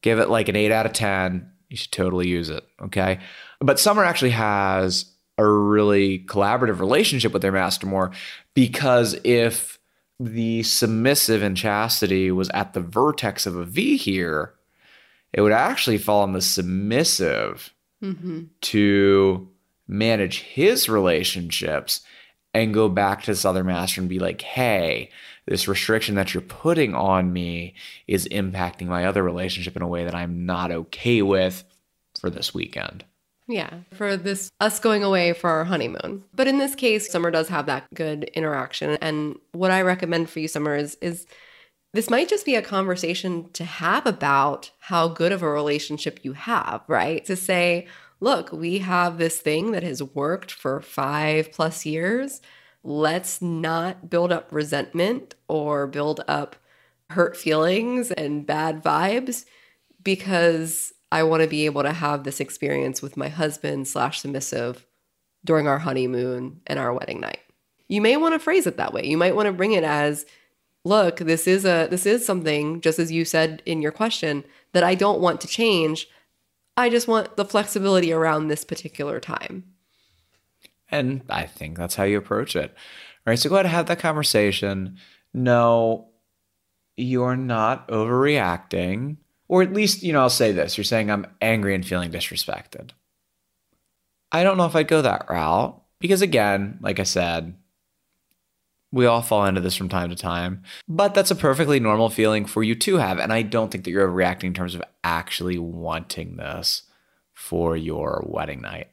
Give 0.00 0.20
it 0.20 0.30
like 0.30 0.48
an 0.48 0.54
eight 0.54 0.70
out 0.70 0.86
of 0.86 0.92
10. 0.92 1.50
You 1.68 1.76
should 1.76 1.90
totally 1.90 2.28
use 2.28 2.50
it. 2.50 2.62
Okay. 2.80 3.18
But 3.58 3.80
Summer 3.80 4.04
actually 4.04 4.30
has 4.30 5.12
a 5.38 5.44
really 5.44 6.20
collaborative 6.20 6.78
relationship 6.78 7.32
with 7.32 7.42
their 7.42 7.50
master 7.50 7.88
Moore 7.88 8.12
because 8.54 9.16
if 9.24 9.80
the 10.20 10.62
submissive 10.62 11.42
in 11.42 11.56
chastity 11.56 12.30
was 12.30 12.48
at 12.50 12.74
the 12.74 12.80
vertex 12.80 13.44
of 13.44 13.56
a 13.56 13.64
V 13.64 13.96
here, 13.96 14.54
it 15.32 15.40
would 15.40 15.52
actually 15.52 15.98
fall 15.98 16.22
on 16.22 16.32
the 16.32 16.40
submissive 16.40 17.72
mm-hmm. 18.02 18.42
to 18.60 19.48
manage 19.86 20.40
his 20.40 20.88
relationships 20.88 22.00
and 22.54 22.74
go 22.74 22.88
back 22.88 23.22
to 23.22 23.30
this 23.30 23.44
other 23.44 23.64
master 23.64 24.00
and 24.00 24.10
be 24.10 24.18
like, 24.18 24.42
hey, 24.42 25.10
this 25.46 25.68
restriction 25.68 26.14
that 26.16 26.34
you're 26.34 26.40
putting 26.40 26.94
on 26.94 27.32
me 27.32 27.74
is 28.06 28.28
impacting 28.30 28.86
my 28.86 29.06
other 29.06 29.22
relationship 29.22 29.76
in 29.76 29.82
a 29.82 29.88
way 29.88 30.04
that 30.04 30.14
I'm 30.14 30.46
not 30.46 30.70
okay 30.70 31.22
with 31.22 31.64
for 32.20 32.30
this 32.30 32.54
weekend. 32.54 33.04
Yeah, 33.48 33.80
for 33.94 34.16
this 34.16 34.48
us 34.60 34.78
going 34.78 35.02
away 35.02 35.32
for 35.32 35.50
our 35.50 35.64
honeymoon. 35.64 36.22
But 36.32 36.46
in 36.46 36.58
this 36.58 36.76
case, 36.76 37.10
Summer 37.10 37.32
does 37.32 37.48
have 37.48 37.66
that 37.66 37.84
good 37.94 38.24
interaction. 38.34 38.96
And 39.00 39.36
what 39.50 39.72
I 39.72 39.82
recommend 39.82 40.30
for 40.30 40.38
you, 40.38 40.46
Summer, 40.46 40.76
is 40.76 40.96
is 41.00 41.26
this 41.92 42.10
might 42.10 42.28
just 42.28 42.46
be 42.46 42.54
a 42.54 42.62
conversation 42.62 43.50
to 43.52 43.64
have 43.64 44.06
about 44.06 44.70
how 44.78 45.08
good 45.08 45.32
of 45.32 45.42
a 45.42 45.50
relationship 45.50 46.20
you 46.22 46.34
have, 46.34 46.82
right? 46.86 47.24
To 47.24 47.34
say, 47.34 47.86
look, 48.20 48.52
we 48.52 48.78
have 48.78 49.18
this 49.18 49.40
thing 49.40 49.72
that 49.72 49.82
has 49.82 50.02
worked 50.02 50.52
for 50.52 50.80
five 50.80 51.50
plus 51.52 51.84
years. 51.84 52.40
Let's 52.82 53.42
not 53.42 54.08
build 54.08 54.32
up 54.32 54.52
resentment 54.52 55.34
or 55.48 55.86
build 55.86 56.22
up 56.28 56.56
hurt 57.10 57.36
feelings 57.36 58.12
and 58.12 58.46
bad 58.46 58.82
vibes 58.82 59.44
because 60.02 60.92
I 61.12 61.24
want 61.24 61.42
to 61.42 61.48
be 61.48 61.66
able 61.66 61.82
to 61.82 61.92
have 61.92 62.22
this 62.22 62.40
experience 62.40 63.02
with 63.02 63.16
my 63.16 63.28
husband 63.28 63.88
slash 63.88 64.20
submissive 64.20 64.86
during 65.44 65.66
our 65.66 65.78
honeymoon 65.78 66.60
and 66.66 66.78
our 66.78 66.92
wedding 66.92 67.20
night. 67.20 67.40
You 67.88 68.00
may 68.00 68.16
want 68.16 68.34
to 68.34 68.38
phrase 68.38 68.66
it 68.66 68.76
that 68.76 68.92
way. 68.92 69.04
You 69.04 69.16
might 69.16 69.34
want 69.34 69.46
to 69.46 69.52
bring 69.52 69.72
it 69.72 69.82
as, 69.82 70.24
look, 70.84 71.18
this 71.18 71.46
is 71.46 71.64
a 71.64 71.86
this 71.90 72.06
is 72.06 72.24
something, 72.24 72.80
just 72.80 72.98
as 72.98 73.12
you 73.12 73.24
said 73.24 73.62
in 73.66 73.82
your 73.82 73.92
question, 73.92 74.44
that 74.72 74.84
I 74.84 74.94
don't 74.94 75.20
want 75.20 75.40
to 75.42 75.48
change. 75.48 76.08
I 76.76 76.88
just 76.88 77.08
want 77.08 77.36
the 77.36 77.44
flexibility 77.44 78.12
around 78.12 78.48
this 78.48 78.64
particular 78.64 79.20
time. 79.20 79.64
And 80.90 81.22
I 81.28 81.46
think 81.46 81.76
that's 81.76 81.94
how 81.94 82.04
you 82.04 82.18
approach 82.18 82.56
it. 82.56 82.70
All 82.70 83.30
right. 83.30 83.38
So 83.38 83.48
go 83.48 83.56
ahead 83.56 83.66
and 83.66 83.74
have 83.74 83.86
that 83.86 83.98
conversation. 83.98 84.96
No, 85.32 86.08
you're 86.96 87.36
not 87.36 87.88
overreacting. 87.88 89.18
Or 89.48 89.62
at 89.62 89.72
least, 89.72 90.02
you 90.02 90.12
know, 90.12 90.20
I'll 90.20 90.30
say 90.30 90.52
this 90.52 90.78
you're 90.78 90.84
saying 90.84 91.10
I'm 91.10 91.26
angry 91.40 91.74
and 91.74 91.86
feeling 91.86 92.10
disrespected. 92.10 92.90
I 94.32 94.44
don't 94.44 94.56
know 94.56 94.66
if 94.66 94.76
I'd 94.76 94.88
go 94.88 95.02
that 95.02 95.26
route 95.28 95.80
because, 95.98 96.22
again, 96.22 96.78
like 96.80 97.00
I 97.00 97.04
said, 97.04 97.54
we 98.92 99.06
all 99.06 99.22
fall 99.22 99.46
into 99.46 99.60
this 99.60 99.76
from 99.76 99.88
time 99.88 100.10
to 100.10 100.16
time, 100.16 100.62
but 100.88 101.14
that's 101.14 101.30
a 101.30 101.36
perfectly 101.36 101.78
normal 101.78 102.10
feeling 102.10 102.44
for 102.44 102.62
you 102.62 102.74
to 102.74 102.96
have. 102.96 103.18
And 103.18 103.32
I 103.32 103.42
don't 103.42 103.70
think 103.70 103.84
that 103.84 103.90
you're 103.90 104.08
overreacting 104.08 104.44
in 104.44 104.54
terms 104.54 104.74
of 104.74 104.82
actually 105.04 105.58
wanting 105.58 106.36
this 106.36 106.82
for 107.32 107.76
your 107.76 108.24
wedding 108.26 108.60
night. 108.60 108.88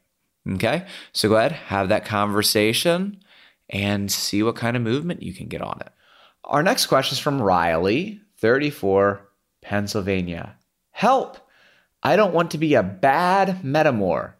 Okay. 0.47 0.86
So 1.12 1.29
go 1.29 1.36
ahead, 1.36 1.51
have 1.51 1.89
that 1.89 2.05
conversation 2.05 3.21
and 3.69 4.12
see 4.12 4.43
what 4.43 4.55
kind 4.55 4.77
of 4.77 4.83
movement 4.83 5.23
you 5.23 5.33
can 5.33 5.47
get 5.47 5.62
on 5.62 5.79
it. 5.81 5.91
Our 6.43 6.63
next 6.63 6.86
question 6.86 7.15
is 7.15 7.19
from 7.19 7.41
Riley, 7.41 8.21
34, 8.39 9.27
Pennsylvania. 9.62 10.55
Help! 10.91 11.38
I 12.01 12.15
don't 12.15 12.33
want 12.33 12.51
to 12.51 12.57
be 12.57 12.75
a 12.75 12.83
bad 12.83 13.62
metamour. 13.63 14.33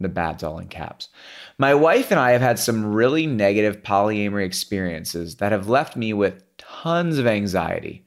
The 0.00 0.08
bad's 0.08 0.42
all 0.42 0.58
in 0.58 0.68
caps. 0.68 1.08
My 1.60 1.74
wife 1.74 2.10
and 2.10 2.18
I 2.18 2.30
have 2.30 2.40
had 2.40 2.58
some 2.58 2.86
really 2.86 3.26
negative 3.26 3.82
polyamory 3.82 4.46
experiences 4.46 5.36
that 5.36 5.52
have 5.52 5.68
left 5.68 5.94
me 5.94 6.14
with 6.14 6.42
tons 6.56 7.18
of 7.18 7.26
anxiety. 7.26 8.06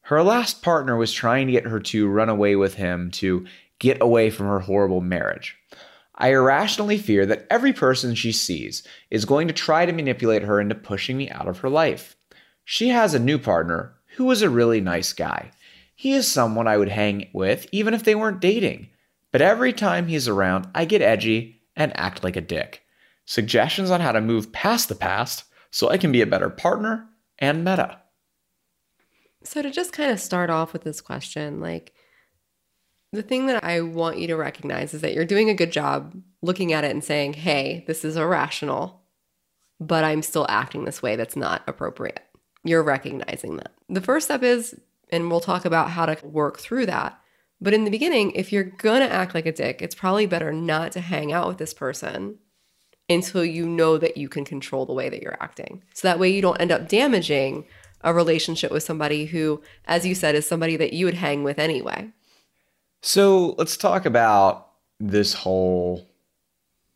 Her 0.00 0.20
last 0.24 0.62
partner 0.62 0.96
was 0.96 1.12
trying 1.12 1.46
to 1.46 1.52
get 1.52 1.66
her 1.66 1.78
to 1.78 2.08
run 2.08 2.28
away 2.28 2.56
with 2.56 2.74
him 2.74 3.12
to 3.12 3.46
get 3.78 4.02
away 4.02 4.30
from 4.30 4.46
her 4.46 4.58
horrible 4.58 5.00
marriage. 5.00 5.56
I 6.16 6.30
irrationally 6.30 6.98
fear 6.98 7.24
that 7.26 7.46
every 7.48 7.72
person 7.72 8.16
she 8.16 8.32
sees 8.32 8.82
is 9.12 9.24
going 9.24 9.46
to 9.46 9.54
try 9.54 9.86
to 9.86 9.92
manipulate 9.92 10.42
her 10.42 10.60
into 10.60 10.74
pushing 10.74 11.16
me 11.16 11.30
out 11.30 11.46
of 11.46 11.60
her 11.60 11.70
life. 11.70 12.16
She 12.64 12.88
has 12.88 13.14
a 13.14 13.20
new 13.20 13.38
partner 13.38 13.94
who 14.16 14.28
is 14.32 14.42
a 14.42 14.50
really 14.50 14.80
nice 14.80 15.12
guy. 15.12 15.52
He 15.94 16.14
is 16.14 16.26
someone 16.26 16.66
I 16.66 16.76
would 16.76 16.88
hang 16.88 17.28
with 17.32 17.68
even 17.70 17.94
if 17.94 18.02
they 18.02 18.16
weren't 18.16 18.40
dating. 18.40 18.88
But 19.30 19.40
every 19.40 19.72
time 19.72 20.08
he's 20.08 20.26
around, 20.26 20.66
I 20.74 20.84
get 20.84 21.00
edgy 21.00 21.60
and 21.76 21.96
act 21.96 22.24
like 22.24 22.34
a 22.34 22.40
dick. 22.40 22.82
Suggestions 23.28 23.90
on 23.90 24.00
how 24.00 24.12
to 24.12 24.22
move 24.22 24.52
past 24.52 24.88
the 24.88 24.94
past 24.94 25.44
so 25.70 25.90
I 25.90 25.98
can 25.98 26.10
be 26.10 26.22
a 26.22 26.26
better 26.26 26.48
partner 26.48 27.10
and 27.38 27.62
meta. 27.62 28.00
So, 29.44 29.60
to 29.60 29.70
just 29.70 29.92
kind 29.92 30.10
of 30.10 30.18
start 30.18 30.48
off 30.48 30.72
with 30.72 30.82
this 30.82 31.02
question, 31.02 31.60
like 31.60 31.92
the 33.12 33.22
thing 33.22 33.44
that 33.48 33.62
I 33.62 33.82
want 33.82 34.16
you 34.16 34.28
to 34.28 34.36
recognize 34.36 34.94
is 34.94 35.02
that 35.02 35.12
you're 35.12 35.26
doing 35.26 35.50
a 35.50 35.54
good 35.54 35.72
job 35.72 36.18
looking 36.40 36.72
at 36.72 36.84
it 36.84 36.90
and 36.90 37.04
saying, 37.04 37.34
hey, 37.34 37.84
this 37.86 38.02
is 38.02 38.16
irrational, 38.16 39.02
but 39.78 40.04
I'm 40.04 40.22
still 40.22 40.46
acting 40.48 40.86
this 40.86 41.02
way 41.02 41.14
that's 41.14 41.36
not 41.36 41.62
appropriate. 41.66 42.20
You're 42.64 42.82
recognizing 42.82 43.58
that. 43.58 43.74
The 43.90 44.00
first 44.00 44.28
step 44.28 44.42
is, 44.42 44.80
and 45.10 45.30
we'll 45.30 45.40
talk 45.40 45.66
about 45.66 45.90
how 45.90 46.06
to 46.06 46.26
work 46.26 46.60
through 46.60 46.86
that. 46.86 47.20
But 47.60 47.74
in 47.74 47.84
the 47.84 47.90
beginning, 47.90 48.30
if 48.30 48.52
you're 48.54 48.64
gonna 48.64 49.04
act 49.04 49.34
like 49.34 49.44
a 49.44 49.52
dick, 49.52 49.82
it's 49.82 49.94
probably 49.94 50.24
better 50.24 50.50
not 50.50 50.92
to 50.92 51.00
hang 51.02 51.30
out 51.30 51.46
with 51.46 51.58
this 51.58 51.74
person 51.74 52.38
until 53.08 53.44
you 53.44 53.66
know 53.66 53.98
that 53.98 54.16
you 54.16 54.28
can 54.28 54.44
control 54.44 54.84
the 54.86 54.92
way 54.92 55.08
that 55.08 55.22
you're 55.22 55.36
acting. 55.40 55.82
So 55.94 56.08
that 56.08 56.18
way 56.18 56.28
you 56.28 56.42
don't 56.42 56.60
end 56.60 56.72
up 56.72 56.88
damaging 56.88 57.64
a 58.02 58.14
relationship 58.14 58.70
with 58.70 58.82
somebody 58.82 59.26
who, 59.26 59.62
as 59.86 60.06
you 60.06 60.14
said, 60.14 60.34
is 60.34 60.46
somebody 60.46 60.76
that 60.76 60.92
you 60.92 61.06
would 61.06 61.14
hang 61.14 61.42
with 61.42 61.58
anyway. 61.58 62.10
So 63.00 63.54
let's 63.58 63.76
talk 63.76 64.06
about 64.06 64.68
this 65.00 65.32
whole 65.32 66.08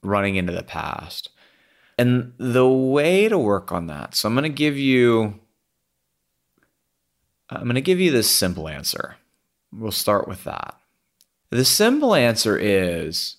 running 0.02 0.36
into 0.36 0.52
the 0.52 0.62
past 0.62 1.30
and 1.98 2.32
the 2.38 2.68
way 2.68 3.28
to 3.28 3.38
work 3.38 3.72
on 3.72 3.86
that. 3.86 4.14
So 4.14 4.28
I'm 4.28 4.34
going 4.34 4.42
to 4.44 4.48
give 4.48 4.76
you 4.76 5.38
I'm 7.48 7.64
going 7.64 7.74
to 7.74 7.80
give 7.82 8.00
you 8.00 8.10
this 8.10 8.30
simple 8.30 8.66
answer. 8.66 9.16
We'll 9.72 9.92
start 9.92 10.26
with 10.26 10.44
that. 10.44 10.74
The 11.50 11.64
simple 11.64 12.14
answer 12.14 12.56
is 12.56 13.36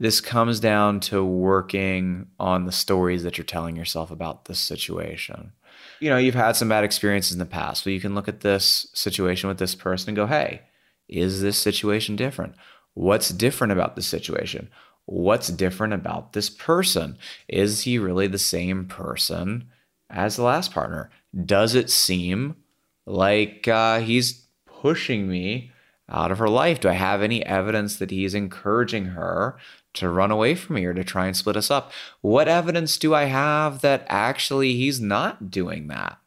this 0.00 0.20
comes 0.22 0.58
down 0.58 0.98
to 0.98 1.22
working 1.22 2.26
on 2.40 2.64
the 2.64 2.72
stories 2.72 3.22
that 3.22 3.36
you're 3.36 3.44
telling 3.44 3.76
yourself 3.76 4.10
about 4.10 4.46
this 4.46 4.58
situation. 4.58 5.52
You 6.00 6.08
know, 6.08 6.16
you've 6.16 6.34
had 6.34 6.56
some 6.56 6.70
bad 6.70 6.84
experiences 6.84 7.34
in 7.34 7.38
the 7.38 7.44
past. 7.44 7.84
So 7.84 7.90
you 7.90 8.00
can 8.00 8.14
look 8.14 8.26
at 8.26 8.40
this 8.40 8.86
situation 8.94 9.48
with 9.48 9.58
this 9.58 9.74
person 9.74 10.08
and 10.08 10.16
go, 10.16 10.26
hey, 10.26 10.62
is 11.06 11.42
this 11.42 11.58
situation 11.58 12.16
different? 12.16 12.54
What's 12.94 13.28
different 13.28 13.74
about 13.74 13.94
this 13.94 14.06
situation? 14.06 14.70
What's 15.04 15.48
different 15.48 15.92
about 15.92 16.32
this 16.32 16.48
person? 16.48 17.18
Is 17.46 17.82
he 17.82 17.98
really 17.98 18.26
the 18.26 18.38
same 18.38 18.86
person 18.86 19.68
as 20.08 20.36
the 20.36 20.44
last 20.44 20.72
partner? 20.72 21.10
Does 21.44 21.74
it 21.74 21.90
seem 21.90 22.56
like 23.04 23.68
uh, 23.68 24.00
he's 24.00 24.46
pushing 24.64 25.28
me 25.28 25.72
out 26.08 26.32
of 26.32 26.38
her 26.38 26.48
life? 26.48 26.80
Do 26.80 26.88
I 26.88 26.94
have 26.94 27.22
any 27.22 27.44
evidence 27.44 27.96
that 27.96 28.10
he's 28.10 28.34
encouraging 28.34 29.06
her 29.06 29.58
to 29.94 30.08
run 30.08 30.30
away 30.30 30.54
from 30.54 30.76
me 30.76 30.84
or 30.84 30.94
to 30.94 31.04
try 31.04 31.26
and 31.26 31.36
split 31.36 31.56
us 31.56 31.70
up? 31.70 31.90
What 32.20 32.48
evidence 32.48 32.96
do 32.98 33.14
I 33.14 33.24
have 33.24 33.80
that 33.80 34.06
actually 34.08 34.74
he's 34.74 35.00
not 35.00 35.50
doing 35.50 35.88
that? 35.88 36.18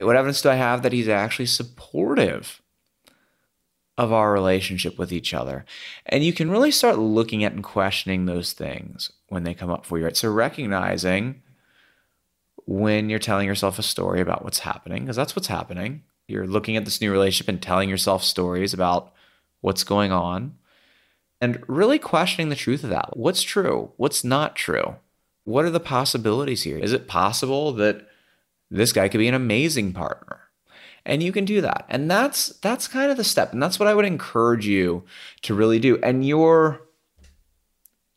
What 0.00 0.16
evidence 0.16 0.42
do 0.42 0.48
I 0.48 0.54
have 0.54 0.82
that 0.82 0.92
he's 0.92 1.08
actually 1.08 1.46
supportive 1.46 2.62
of 3.98 4.12
our 4.12 4.32
relationship 4.32 4.98
with 4.98 5.12
each 5.12 5.34
other? 5.34 5.64
And 6.06 6.24
you 6.24 6.32
can 6.32 6.50
really 6.50 6.70
start 6.70 6.98
looking 6.98 7.44
at 7.44 7.52
and 7.52 7.62
questioning 7.62 8.24
those 8.24 8.52
things 8.52 9.12
when 9.28 9.44
they 9.44 9.54
come 9.54 9.70
up 9.70 9.84
for 9.84 9.98
you. 9.98 10.04
Right? 10.04 10.16
So 10.16 10.30
recognizing 10.30 11.42
when 12.66 13.10
you're 13.10 13.18
telling 13.18 13.46
yourself 13.46 13.78
a 13.78 13.82
story 13.82 14.20
about 14.20 14.42
what's 14.42 14.60
happening, 14.60 15.02
because 15.02 15.16
that's 15.16 15.36
what's 15.36 15.48
happening. 15.48 16.02
You're 16.28 16.46
looking 16.46 16.76
at 16.76 16.84
this 16.84 17.00
new 17.00 17.12
relationship 17.12 17.48
and 17.48 17.60
telling 17.60 17.88
yourself 17.88 18.22
stories 18.22 18.72
about 18.72 19.12
what's 19.60 19.84
going 19.84 20.12
on 20.12 20.56
and 21.40 21.62
really 21.68 21.98
questioning 21.98 22.48
the 22.48 22.56
truth 22.56 22.84
of 22.84 22.90
that. 22.90 23.16
What's 23.16 23.42
true? 23.42 23.92
What's 23.96 24.24
not 24.24 24.56
true? 24.56 24.96
What 25.44 25.64
are 25.64 25.70
the 25.70 25.80
possibilities 25.80 26.62
here? 26.62 26.78
Is 26.78 26.92
it 26.92 27.08
possible 27.08 27.72
that 27.72 28.06
this 28.70 28.92
guy 28.92 29.08
could 29.08 29.18
be 29.18 29.28
an 29.28 29.34
amazing 29.34 29.92
partner? 29.92 30.40
And 31.06 31.22
you 31.22 31.32
can 31.32 31.46
do 31.46 31.62
that. 31.62 31.86
And 31.88 32.10
that's 32.10 32.48
that's 32.58 32.86
kind 32.86 33.10
of 33.10 33.16
the 33.16 33.24
step. 33.24 33.52
And 33.52 33.62
that's 33.62 33.78
what 33.78 33.88
I 33.88 33.94
would 33.94 34.04
encourage 34.04 34.66
you 34.66 35.04
to 35.42 35.54
really 35.54 35.78
do. 35.78 35.98
And 36.02 36.26
you're 36.26 36.82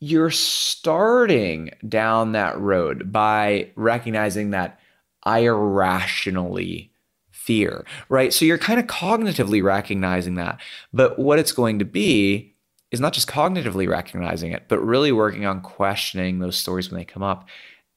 you're 0.02 0.32
starting 0.32 1.72
down 1.88 2.34
that 2.34 2.60
road 2.60 3.10
by 3.10 3.72
recognizing 3.76 4.50
that 4.50 4.78
I 5.24 5.40
irrationally 5.40 6.92
fear, 7.32 7.86
right? 8.10 8.34
So 8.34 8.44
you're 8.44 8.58
kind 8.58 8.82
of 8.82 8.88
cognitively 8.88 9.64
recognizing 9.64 10.36
that. 10.36 10.60
But 10.92 11.18
what 11.18 11.40
it's 11.40 11.54
going 11.54 11.80
to 11.80 11.86
be 11.86 12.53
is 12.94 13.00
not 13.00 13.12
just 13.12 13.28
cognitively 13.28 13.90
recognizing 13.90 14.52
it, 14.52 14.66
but 14.68 14.78
really 14.78 15.12
working 15.12 15.48
on 15.48 15.62
questioning 15.62 16.38
those 16.38 16.56
stories 16.56 16.92
when 16.92 17.00
they 17.00 17.04
come 17.04 17.24
up 17.24 17.50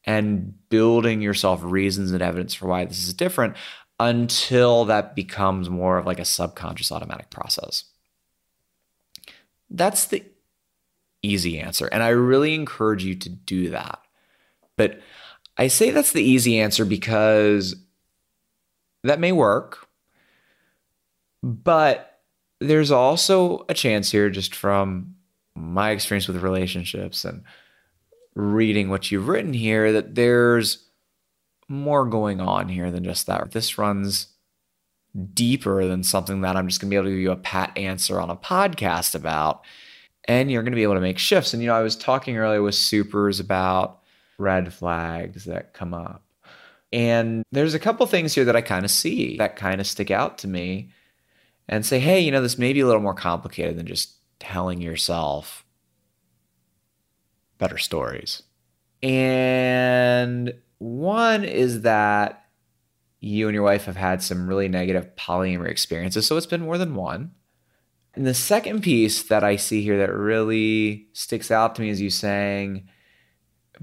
and 0.05 0.55
building 0.71 1.21
yourself 1.21 1.61
reasons 1.63 2.13
and 2.13 2.23
evidence 2.23 2.55
for 2.55 2.67
why 2.67 2.87
this 2.87 3.07
is 3.07 3.13
different 3.13 3.55
until 4.01 4.87
that 4.87 5.15
becomes 5.15 5.69
more 5.69 5.99
of 5.99 6.07
like 6.07 6.19
a 6.19 6.25
subconscious 6.25 6.91
automatic 6.91 7.29
process. 7.29 7.85
That's 9.69 10.07
the 10.07 10.25
easy 11.23 11.59
answer. 11.59 11.87
And 11.93 12.03
I 12.03 12.09
really 12.09 12.55
encourage 12.55 13.05
you 13.05 13.15
to 13.17 13.29
do 13.29 13.69
that. 13.71 13.99
But 14.79 15.01
I 15.59 15.69
say 15.69 15.91
that's 15.91 16.13
the 16.13 16.25
easy 16.25 16.59
answer 16.59 16.87
because 16.87 17.77
that 19.05 19.21
may 19.21 19.33
work. 19.33 19.89
But 21.43 22.16
there's 22.61 22.91
also 22.91 23.65
a 23.69 23.75
chance 23.75 24.11
here, 24.11 24.31
just 24.31 24.55
from 24.55 25.15
my 25.55 25.91
experience 25.91 26.29
with 26.29 26.43
relationships 26.43 27.25
and 27.25 27.43
reading 28.35 28.91
what 28.91 29.11
you've 29.11 29.29
written 29.29 29.53
here, 29.53 29.93
that 29.93 30.15
there's 30.15 30.87
more 31.69 32.07
going 32.07 32.41
on 32.41 32.69
here 32.69 32.91
than 32.91 33.05
just 33.05 33.27
that. 33.27 33.51
This 33.53 33.79
runs 33.79 34.29
deeper 35.33 35.87
than 35.87 36.03
something 36.03 36.43
that 36.43 36.57
I'm 36.57 36.69
just 36.69 36.81
going 36.81 36.91
to 36.91 36.95
be 36.95 36.97
able 36.97 37.07
to 37.07 37.11
give 37.11 37.21
you 37.21 37.31
a 37.31 37.37
pat 37.37 37.77
answer 37.77 38.21
on 38.21 38.31
a 38.31 38.37
podcast 38.37 39.15
about. 39.15 39.65
And 40.29 40.51
you're 40.51 40.63
going 40.63 40.73
to 40.73 40.77
be 40.77 40.83
able 40.83 40.95
to 40.95 41.01
make 41.01 41.19
shifts. 41.19 41.55
And, 41.55 41.63
you 41.63 41.69
know, 41.69 41.75
I 41.75 41.83
was 41.83 41.97
talking 41.97 42.37
earlier 42.37 42.63
with 42.63 42.75
supers 42.75 43.41
about 43.41 44.01
red 44.39 44.73
flags 44.73 45.45
that 45.45 45.73
come 45.73 45.95
up. 45.95 46.23
And 46.93 47.45
there's 47.53 47.75
a 47.75 47.79
couple 47.79 48.07
things 48.07 48.35
here 48.35 48.45
that 48.45 48.57
I 48.57 48.61
kind 48.61 48.85
of 48.85 48.91
see 48.91 49.37
that 49.39 49.57
kind 49.57 49.81
of 49.81 49.87
stick 49.87 50.11
out 50.11 50.39
to 50.39 50.49
me 50.49 50.91
and 51.69 51.85
say, 51.85 51.99
hey, 51.99 52.21
you 52.21 52.31
know, 52.31 52.43
this 52.43 52.59
may 52.59 52.73
be 52.73 52.81
a 52.81 52.87
little 52.87 53.03
more 53.03 53.15
complicated 53.15 53.77
than 53.77 53.87
just 53.87 54.15
telling 54.39 54.81
yourself 54.81 55.65
better 57.59 57.79
stories. 57.79 58.43
And 59.03 60.55
one 60.79 61.45
is 61.45 61.83
that 61.83 62.45
you 63.21 63.49
and 63.49 63.55
your 63.55 63.65
wife 63.65 63.87
have 63.87 63.97
had 63.97 64.23
some 64.23 64.47
really 64.47 64.69
negative 64.69 65.15
polyamory 65.17 65.71
experiences. 65.71 66.27
So 66.27 66.37
it's 66.37 66.47
been 66.47 66.63
more 66.63 66.79
than 66.79 66.95
one. 66.95 67.33
And 68.15 68.27
the 68.27 68.35
second 68.35 68.83
piece 68.83 69.25
that 69.25 69.45
I 69.45 69.57
see 69.57 69.83
here 69.83 69.99
that 69.99 70.13
really 70.13 71.09
sticks 71.13 71.51
out 71.51 71.75
to 71.75 71.83
me 71.83 71.91
is 71.91 72.01
you 72.01 72.11
saying, 72.11 72.89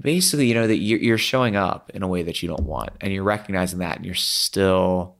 basically, 0.00 0.46
you 0.46 0.54
know, 0.54 0.66
that 0.66 0.78
you're 0.78 1.18
showing 1.18 1.54
up 1.54 1.90
in 1.94 2.02
a 2.02 2.08
way 2.08 2.22
that 2.22 2.42
you 2.42 2.48
don't 2.48 2.64
want, 2.64 2.90
and 3.00 3.12
you're 3.12 3.22
recognizing 3.22 3.78
that, 3.78 3.96
and 3.96 4.04
you're 4.04 4.14
still 4.14 5.16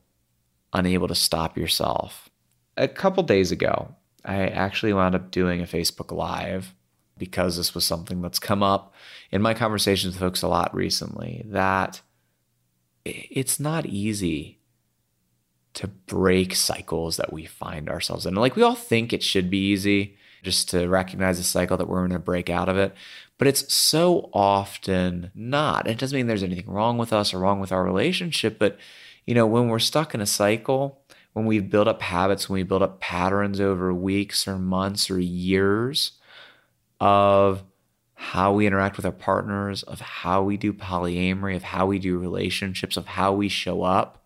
unable 0.73 1.07
to 1.07 1.15
stop 1.15 1.57
yourself. 1.57 2.24
A 2.77 2.89
couple 2.89 3.23
days 3.23 3.53
ago, 3.53 3.95
I 4.25 4.47
actually 4.47 4.93
wound 4.93 5.15
up 5.15 5.31
doing 5.31 5.61
a 5.61 5.67
Facebook 5.67 6.11
Live 6.11 6.75
because 7.17 7.57
this 7.57 7.75
was 7.75 7.85
something 7.85 8.21
that's 8.21 8.39
come 8.39 8.63
up 8.63 8.93
in 9.31 9.43
my 9.43 9.55
conversations 9.55 10.15
with 10.15 10.21
folks 10.21 10.43
a 10.43 10.49
lot 10.49 10.75
recently 10.75 11.45
that 11.47 12.01
it's 13.05 13.61
not 13.61 13.87
easy 13.87 14.59
to 15.75 15.89
break 15.89 16.55
cycles 16.55 17.17
that 17.17 17.33
we 17.33 17.45
find 17.45 17.89
ourselves 17.89 18.27
in. 18.27 18.35
Like 18.35 18.57
we 18.57 18.63
all 18.63 18.75
think 18.75 19.13
it 19.13 19.23
should 19.23 19.51
be 19.51 19.59
easy 19.59 20.17
just 20.43 20.69
to 20.71 20.89
recognize 20.89 21.39
a 21.39 21.45
cycle 21.45 21.77
that 21.77 21.89
we're 21.89 22.01
going 22.01 22.11
to 22.11 22.19
break 22.19 22.51
out 22.51 22.69
of 22.69 22.77
it, 22.77 22.95
but 23.39 23.49
it's 23.49 23.73
so 23.73 24.31
often 24.33 25.31
not. 25.35 25.87
It 25.89 25.99
doesn't 25.99 26.17
mean 26.17 26.27
there's 26.27 26.43
anything 26.43 26.71
wrong 26.71 26.99
with 26.99 27.13
us 27.13 27.33
or 27.33 27.39
wrong 27.39 27.61
with 27.61 27.73
our 27.73 27.85
relationship, 27.85 28.59
but 28.59 28.79
you 29.27 29.35
know, 29.35 29.47
when 29.47 29.69
we're 29.69 29.79
stuck 29.79 30.15
in 30.15 30.21
a 30.21 30.27
cycle, 30.27 31.03
when 31.35 31.47
we 31.47 31.61
build 31.61 31.89
up 31.89 32.01
habits, 32.01 32.49
when 32.49 32.61
we 32.61 32.63
build 32.63 32.83
up 32.83 33.01
patterns 33.01 33.61
over 33.61 33.93
weeks 33.93 34.49
or 34.49 34.57
months 34.57 35.11
or 35.11 35.21
years 35.21 36.13
of 37.01 37.65
how 38.15 38.53
we 38.53 38.67
interact 38.67 38.97
with 38.97 39.05
our 39.05 39.13
partners, 39.13 39.83
of 39.83 40.01
how 40.01 40.43
we 40.43 40.57
do 40.57 40.73
polyamory, 40.73 41.57
of 41.57 41.65
how 41.65 41.87
we 41.87 41.99
do 41.99 42.17
relationships, 42.19 42.97
of 42.97 43.07
how 43.07 43.33
we 43.33 43.49
show 43.49 43.83
up. 43.83 44.23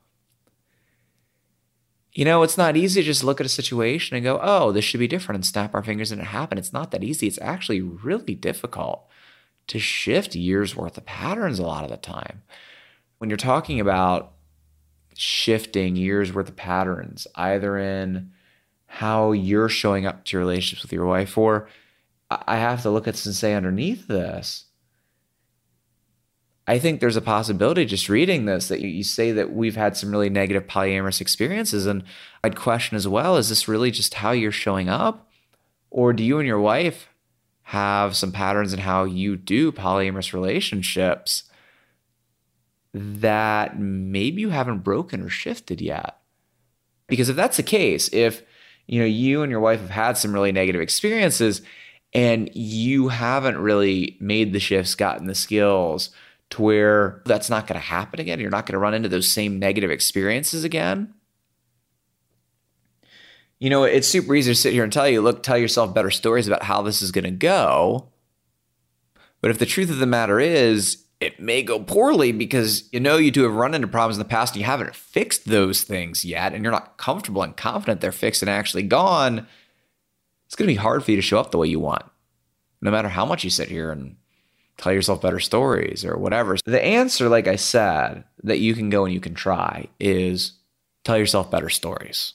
You 2.12 2.27
know, 2.27 2.42
it's 2.42 2.59
not 2.59 2.77
easy 2.77 3.01
to 3.01 3.07
just 3.07 3.25
look 3.25 3.40
at 3.40 3.47
a 3.47 3.51
situation 3.51 4.16
and 4.16 4.25
go, 4.25 4.38
oh, 4.42 4.71
this 4.71 4.85
should 4.85 5.01
be 5.01 5.09
different 5.09 5.37
and 5.37 5.47
snap 5.47 5.75
our 5.75 5.83
fingers 5.83 6.12
and 6.12 6.21
it 6.21 6.27
happened. 6.27 6.59
It's 6.59 6.73
not 6.73 6.90
that 6.90 7.05
easy. 7.05 7.27
It's 7.27 7.40
actually 7.40 7.81
really 7.81 8.35
difficult 8.35 9.07
to 9.68 9.79
shift 9.79 10.35
years 10.35 10.77
worth 10.77 10.99
of 10.99 11.07
patterns 11.07 11.59
a 11.59 11.62
lot 11.62 11.85
of 11.85 11.90
the 11.90 11.97
time. 11.97 12.42
When 13.16 13.31
you're 13.31 13.37
talking 13.37 13.81
about 13.81 14.33
shifting 15.21 15.97
years 15.97 16.33
worth 16.33 16.49
of 16.49 16.55
patterns, 16.55 17.27
either 17.35 17.77
in 17.77 18.31
how 18.87 19.33
you're 19.33 19.69
showing 19.69 20.07
up 20.07 20.25
to 20.25 20.37
your 20.37 20.41
relationships 20.41 20.83
with 20.83 20.93
your 20.93 21.07
wife 21.07 21.37
or 21.37 21.69
I 22.31 22.59
have 22.59 22.83
to 22.83 22.91
look 22.91 23.09
at 23.09 23.15
this 23.15 23.27
and 23.27 23.35
say 23.35 23.55
underneath 23.55 24.07
this, 24.07 24.67
I 26.69 26.79
think 26.79 27.01
there's 27.01 27.17
a 27.17 27.23
possibility 27.23 27.85
just 27.85 28.09
reading 28.09 28.45
this 28.45 28.69
that 28.69 28.81
you, 28.81 28.89
you, 28.89 29.03
say 29.03 29.33
that 29.33 29.53
we've 29.53 29.75
had 29.75 29.97
some 29.97 30.13
really 30.13 30.31
negative 30.31 30.69
polyamorous 30.69 31.21
experiences. 31.21 31.87
And 31.87 32.05
I'd 32.45 32.55
question 32.55 32.97
as 32.97 33.09
well 33.09 33.39
is 33.39 33.49
this 33.49 33.67
really 33.67 33.91
just 33.91 34.15
how 34.15 34.31
you're 34.31 34.53
showing 34.53 34.89
up? 34.89 35.29
Or 35.91 36.13
do 36.13 36.23
you 36.23 36.39
and 36.39 36.47
your 36.47 36.61
wife 36.61 37.09
have 37.63 38.15
some 38.15 38.31
patterns 38.31 38.73
in 38.73 38.81
how 38.81 39.05
you 39.05 39.37
do 39.37 39.73
polyamorous 39.73 40.33
relationships 40.33 41.45
that 42.94 43.79
maybe 43.79 44.40
you 44.40 44.51
haven't 44.51 44.85
broken 44.85 45.22
or 45.22 45.29
shifted 45.29 45.81
yet? 45.81 46.18
Because 47.07 47.29
if 47.29 47.37
that's 47.37 47.57
the 47.57 47.62
case, 47.62 48.12
if 48.12 48.42
you 48.87 49.01
know 49.01 49.07
you 49.07 49.42
and 49.42 49.51
your 49.51 49.61
wife 49.61 49.81
have 49.81 49.90
had 49.90 50.16
some 50.16 50.33
really 50.33 50.53
negative 50.53 50.81
experiences 50.81 51.62
and 52.14 52.51
you 52.55 53.09
haven't 53.09 53.59
really 53.59 54.16
made 54.20 54.53
the 54.53 54.61
shifts, 54.61 54.94
gotten 54.94 55.27
the 55.27 55.35
skills 55.35 56.11
to 56.51 56.62
where 56.62 57.22
that's 57.27 57.51
not 57.51 57.66
going 57.66 57.79
to 57.79 57.87
happen 57.87 58.20
again. 58.20 58.40
You're 58.40 58.51
not 58.51 58.66
going 58.66 58.72
to 58.74 58.79
run 58.79 58.94
into 58.94 59.09
those 59.09 59.31
same 59.31 59.59
negative 59.59 59.90
experiences 59.90 60.64
again. 60.64 61.12
You 63.59 63.70
know, 63.70 63.85
it's 63.85 64.07
super 64.09 64.35
easy 64.35 64.53
to 64.53 64.55
sit 64.55 64.72
here 64.72 64.85
and 64.85 64.92
tell 64.92 65.09
you, 65.09 65.20
look, 65.20 65.42
tell 65.42 65.59
yourself 65.59 65.92
better 65.92 66.11
stories 66.11 66.46
about 66.46 66.62
how 66.62 66.81
this 66.81 67.03
is 67.03 67.11
going 67.11 67.24
to 67.24 67.31
go. 67.31 68.09
But 69.40 69.51
if 69.51 69.59
the 69.59 69.66
truth 69.66 69.90
of 69.90 69.98
the 69.98 70.07
matter 70.07 70.40
is, 70.40 71.05
it 71.21 71.41
may 71.41 71.63
go 71.63 71.81
poorly 71.81 72.33
because 72.33 72.89
you 72.93 73.01
know 73.01 73.17
you 73.17 73.31
two 73.31 73.43
have 73.43 73.55
run 73.55 73.75
into 73.75 73.89
problems 73.89 74.17
in 74.17 74.21
the 74.21 74.29
past 74.29 74.55
and 74.55 74.61
you 74.61 74.67
haven't 74.67 74.95
fixed 74.95 75.47
those 75.47 75.83
things 75.83 76.25
yet, 76.25 76.53
and 76.53 76.63
you're 76.63 76.73
not 76.73 76.97
comfortable 76.97 77.43
and 77.43 77.57
confident 77.57 78.01
they're 78.01 78.13
fixed 78.13 78.43
and 78.43 78.51
actually 78.51 78.83
gone 78.83 79.47
it's 80.49 80.57
going 80.57 80.67
to 80.67 80.73
be 80.73 80.77
hard 80.77 81.05
for 81.05 81.11
you 81.11 81.17
to 81.19 81.23
show 81.23 81.39
up 81.39 81.51
the 81.51 81.59
way 81.59 81.69
you 81.69 81.79
want, 81.79 82.05
no 82.81 82.91
matter 82.91 83.11
how 83.11 83.27
much 83.27 83.45
you 83.45 83.51
sit 83.51 83.69
here 83.69 83.93
and 83.93 84.17
tell 84.79 84.95
yourself 84.95 85.21
better 85.21 85.39
stories 85.39 86.07
or 86.07 86.17
whatever. 86.17 86.57
The 86.65 86.83
answer, 86.83 87.29
like 87.29 87.47
I 87.47 87.57
said, 87.57 88.25
that 88.45 88.59
you 88.59 88.73
can 88.73 88.89
go 88.89 89.05
and 89.05 89.13
you 89.13 89.21
can 89.21 89.35
try 89.35 89.89
is 90.01 90.53
tell 91.05 91.19
yourself 91.19 91.51
better 91.51 91.69
stories, 91.69 92.33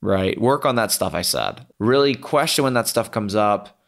right? 0.00 0.40
Work 0.40 0.64
on 0.64 0.76
that 0.76 0.90
stuff 0.90 1.12
I 1.12 1.20
said. 1.20 1.66
Really 1.78 2.14
question 2.14 2.64
when 2.64 2.72
that 2.72 2.88
stuff 2.88 3.10
comes 3.10 3.34
up. 3.34 3.78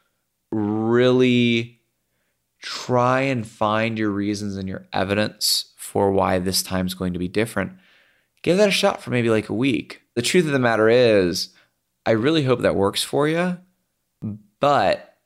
Really 0.53 1.80
try 2.61 3.23
and 3.23 3.47
find 3.47 3.99
your 3.99 4.11
reasons 4.11 4.57
and 4.57 4.69
your 4.69 4.87
evidence 4.93 5.73
for 5.77 6.11
why 6.11 6.39
this 6.39 6.63
time's 6.63 6.95
going 6.95 7.13
to 7.13 7.19
be 7.19 7.29
different. 7.29 7.73
Give 8.43 8.57
that 8.57 8.69
a 8.69 8.73
shot 8.73 9.03
for 9.03 9.11
maybe 9.11 9.31
like 9.31 9.49
a 9.49 9.55
week. 9.55 10.03
The 10.15 10.23
truth 10.23 10.47
of 10.47 10.53
the 10.53 10.59
matter 10.59 10.89
is, 10.89 11.51
I 12.07 12.13
really 12.13 12.45
hope 12.45 12.61
that 12.61 12.77
works 12.77 13.03
for 13.03 13.29
you. 13.29 13.59
But 14.61 15.19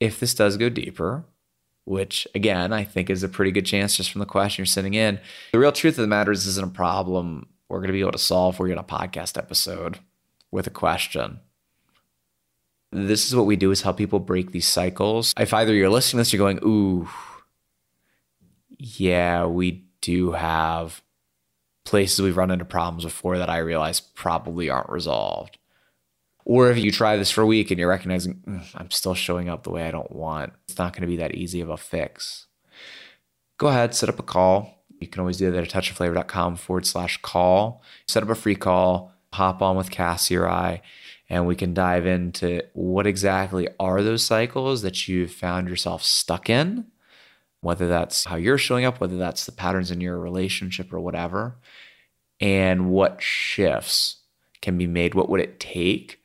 if 0.00 0.18
this 0.18 0.34
does 0.34 0.56
go 0.56 0.68
deeper, 0.68 1.24
which 1.84 2.26
again, 2.34 2.72
I 2.72 2.84
think 2.84 3.10
is 3.10 3.22
a 3.22 3.28
pretty 3.28 3.52
good 3.52 3.66
chance 3.66 3.96
just 3.96 4.10
from 4.10 4.20
the 4.20 4.26
question 4.26 4.62
you're 4.62 4.66
sending 4.66 4.94
in, 4.94 5.20
the 5.52 5.58
real 5.58 5.72
truth 5.72 5.98
of 5.98 6.02
the 6.02 6.08
matter 6.08 6.32
is 6.32 6.40
this 6.40 6.52
isn't 6.52 6.70
a 6.70 6.74
problem 6.74 7.48
we're 7.68 7.78
going 7.78 7.88
to 7.88 7.92
be 7.94 8.00
able 8.00 8.12
to 8.12 8.18
solve 8.18 8.56
for 8.56 8.66
you 8.66 8.72
in 8.72 8.78
a 8.78 8.84
podcast 8.84 9.38
episode 9.38 9.98
with 10.50 10.66
a 10.66 10.70
question. 10.70 11.40
This 12.92 13.26
is 13.26 13.34
what 13.34 13.46
we 13.46 13.56
do 13.56 13.70
is 13.70 13.80
help 13.80 13.96
people 13.96 14.20
break 14.20 14.52
these 14.52 14.66
cycles. 14.66 15.32
If 15.38 15.54
either 15.54 15.72
you're 15.74 15.88
listening 15.88 16.18
to 16.18 16.20
this, 16.20 16.32
you're 16.32 16.38
going, 16.38 16.60
ooh, 16.62 17.08
yeah, 18.78 19.46
we 19.46 19.84
do 20.02 20.32
have 20.32 21.02
places 21.84 22.20
we've 22.20 22.36
run 22.36 22.50
into 22.50 22.64
problems 22.64 23.04
before 23.04 23.38
that 23.38 23.48
I 23.48 23.58
realize 23.58 24.00
probably 24.00 24.68
aren't 24.68 24.90
resolved. 24.90 25.58
Or 26.44 26.70
if 26.70 26.78
you 26.78 26.90
try 26.90 27.16
this 27.16 27.30
for 27.30 27.42
a 27.42 27.46
week 27.46 27.70
and 27.70 27.78
you're 27.78 27.88
recognizing, 27.88 28.62
I'm 28.74 28.90
still 28.90 29.14
showing 29.14 29.48
up 29.48 29.62
the 29.62 29.70
way 29.70 29.86
I 29.86 29.90
don't 29.90 30.12
want, 30.12 30.52
it's 30.68 30.78
not 30.78 30.92
going 30.92 31.02
to 31.02 31.06
be 31.06 31.16
that 31.16 31.34
easy 31.34 31.60
of 31.60 31.70
a 31.70 31.76
fix. 31.76 32.46
Go 33.58 33.68
ahead, 33.68 33.94
set 33.94 34.08
up 34.08 34.18
a 34.18 34.24
call. 34.24 34.84
You 35.00 35.06
can 35.06 35.20
always 35.20 35.36
do 35.36 35.50
that 35.50 35.62
at 35.62 35.70
touchofflavor.com 35.70 36.56
forward 36.56 36.86
slash 36.86 37.20
call. 37.22 37.82
Set 38.08 38.22
up 38.22 38.28
a 38.28 38.34
free 38.34 38.56
call, 38.56 39.12
hop 39.32 39.62
on 39.62 39.76
with 39.76 39.90
Cassie 39.90 40.36
or 40.36 40.48
I, 40.48 40.82
and 41.32 41.46
we 41.46 41.56
can 41.56 41.74
dive 41.74 42.06
into 42.06 42.62
what 42.74 43.08
exactly 43.08 43.66
are 43.80 44.02
those 44.02 44.24
cycles 44.24 44.82
that 44.82 45.08
you've 45.08 45.32
found 45.32 45.68
yourself 45.68 46.04
stuck 46.04 46.48
in 46.48 46.86
whether 47.62 47.86
that's 47.86 48.24
how 48.24 48.36
you're 48.36 48.58
showing 48.58 48.84
up, 48.84 49.00
whether 49.00 49.16
that's 49.16 49.46
the 49.46 49.52
patterns 49.52 49.90
in 49.90 50.00
your 50.00 50.18
relationship 50.18 50.92
or 50.92 51.00
whatever, 51.00 51.56
and 52.40 52.90
what 52.90 53.22
shifts 53.22 54.16
can 54.60 54.76
be 54.76 54.86
made. 54.86 55.14
What 55.14 55.30
would 55.30 55.40
it 55.40 55.60
take 55.60 56.20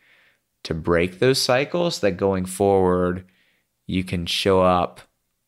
to 0.63 0.73
break 0.73 1.19
those 1.19 1.41
cycles 1.41 1.99
that 1.99 2.13
going 2.13 2.45
forward 2.45 3.23
you 3.85 4.03
can 4.03 4.25
show 4.25 4.61
up 4.61 5.01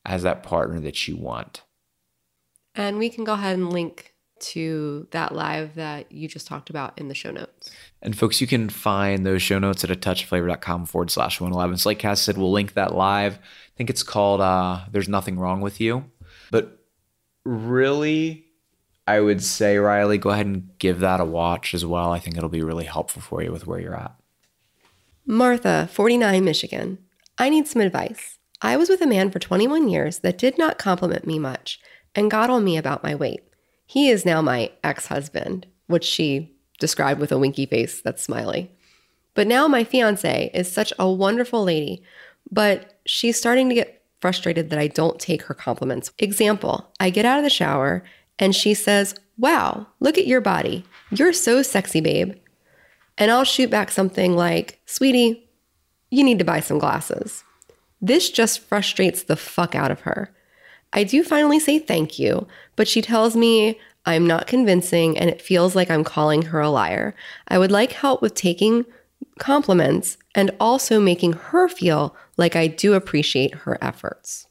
as 0.06 0.24
that 0.24 0.44
partner 0.44 0.80
that 0.80 1.08
you 1.08 1.18
want? 1.18 1.64
And 2.76 3.00
we 3.00 3.10
can 3.10 3.24
go 3.24 3.34
ahead 3.34 3.58
and 3.58 3.74
link 3.74 4.14
to 4.40 5.08
that 5.12 5.34
live 5.34 5.76
that 5.76 6.12
you 6.12 6.28
just 6.28 6.48
talked 6.48 6.70
about 6.70 6.98
in 6.98 7.08
the 7.08 7.16
show 7.16 7.32
notes. 7.32 7.72
And 8.02 8.18
folks, 8.18 8.40
you 8.42 8.48
can 8.48 8.70
find 8.70 9.26
those 9.26 9.42
show 9.42 9.60
notes 9.60 9.84
at 9.84 9.92
a 9.92 9.96
touchflavor.com 9.96 10.86
forward 10.86 11.12
slash 11.12 11.40
111. 11.40 11.78
So 11.78 11.90
like 11.90 12.00
Cass 12.00 12.22
said, 12.22 12.38
we'll 12.38 12.52
link 12.52 12.74
that 12.74 12.96
live. 12.96 13.36
I 13.36 13.76
think 13.78 13.90
it's 13.90 14.04
called 14.04 14.42
uh, 14.42 14.82
There's 14.92 15.10
Nothing 15.10 15.38
Wrong 15.38 15.62
With 15.62 15.82
You. 15.82 16.06
But 16.52 16.80
really, 17.46 18.46
I 19.08 19.20
would 19.20 19.44
say, 19.44 19.78
Riley, 19.78 20.18
go 20.18 20.30
ahead 20.30 20.46
and 20.46 20.70
give 20.78 21.00
that 21.00 21.20
a 21.20 21.26
watch 21.26 21.74
as 21.74 21.86
well. 21.86 22.12
I 22.12 22.20
think 22.20 22.38
it'll 22.38 22.50
be 22.50 22.64
really 22.64 22.86
helpful 22.86 23.22
for 23.22 23.42
you 23.42 23.52
with 23.52 23.68
where 23.68 23.80
you're 23.80 23.96
at. 23.96 24.16
Martha, 25.26 25.90
49, 25.92 26.44
Michigan. 26.44 27.00
I 27.38 27.50
need 27.50 27.68
some 27.68 27.82
advice. 27.82 28.38
I 28.62 28.76
was 28.78 28.90
with 28.90 29.02
a 29.02 29.08
man 29.08 29.32
for 29.32 29.40
21 29.40 29.88
years 29.88 30.20
that 30.20 30.38
did 30.38 30.58
not 30.58 30.78
compliment 30.78 31.26
me 31.26 31.40
much 31.40 31.80
and 32.14 32.30
got 32.30 32.50
on 32.50 32.64
me 32.64 32.78
about 32.78 33.04
my 33.04 33.16
weight. 33.16 33.42
He 33.90 34.10
is 34.10 34.24
now 34.24 34.40
my 34.44 34.70
ex 34.84 35.08
husband, 35.08 35.66
which 35.88 36.04
she 36.04 36.56
described 36.80 37.20
with 37.20 37.32
a 37.32 37.40
winky 37.40 37.66
face 37.66 38.02
that's 38.02 38.22
smiley. 38.22 38.70
But 39.34 39.48
now 39.48 39.68
my 39.68 39.84
fiance 39.84 40.52
is 40.54 40.72
such 40.72 40.94
a 41.00 41.12
wonderful 41.12 41.64
lady, 41.64 42.04
but 42.52 43.00
she's 43.08 43.36
starting 43.36 43.68
to 43.68 43.74
get 43.74 44.04
frustrated 44.22 44.70
that 44.70 44.78
I 44.78 44.90
don't 44.90 45.20
take 45.20 45.42
her 45.42 45.56
compliments. 45.56 46.12
Example 46.20 46.92
I 47.00 47.10
get 47.10 47.26
out 47.26 47.40
of 47.40 47.44
the 47.44 47.50
shower 47.50 48.04
and 48.38 48.56
she 48.56 48.76
says, 48.76 49.16
Wow, 49.40 49.88
look 50.00 50.20
at 50.20 50.28
your 50.28 50.42
body. 50.42 50.86
You're 51.10 51.34
so 51.34 51.64
sexy, 51.64 52.00
babe. 52.00 52.36
And 53.18 53.32
I'll 53.32 53.44
shoot 53.44 53.72
back 53.72 53.90
something 53.90 54.36
like, 54.36 54.80
Sweetie, 54.86 55.50
you 56.12 56.24
need 56.24 56.38
to 56.38 56.46
buy 56.46 56.60
some 56.60 56.78
glasses. 56.78 57.44
This 58.00 58.30
just 58.30 58.60
frustrates 58.60 59.24
the 59.24 59.36
fuck 59.36 59.74
out 59.74 59.90
of 59.90 60.02
her. 60.02 60.32
I 60.94 61.04
do 61.04 61.24
finally 61.24 61.60
say 61.60 61.80
thank 61.80 62.18
you, 62.18 62.48
but 62.76 62.88
she 62.88 63.02
tells 63.02 63.36
me 63.36 63.80
I'm 64.06 64.26
not 64.26 64.48
convincing 64.48 65.18
and 65.18 65.30
it 65.30 65.42
feels 65.42 65.76
like 65.76 65.92
I'm 65.92 66.04
calling 66.04 66.44
her 66.44 66.60
a 66.60 66.70
liar. 66.70 67.16
I 67.48 67.58
would 67.58 67.72
like 67.72 67.92
help 67.92 68.22
with 68.22 68.34
taking 68.34 68.86
compliments 69.38 70.18
and 70.36 70.52
also 70.60 71.00
making 71.00 71.34
her 71.34 71.68
feel 71.68 72.16
like 72.38 72.56
I 72.56 72.68
do 72.68 72.94
appreciate 72.94 73.54
her 73.54 73.78
efforts. 73.82 74.48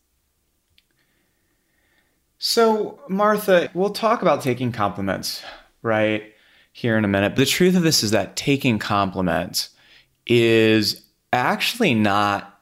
So, 2.38 3.00
Martha, 3.08 3.68
we'll 3.74 3.90
talk 3.90 4.22
about 4.22 4.42
taking 4.42 4.70
compliments, 4.70 5.42
right, 5.82 6.32
here 6.72 6.96
in 6.96 7.04
a 7.04 7.08
minute. 7.08 7.30
But 7.30 7.38
the 7.38 7.46
truth 7.46 7.74
of 7.74 7.82
this 7.82 8.04
is 8.04 8.12
that 8.12 8.36
taking 8.36 8.78
compliments 8.78 9.70
is 10.26 11.04
actually 11.32 11.94
not 11.94 12.57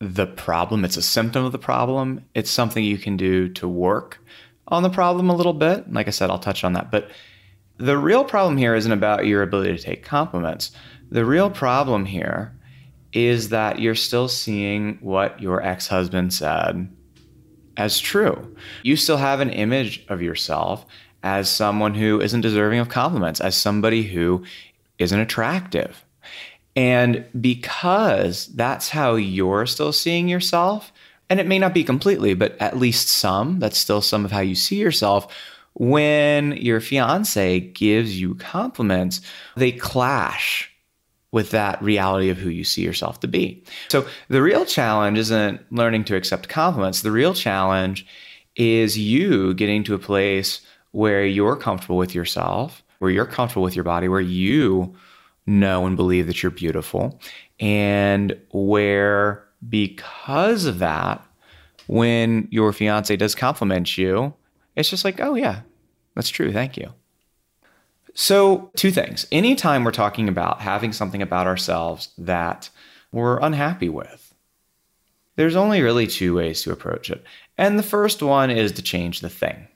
the 0.00 0.26
problem. 0.26 0.84
It's 0.84 0.96
a 0.96 1.02
symptom 1.02 1.44
of 1.44 1.52
the 1.52 1.58
problem. 1.58 2.24
It's 2.34 2.50
something 2.50 2.84
you 2.84 2.98
can 2.98 3.16
do 3.16 3.48
to 3.50 3.66
work 3.66 4.22
on 4.68 4.82
the 4.82 4.90
problem 4.90 5.28
a 5.28 5.34
little 5.34 5.52
bit. 5.52 5.92
Like 5.92 6.06
I 6.06 6.10
said, 6.10 6.30
I'll 6.30 6.38
touch 6.38 6.62
on 6.64 6.74
that. 6.74 6.90
But 6.90 7.10
the 7.78 7.98
real 7.98 8.24
problem 8.24 8.56
here 8.56 8.74
isn't 8.74 8.92
about 8.92 9.26
your 9.26 9.42
ability 9.42 9.76
to 9.76 9.82
take 9.82 10.04
compliments. 10.04 10.72
The 11.10 11.24
real 11.24 11.50
problem 11.50 12.04
here 12.04 12.54
is 13.12 13.48
that 13.48 13.78
you're 13.78 13.94
still 13.94 14.28
seeing 14.28 14.98
what 15.00 15.40
your 15.40 15.62
ex 15.62 15.88
husband 15.88 16.34
said 16.34 16.88
as 17.76 17.98
true. 17.98 18.56
You 18.82 18.96
still 18.96 19.16
have 19.16 19.40
an 19.40 19.50
image 19.50 20.04
of 20.08 20.20
yourself 20.20 20.84
as 21.22 21.48
someone 21.48 21.94
who 21.94 22.20
isn't 22.20 22.40
deserving 22.42 22.80
of 22.80 22.88
compliments, 22.88 23.40
as 23.40 23.56
somebody 23.56 24.02
who 24.02 24.44
isn't 24.98 25.18
attractive. 25.18 26.04
And 26.78 27.24
because 27.40 28.46
that's 28.46 28.88
how 28.88 29.16
you're 29.16 29.66
still 29.66 29.92
seeing 29.92 30.28
yourself, 30.28 30.92
and 31.28 31.40
it 31.40 31.46
may 31.48 31.58
not 31.58 31.74
be 31.74 31.82
completely, 31.82 32.34
but 32.34 32.56
at 32.60 32.78
least 32.78 33.08
some, 33.08 33.58
that's 33.58 33.76
still 33.76 34.00
some 34.00 34.24
of 34.24 34.30
how 34.30 34.38
you 34.38 34.54
see 34.54 34.76
yourself. 34.76 35.26
When 35.74 36.52
your 36.52 36.78
fiance 36.80 37.58
gives 37.58 38.20
you 38.20 38.36
compliments, 38.36 39.20
they 39.56 39.72
clash 39.72 40.70
with 41.32 41.50
that 41.50 41.82
reality 41.82 42.30
of 42.30 42.38
who 42.38 42.48
you 42.48 42.62
see 42.62 42.82
yourself 42.82 43.18
to 43.20 43.26
be. 43.26 43.64
So 43.88 44.06
the 44.28 44.40
real 44.40 44.64
challenge 44.64 45.18
isn't 45.18 45.60
learning 45.72 46.04
to 46.04 46.14
accept 46.14 46.48
compliments. 46.48 47.02
The 47.02 47.10
real 47.10 47.34
challenge 47.34 48.06
is 48.54 48.96
you 48.96 49.52
getting 49.54 49.82
to 49.82 49.94
a 49.94 49.98
place 49.98 50.60
where 50.92 51.26
you're 51.26 51.56
comfortable 51.56 51.96
with 51.96 52.14
yourself, 52.14 52.84
where 53.00 53.10
you're 53.10 53.26
comfortable 53.26 53.64
with 53.64 53.74
your 53.74 53.84
body, 53.84 54.06
where 54.06 54.20
you 54.20 54.94
know 55.48 55.86
and 55.86 55.96
believe 55.96 56.26
that 56.26 56.42
you're 56.42 56.50
beautiful, 56.50 57.20
and 57.58 58.38
where 58.50 59.44
because 59.68 60.64
of 60.64 60.78
that, 60.78 61.24
when 61.86 62.46
your 62.50 62.72
fiance 62.72 63.16
does 63.16 63.34
compliment 63.34 63.96
you, 63.98 64.34
it's 64.76 64.90
just 64.90 65.04
like, 65.04 65.20
oh, 65.20 65.34
yeah, 65.34 65.62
that's 66.14 66.28
true. 66.28 66.52
Thank 66.52 66.76
you. 66.76 66.92
So, 68.14 68.70
two 68.76 68.90
things. 68.90 69.26
Anytime 69.30 69.84
we're 69.84 69.90
talking 69.92 70.28
about 70.28 70.60
having 70.60 70.92
something 70.92 71.22
about 71.22 71.46
ourselves 71.46 72.10
that 72.18 72.68
we're 73.12 73.38
unhappy 73.38 73.88
with, 73.88 74.34
there's 75.36 75.56
only 75.56 75.82
really 75.82 76.06
two 76.06 76.34
ways 76.34 76.62
to 76.62 76.72
approach 76.72 77.10
it. 77.10 77.24
And 77.56 77.78
the 77.78 77.84
first 77.84 78.22
one 78.22 78.50
is 78.50 78.72
to 78.72 78.82
change 78.82 79.20
the 79.20 79.30
thing. 79.30 79.68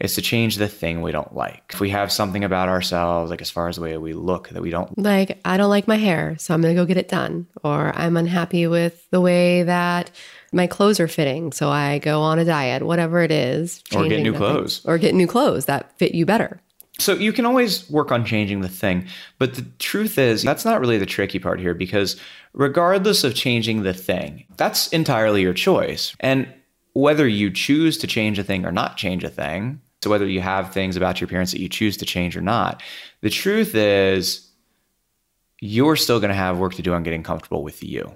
It's 0.00 0.14
to 0.14 0.22
change 0.22 0.56
the 0.56 0.66
thing 0.66 1.02
we 1.02 1.12
don't 1.12 1.34
like. 1.36 1.62
If 1.74 1.80
we 1.80 1.90
have 1.90 2.10
something 2.10 2.42
about 2.42 2.70
ourselves, 2.70 3.30
like 3.30 3.42
as 3.42 3.50
far 3.50 3.68
as 3.68 3.76
the 3.76 3.82
way 3.82 3.96
we 3.98 4.14
look, 4.14 4.48
that 4.48 4.62
we 4.62 4.70
don't 4.70 4.96
like, 4.98 5.38
I 5.44 5.58
don't 5.58 5.68
like 5.68 5.86
my 5.86 5.96
hair, 5.96 6.36
so 6.38 6.54
I'm 6.54 6.62
going 6.62 6.74
to 6.74 6.80
go 6.80 6.86
get 6.86 6.96
it 6.96 7.08
done. 7.08 7.46
Or 7.62 7.92
I'm 7.94 8.16
unhappy 8.16 8.66
with 8.66 9.08
the 9.10 9.20
way 9.20 9.62
that 9.64 10.10
my 10.52 10.66
clothes 10.66 11.00
are 11.00 11.08
fitting, 11.08 11.52
so 11.52 11.68
I 11.68 11.98
go 11.98 12.22
on 12.22 12.38
a 12.38 12.46
diet, 12.46 12.82
whatever 12.82 13.20
it 13.20 13.30
is. 13.30 13.82
Or 13.94 14.08
get 14.08 14.22
new 14.22 14.32
that 14.32 14.38
thing. 14.38 14.54
clothes. 14.54 14.80
Or 14.86 14.96
get 14.96 15.14
new 15.14 15.26
clothes 15.26 15.66
that 15.66 15.96
fit 15.98 16.14
you 16.14 16.24
better. 16.24 16.62
So 16.98 17.14
you 17.14 17.32
can 17.32 17.46
always 17.46 17.88
work 17.90 18.10
on 18.10 18.24
changing 18.24 18.60
the 18.62 18.68
thing. 18.68 19.06
But 19.38 19.54
the 19.54 19.62
truth 19.78 20.18
is, 20.18 20.42
that's 20.42 20.64
not 20.64 20.80
really 20.80 20.98
the 20.98 21.06
tricky 21.06 21.38
part 21.38 21.60
here 21.60 21.74
because 21.74 22.16
regardless 22.52 23.22
of 23.22 23.34
changing 23.34 23.82
the 23.82 23.94
thing, 23.94 24.44
that's 24.56 24.88
entirely 24.88 25.42
your 25.42 25.54
choice. 25.54 26.14
And 26.20 26.52
whether 26.92 27.26
you 27.28 27.50
choose 27.50 27.96
to 27.98 28.06
change 28.06 28.38
a 28.38 28.44
thing 28.44 28.64
or 28.64 28.72
not 28.72 28.96
change 28.96 29.24
a 29.24 29.30
thing, 29.30 29.80
so 30.02 30.10
whether 30.10 30.26
you 30.26 30.40
have 30.40 30.72
things 30.72 30.96
about 30.96 31.20
your 31.20 31.26
appearance 31.26 31.52
that 31.52 31.60
you 31.60 31.68
choose 31.68 31.96
to 31.98 32.06
change 32.06 32.36
or 32.36 32.40
not, 32.40 32.82
the 33.20 33.30
truth 33.30 33.74
is 33.74 34.50
you're 35.60 35.96
still 35.96 36.20
going 36.20 36.30
to 36.30 36.34
have 36.34 36.58
work 36.58 36.74
to 36.74 36.82
do 36.82 36.94
on 36.94 37.02
getting 37.02 37.22
comfortable 37.22 37.62
with 37.62 37.82
you. 37.82 38.14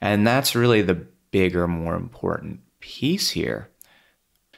And 0.00 0.26
that's 0.26 0.54
really 0.54 0.80
the 0.80 1.06
bigger, 1.30 1.68
more 1.68 1.94
important 1.94 2.60
piece 2.80 3.30
here. 3.30 3.68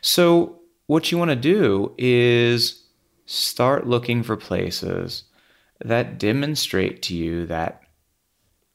So 0.00 0.60
what 0.86 1.10
you 1.10 1.18
want 1.18 1.30
to 1.30 1.36
do 1.36 1.94
is 1.98 2.84
start 3.26 3.86
looking 3.86 4.22
for 4.22 4.36
places 4.36 5.24
that 5.84 6.18
demonstrate 6.18 7.02
to 7.02 7.16
you 7.16 7.46
that 7.46 7.82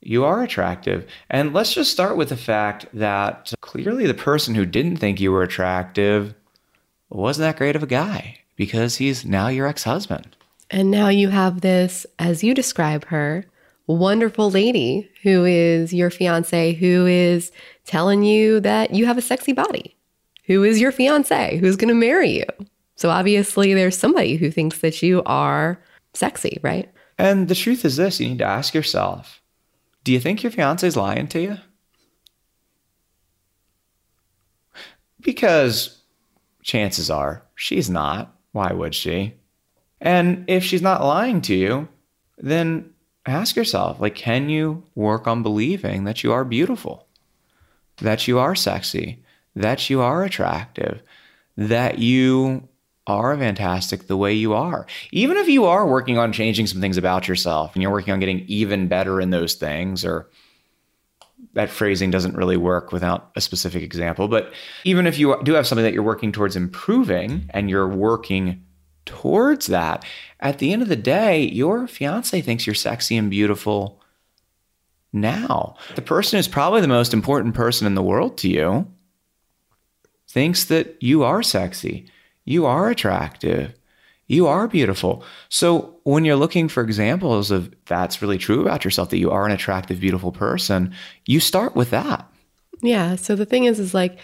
you 0.02 0.26
are 0.26 0.44
attractive. 0.44 1.08
And 1.30 1.54
let's 1.54 1.74
just 1.74 1.92
start 1.92 2.18
with 2.18 2.30
the 2.30 2.38
fact 2.38 2.86
that 2.94 3.54
clearly 3.62 4.08
the 4.08 4.14
person 4.14 4.56
who 4.56 4.66
didn't 4.66 4.98
think 4.98 5.20
you 5.20 5.32
were 5.32 5.44
attractive 5.44 6.36
wasn't 7.10 7.44
that 7.44 7.58
great 7.58 7.76
of 7.76 7.84
a 7.84 7.88
guy 7.88 8.40
because 8.56 8.98
he's 8.98 9.26
now 9.26 9.48
your 9.48 9.68
ex 9.68 9.84
husband. 9.84 10.36
And 10.70 10.92
now 10.92 11.08
you 11.08 11.30
have 11.30 11.62
this, 11.62 12.06
as 12.20 12.44
you 12.44 12.54
describe 12.54 13.06
her, 13.06 13.46
wonderful 13.88 14.52
lady 14.52 15.10
who 15.24 15.46
is 15.46 15.94
your 15.94 16.10
fiance, 16.10 16.74
who 16.74 17.06
is 17.06 17.52
telling 17.86 18.24
you 18.24 18.60
that 18.60 18.94
you 18.94 19.06
have 19.06 19.18
a 19.18 19.22
sexy 19.22 19.54
body, 19.54 19.96
who 20.46 20.64
is 20.64 20.82
your 20.82 20.92
fiance, 20.92 21.58
who's 21.58 21.78
going 21.78 21.88
to 21.88 21.94
marry 21.94 22.32
you. 22.32 22.46
So 22.96 23.10
obviously, 23.10 23.74
there's 23.74 23.98
somebody 23.98 24.36
who 24.36 24.52
thinks 24.52 24.80
that 24.80 25.02
you 25.02 25.24
are 25.26 25.80
sexy, 26.14 26.60
right? 26.62 26.92
And 27.18 27.48
the 27.48 27.56
truth 27.56 27.86
is 27.86 27.96
this 27.96 28.20
you 28.20 28.30
need 28.30 28.40
to 28.40 28.46
ask 28.46 28.74
yourself 28.74 29.42
do 30.04 30.14
you 30.14 30.20
think 30.20 30.42
your 30.42 30.52
fiance 30.52 30.88
is 30.88 30.96
lying 30.96 31.28
to 31.28 31.42
you? 31.42 31.58
Because 35.20 35.97
chances 36.68 37.10
are 37.10 37.42
she's 37.56 37.90
not. 37.90 38.36
Why 38.52 38.72
would 38.72 38.94
she? 38.94 39.34
And 40.00 40.46
if 40.48 40.64
she's 40.64 40.82
not 40.82 41.04
lying 41.04 41.42
to 41.42 41.56
you, 41.56 41.88
then 42.38 42.94
ask 43.26 43.56
yourself 43.56 44.00
like 44.00 44.16
can 44.16 44.50
you 44.50 44.84
work 44.94 45.28
on 45.28 45.42
believing 45.42 46.04
that 46.04 46.24
you 46.24 46.32
are 46.32 46.46
beautiful? 46.46 47.08
That 47.98 48.28
you 48.28 48.38
are 48.38 48.54
sexy, 48.54 49.24
that 49.56 49.90
you 49.90 50.02
are 50.02 50.24
attractive, 50.24 51.02
that 51.56 51.98
you 51.98 52.68
are 53.08 53.36
fantastic 53.38 54.06
the 54.06 54.18
way 54.18 54.34
you 54.34 54.54
are. 54.54 54.86
Even 55.12 55.38
if 55.38 55.48
you 55.48 55.66
are 55.66 55.88
working 55.88 56.18
on 56.18 56.34
changing 56.34 56.68
some 56.68 56.82
things 56.82 56.98
about 56.98 57.28
yourself 57.28 57.74
and 57.74 57.82
you're 57.82 57.92
working 57.92 58.14
on 58.14 58.20
getting 58.20 58.46
even 58.48 58.88
better 58.88 59.22
in 59.22 59.30
those 59.30 59.56
things, 59.56 60.04
or 60.04 60.30
that 61.58 61.70
phrasing 61.70 62.12
doesn't 62.12 62.36
really 62.36 62.56
work 62.56 62.92
without 62.92 63.32
a 63.36 63.42
specific 63.42 63.82
example, 63.82 64.28
but 64.28 64.54
even 64.84 65.08
if 65.08 65.18
you 65.18 65.42
do 65.44 65.54
have 65.54 65.66
something 65.66 65.84
that 65.84 65.94
you're 65.94 66.04
working 66.04 66.32
towards 66.32 66.56
improving 66.56 67.50
and 67.50 67.70
you're 67.70 67.88
working 67.88 68.64
towards 69.06 69.66
that, 69.68 70.06
at 70.40 70.60
the 70.60 70.72
end 70.72 70.82
of 70.84 70.88
the 70.88 70.96
day, 70.96 71.42
your 71.42 71.88
fiance 71.88 72.40
thinks 72.42 72.68
you're 72.68 72.76
sexy 72.76 73.18
and 73.18 73.32
beautiful 73.32 74.02
now. 75.12 75.76
The 75.96 76.02
person 76.02 76.38
who's 76.38 76.48
probably 76.48 76.82
the 76.82 76.88
most 76.88 77.12
important 77.12 77.56
person 77.56 77.88
in 77.88 77.96
the 77.96 78.04
world 78.04 78.38
to 78.40 78.50
you 78.50 78.88
thinks 80.28 80.66
that 80.66 81.02
you 81.02 81.24
are 81.24 81.42
sexy 81.42 82.08
you 82.48 82.66
are 82.66 82.90
attractive. 82.90 83.74
You 84.28 84.48
are 84.48 84.68
beautiful. 84.68 85.24
So 85.50 85.96
when 86.04 86.26
you're 86.26 86.36
looking 86.36 86.68
for 86.68 86.84
examples 86.84 87.50
of 87.50 87.74
that's 87.86 88.22
really 88.22 88.38
true 88.38 88.62
about 88.62 88.84
yourself, 88.84 89.10
that 89.10 89.18
you 89.18 89.32
are 89.32 89.46
an 89.46 89.52
attractive, 89.52 90.02
beautiful 90.02 90.32
person, 90.32 90.94
you 91.26 91.40
start 91.40 91.76
with 91.76 91.92
that. 91.92 92.30
Yeah. 92.82 93.16
So 93.16 93.36
the 93.36 93.46
thing 93.46 93.64
is, 93.64 93.80
is 93.80 93.94
like 93.94 94.20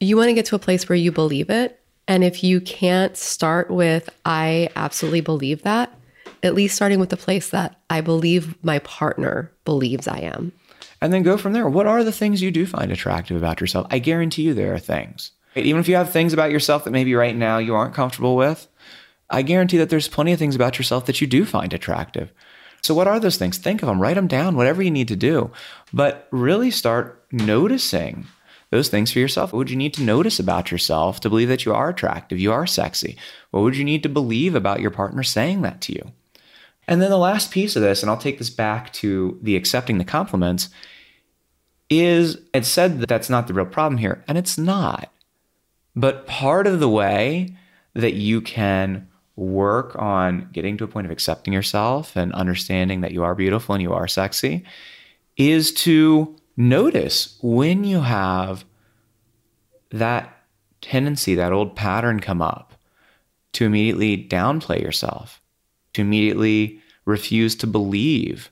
you 0.00 0.16
want 0.16 0.28
to 0.28 0.34
get 0.34 0.46
to 0.46 0.56
a 0.56 0.60
place 0.60 0.88
where 0.88 0.96
you 0.96 1.10
believe 1.10 1.50
it. 1.50 1.80
And 2.06 2.22
if 2.22 2.44
you 2.44 2.60
can't 2.60 3.16
start 3.16 3.70
with, 3.70 4.08
I 4.24 4.68
absolutely 4.76 5.22
believe 5.22 5.62
that, 5.62 5.92
at 6.42 6.54
least 6.54 6.76
starting 6.76 7.00
with 7.00 7.08
the 7.08 7.16
place 7.16 7.50
that 7.50 7.80
I 7.88 8.02
believe 8.02 8.62
my 8.62 8.78
partner 8.80 9.50
believes 9.64 10.06
I 10.06 10.18
am. 10.18 10.52
And 11.00 11.12
then 11.12 11.22
go 11.22 11.36
from 11.36 11.54
there. 11.54 11.68
What 11.68 11.86
are 11.86 12.04
the 12.04 12.12
things 12.12 12.42
you 12.42 12.50
do 12.50 12.66
find 12.66 12.92
attractive 12.92 13.36
about 13.36 13.60
yourself? 13.60 13.86
I 13.90 13.98
guarantee 13.98 14.42
you 14.42 14.54
there 14.54 14.74
are 14.74 14.78
things. 14.78 15.32
Even 15.56 15.80
if 15.80 15.88
you 15.88 15.96
have 15.96 16.10
things 16.10 16.32
about 16.32 16.50
yourself 16.50 16.84
that 16.84 16.90
maybe 16.90 17.14
right 17.14 17.34
now 17.34 17.58
you 17.58 17.74
aren't 17.74 17.94
comfortable 17.94 18.36
with, 18.36 18.66
I 19.34 19.42
guarantee 19.42 19.78
that 19.78 19.90
there's 19.90 20.08
plenty 20.08 20.32
of 20.32 20.38
things 20.38 20.54
about 20.54 20.78
yourself 20.78 21.06
that 21.06 21.20
you 21.20 21.26
do 21.26 21.44
find 21.44 21.72
attractive. 21.72 22.32
So, 22.82 22.94
what 22.94 23.08
are 23.08 23.18
those 23.18 23.36
things? 23.36 23.58
Think 23.58 23.82
of 23.82 23.88
them, 23.88 24.00
write 24.00 24.14
them 24.14 24.28
down, 24.28 24.56
whatever 24.56 24.82
you 24.82 24.90
need 24.90 25.08
to 25.08 25.16
do. 25.16 25.50
But 25.92 26.28
really 26.30 26.70
start 26.70 27.24
noticing 27.32 28.26
those 28.70 28.88
things 28.88 29.10
for 29.10 29.18
yourself. 29.18 29.52
What 29.52 29.58
would 29.58 29.70
you 29.70 29.76
need 29.76 29.94
to 29.94 30.02
notice 30.02 30.38
about 30.38 30.70
yourself 30.70 31.20
to 31.20 31.28
believe 31.28 31.48
that 31.48 31.64
you 31.64 31.74
are 31.74 31.88
attractive, 31.88 32.38
you 32.38 32.52
are 32.52 32.66
sexy? 32.66 33.16
What 33.50 33.62
would 33.62 33.76
you 33.76 33.84
need 33.84 34.02
to 34.04 34.08
believe 34.08 34.54
about 34.54 34.80
your 34.80 34.90
partner 34.90 35.22
saying 35.22 35.62
that 35.62 35.80
to 35.82 35.92
you? 35.92 36.12
And 36.86 37.00
then 37.00 37.10
the 37.10 37.18
last 37.18 37.50
piece 37.50 37.76
of 37.76 37.82
this, 37.82 38.02
and 38.02 38.10
I'll 38.10 38.18
take 38.18 38.38
this 38.38 38.50
back 38.50 38.92
to 38.94 39.38
the 39.42 39.56
accepting 39.56 39.98
the 39.98 40.04
compliments, 40.04 40.68
is 41.90 42.38
it's 42.52 42.68
said 42.68 43.00
that 43.00 43.08
that's 43.08 43.30
not 43.30 43.46
the 43.46 43.54
real 43.54 43.66
problem 43.66 43.98
here, 43.98 44.22
and 44.28 44.36
it's 44.36 44.58
not. 44.58 45.10
But 45.96 46.26
part 46.26 46.66
of 46.66 46.80
the 46.80 46.88
way 46.88 47.56
that 47.94 48.14
you 48.14 48.40
can 48.40 49.08
work 49.36 49.96
on 49.96 50.48
getting 50.52 50.76
to 50.76 50.84
a 50.84 50.88
point 50.88 51.06
of 51.06 51.10
accepting 51.10 51.52
yourself 51.52 52.16
and 52.16 52.32
understanding 52.32 53.00
that 53.00 53.12
you 53.12 53.24
are 53.24 53.34
beautiful 53.34 53.74
and 53.74 53.82
you 53.82 53.92
are 53.92 54.06
sexy 54.06 54.64
is 55.36 55.72
to 55.72 56.36
notice 56.56 57.36
when 57.42 57.84
you 57.84 58.00
have 58.00 58.64
that 59.90 60.44
tendency, 60.80 61.34
that 61.34 61.52
old 61.52 61.74
pattern 61.74 62.20
come 62.20 62.42
up 62.42 62.74
to 63.52 63.64
immediately 63.64 64.16
downplay 64.28 64.80
yourself, 64.80 65.40
to 65.94 66.02
immediately 66.02 66.80
refuse 67.04 67.54
to 67.56 67.66
believe 67.66 68.50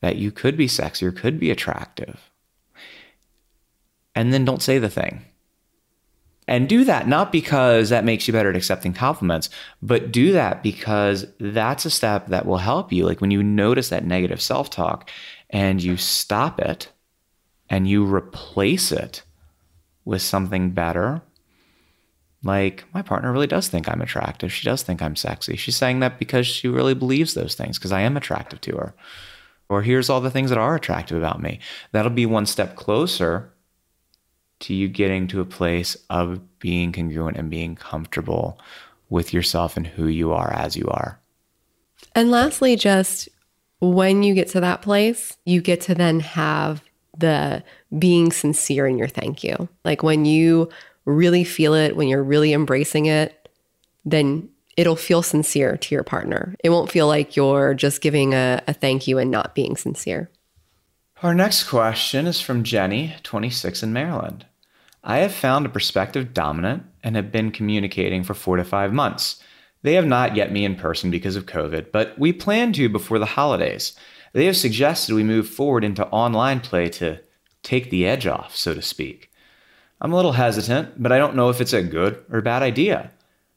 that 0.00 0.16
you 0.16 0.30
could 0.30 0.56
be 0.56 0.68
sexy 0.68 1.06
or 1.06 1.12
could 1.12 1.38
be 1.38 1.50
attractive. 1.50 2.30
And 4.14 4.32
then 4.32 4.44
don't 4.44 4.62
say 4.62 4.78
the 4.78 4.90
thing. 4.90 5.24
And 6.46 6.68
do 6.68 6.84
that 6.84 7.08
not 7.08 7.32
because 7.32 7.88
that 7.88 8.04
makes 8.04 8.28
you 8.28 8.32
better 8.32 8.50
at 8.50 8.56
accepting 8.56 8.92
compliments, 8.92 9.48
but 9.80 10.12
do 10.12 10.32
that 10.32 10.62
because 10.62 11.26
that's 11.40 11.86
a 11.86 11.90
step 11.90 12.26
that 12.26 12.44
will 12.44 12.58
help 12.58 12.92
you. 12.92 13.06
Like 13.06 13.20
when 13.20 13.30
you 13.30 13.42
notice 13.42 13.88
that 13.88 14.04
negative 14.04 14.42
self 14.42 14.68
talk 14.68 15.10
and 15.48 15.82
you 15.82 15.96
stop 15.96 16.60
it 16.60 16.90
and 17.70 17.88
you 17.88 18.04
replace 18.04 18.92
it 18.92 19.22
with 20.04 20.22
something 20.22 20.70
better. 20.70 21.22
Like, 22.42 22.84
my 22.92 23.00
partner 23.00 23.32
really 23.32 23.46
does 23.46 23.68
think 23.68 23.88
I'm 23.88 24.02
attractive. 24.02 24.52
She 24.52 24.66
does 24.66 24.82
think 24.82 25.00
I'm 25.00 25.16
sexy. 25.16 25.56
She's 25.56 25.76
saying 25.76 26.00
that 26.00 26.18
because 26.18 26.46
she 26.46 26.68
really 26.68 26.92
believes 26.92 27.32
those 27.32 27.54
things, 27.54 27.78
because 27.78 27.92
I 27.92 28.02
am 28.02 28.18
attractive 28.18 28.60
to 28.62 28.76
her. 28.76 28.94
Or 29.70 29.80
here's 29.80 30.10
all 30.10 30.20
the 30.20 30.30
things 30.30 30.50
that 30.50 30.58
are 30.58 30.74
attractive 30.74 31.16
about 31.16 31.40
me. 31.40 31.58
That'll 31.92 32.10
be 32.10 32.26
one 32.26 32.44
step 32.44 32.76
closer 32.76 33.53
to 34.60 34.74
you 34.74 34.88
getting 34.88 35.26
to 35.28 35.40
a 35.40 35.44
place 35.44 35.96
of 36.10 36.40
being 36.58 36.92
congruent 36.92 37.36
and 37.36 37.50
being 37.50 37.74
comfortable 37.74 38.58
with 39.10 39.32
yourself 39.32 39.76
and 39.76 39.86
who 39.86 40.06
you 40.06 40.32
are 40.32 40.52
as 40.52 40.76
you 40.76 40.88
are. 40.88 41.20
And 42.14 42.30
lastly, 42.30 42.76
just 42.76 43.28
when 43.80 44.22
you 44.22 44.34
get 44.34 44.48
to 44.48 44.60
that 44.60 44.82
place, 44.82 45.36
you 45.44 45.60
get 45.60 45.80
to 45.82 45.94
then 45.94 46.20
have 46.20 46.82
the 47.16 47.62
being 47.98 48.32
sincere 48.32 48.86
in 48.86 48.98
your 48.98 49.08
thank 49.08 49.44
you. 49.44 49.68
Like 49.84 50.02
when 50.02 50.24
you 50.24 50.68
really 51.04 51.44
feel 51.44 51.74
it, 51.74 51.96
when 51.96 52.08
you're 52.08 52.22
really 52.22 52.52
embracing 52.52 53.06
it, 53.06 53.48
then 54.04 54.48
it'll 54.76 54.96
feel 54.96 55.22
sincere 55.22 55.76
to 55.76 55.94
your 55.94 56.02
partner. 56.02 56.56
It 56.64 56.70
won't 56.70 56.90
feel 56.90 57.06
like 57.06 57.36
you're 57.36 57.74
just 57.74 58.00
giving 58.00 58.34
a, 58.34 58.62
a 58.66 58.72
thank 58.72 59.06
you 59.06 59.18
and 59.18 59.30
not 59.30 59.54
being 59.54 59.76
sincere. 59.76 60.30
Our 61.22 61.32
next 61.32 61.64
question 61.64 62.26
is 62.26 62.40
from 62.40 62.64
Jenny, 62.64 63.14
26 63.22 63.84
in 63.84 63.92
Maryland. 63.92 64.46
I 65.04 65.18
have 65.18 65.32
found 65.32 65.64
a 65.64 65.68
prospective 65.68 66.34
dominant 66.34 66.82
and 67.04 67.14
have 67.14 67.30
been 67.30 67.52
communicating 67.52 68.24
for 68.24 68.34
four 68.34 68.56
to 68.56 68.64
five 68.64 68.92
months. 68.92 69.40
They 69.82 69.94
have 69.94 70.06
not 70.06 70.34
yet 70.34 70.50
me 70.50 70.64
in 70.64 70.74
person 70.74 71.10
because 71.10 71.36
of 71.36 71.46
COVID, 71.46 71.92
but 71.92 72.18
we 72.18 72.32
plan 72.32 72.72
to 72.74 72.88
before 72.88 73.20
the 73.20 73.26
holidays. 73.26 73.94
They 74.32 74.46
have 74.46 74.56
suggested 74.56 75.14
we 75.14 75.22
move 75.22 75.48
forward 75.48 75.84
into 75.84 76.06
online 76.08 76.60
play 76.60 76.88
to 76.90 77.20
take 77.62 77.90
the 77.90 78.06
edge 78.06 78.26
off, 78.26 78.56
so 78.56 78.74
to 78.74 78.82
speak. 78.82 79.30
I'm 80.00 80.12
a 80.12 80.16
little 80.16 80.32
hesitant, 80.32 81.00
but 81.00 81.12
I 81.12 81.18
don't 81.18 81.36
know 81.36 81.48
if 81.48 81.60
it's 81.60 81.72
a 81.72 81.82
good 81.82 82.22
or 82.30 82.40
bad 82.40 82.62
idea. 82.62 83.12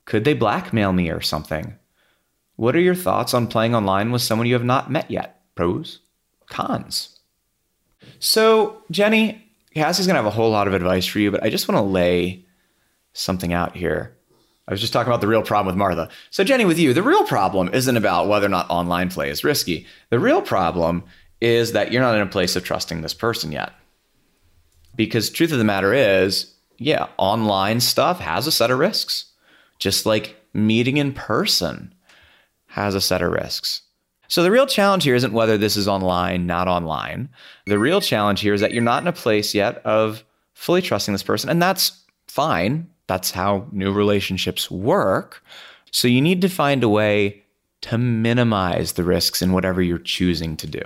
Could 0.05 0.26
they 0.26 0.34
blackmail 0.34 0.93
me 0.93 1.10
or 1.10 1.22
something? 1.22 1.76
What 2.55 2.76
are 2.76 2.82
your 2.82 2.95
thoughts 2.95 3.34
on 3.34 3.47
playing 3.47 3.74
online 3.74 4.12
with 4.12 4.22
someone 4.22 4.47
you 4.47 4.53
have 4.53 4.64
not 4.64 4.91
met 4.91 5.10
yet? 5.10 5.41
Pros, 5.55 5.99
cons. 6.49 7.16
So, 8.20 8.82
Jenny, 8.91 9.47
Cassie's 9.74 10.07
going 10.07 10.15
to 10.15 10.24
have 10.24 10.32
a 10.32 10.36
whole 10.36 10.49
lot 10.49 10.68
of 10.68 10.74
advice 10.74 11.05
for 11.05 11.20
you, 11.20 11.32
but 11.32 11.43
I 11.43 11.49
just 11.49 11.68
want 11.68 11.78
to 11.78 11.84
lay 11.84 12.45
something 13.13 13.53
out 13.53 13.76
here. 13.76 14.15
I 14.68 14.74
was 14.74 14.82
just 14.82 14.91
talking 14.91 15.09
about 15.09 15.22
the 15.22 15.28
real 15.28 15.43
problem 15.43 15.68
with 15.68 15.80
Martha. 15.80 16.09
So, 16.30 16.43
Jenny, 16.43 16.65
with 16.65 16.80
you, 16.80 16.93
the 16.93 17.03
real 17.03 17.24
problem 17.24 17.70
isn't 17.74 17.97
about 17.97 18.28
whether 18.28 18.45
or 18.45 18.49
not 18.49 18.70
online 18.70 19.09
play 19.09 19.30
is 19.30 19.43
risky. 19.43 19.86
The 20.09 20.20
real 20.20 20.41
problem 20.41 21.03
is 21.39 21.72
that 21.72 21.91
you're 21.91 22.01
not 22.01 22.15
in 22.15 22.22
a 22.22 22.28
place 22.28 22.55
of 22.55 22.63
trusting 22.63 23.01
this 23.01 23.13
person 23.13 23.51
yet. 23.51 23.72
Because 24.95 25.30
truth 25.30 25.51
of 25.51 25.59
the 25.59 25.63
matter 25.63 25.93
is, 25.93 26.53
yeah, 26.78 27.07
online 27.18 27.80
stuff 27.80 28.20
has 28.20 28.47
a 28.47 28.51
set 28.51 28.72
of 28.72 28.80
risks, 28.80 29.32
just 29.80 30.05
like 30.05 30.36
meeting 30.53 30.97
in 30.97 31.13
person 31.13 31.93
has 32.68 32.95
a 32.95 33.01
set 33.01 33.22
of 33.22 33.32
risks. 33.32 33.84
So 34.28 34.44
the 34.44 34.52
real 34.52 34.68
challenge 34.68 35.04
here 35.04 35.16
isn't 35.16 35.34
whether 35.34 35.58
this 35.58 35.78
is 35.78 35.88
online, 35.88 36.46
not 36.46 36.68
online. 36.68 37.30
The 37.66 37.80
real 37.80 38.02
challenge 38.02 38.42
here 38.42 38.54
is 38.54 38.62
that 38.62 38.74
you're 38.74 38.84
not 38.84 39.02
in 39.02 39.08
a 39.08 39.14
place 39.14 39.54
yet 39.54 39.78
of 39.86 40.24
fully 40.54 40.82
trusting 40.82 41.14
this 41.14 41.24
person, 41.24 41.50
and 41.50 41.62
that's 41.62 42.04
fine. 42.28 42.90
That's 43.08 43.32
how 43.32 43.68
new 43.72 43.92
relationships 43.92 44.70
work. 44.70 45.44
So 45.92 46.08
you 46.08 46.22
need 46.22 46.42
to 46.42 46.50
find 46.50 46.84
a 46.84 46.90
way 46.90 47.44
to 47.82 47.98
minimize 47.98 48.94
the 48.94 49.04
risks 49.04 49.42
in 49.42 49.54
whatever 49.54 49.82
you're 49.82 49.98
choosing 49.98 50.58
to 50.58 50.68
do. 50.68 50.82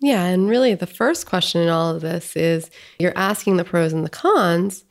Yeah. 0.00 0.24
And 0.24 0.48
really, 0.48 0.74
the 0.74 0.86
first 0.86 1.26
question 1.26 1.60
in 1.60 1.68
all 1.68 1.94
of 1.94 2.02
this 2.02 2.36
is 2.36 2.70
you're 2.98 3.16
asking 3.16 3.56
the 3.56 3.64
pros 3.64 3.92
and 3.92 4.04
the 4.04 4.10
cons 4.10 4.84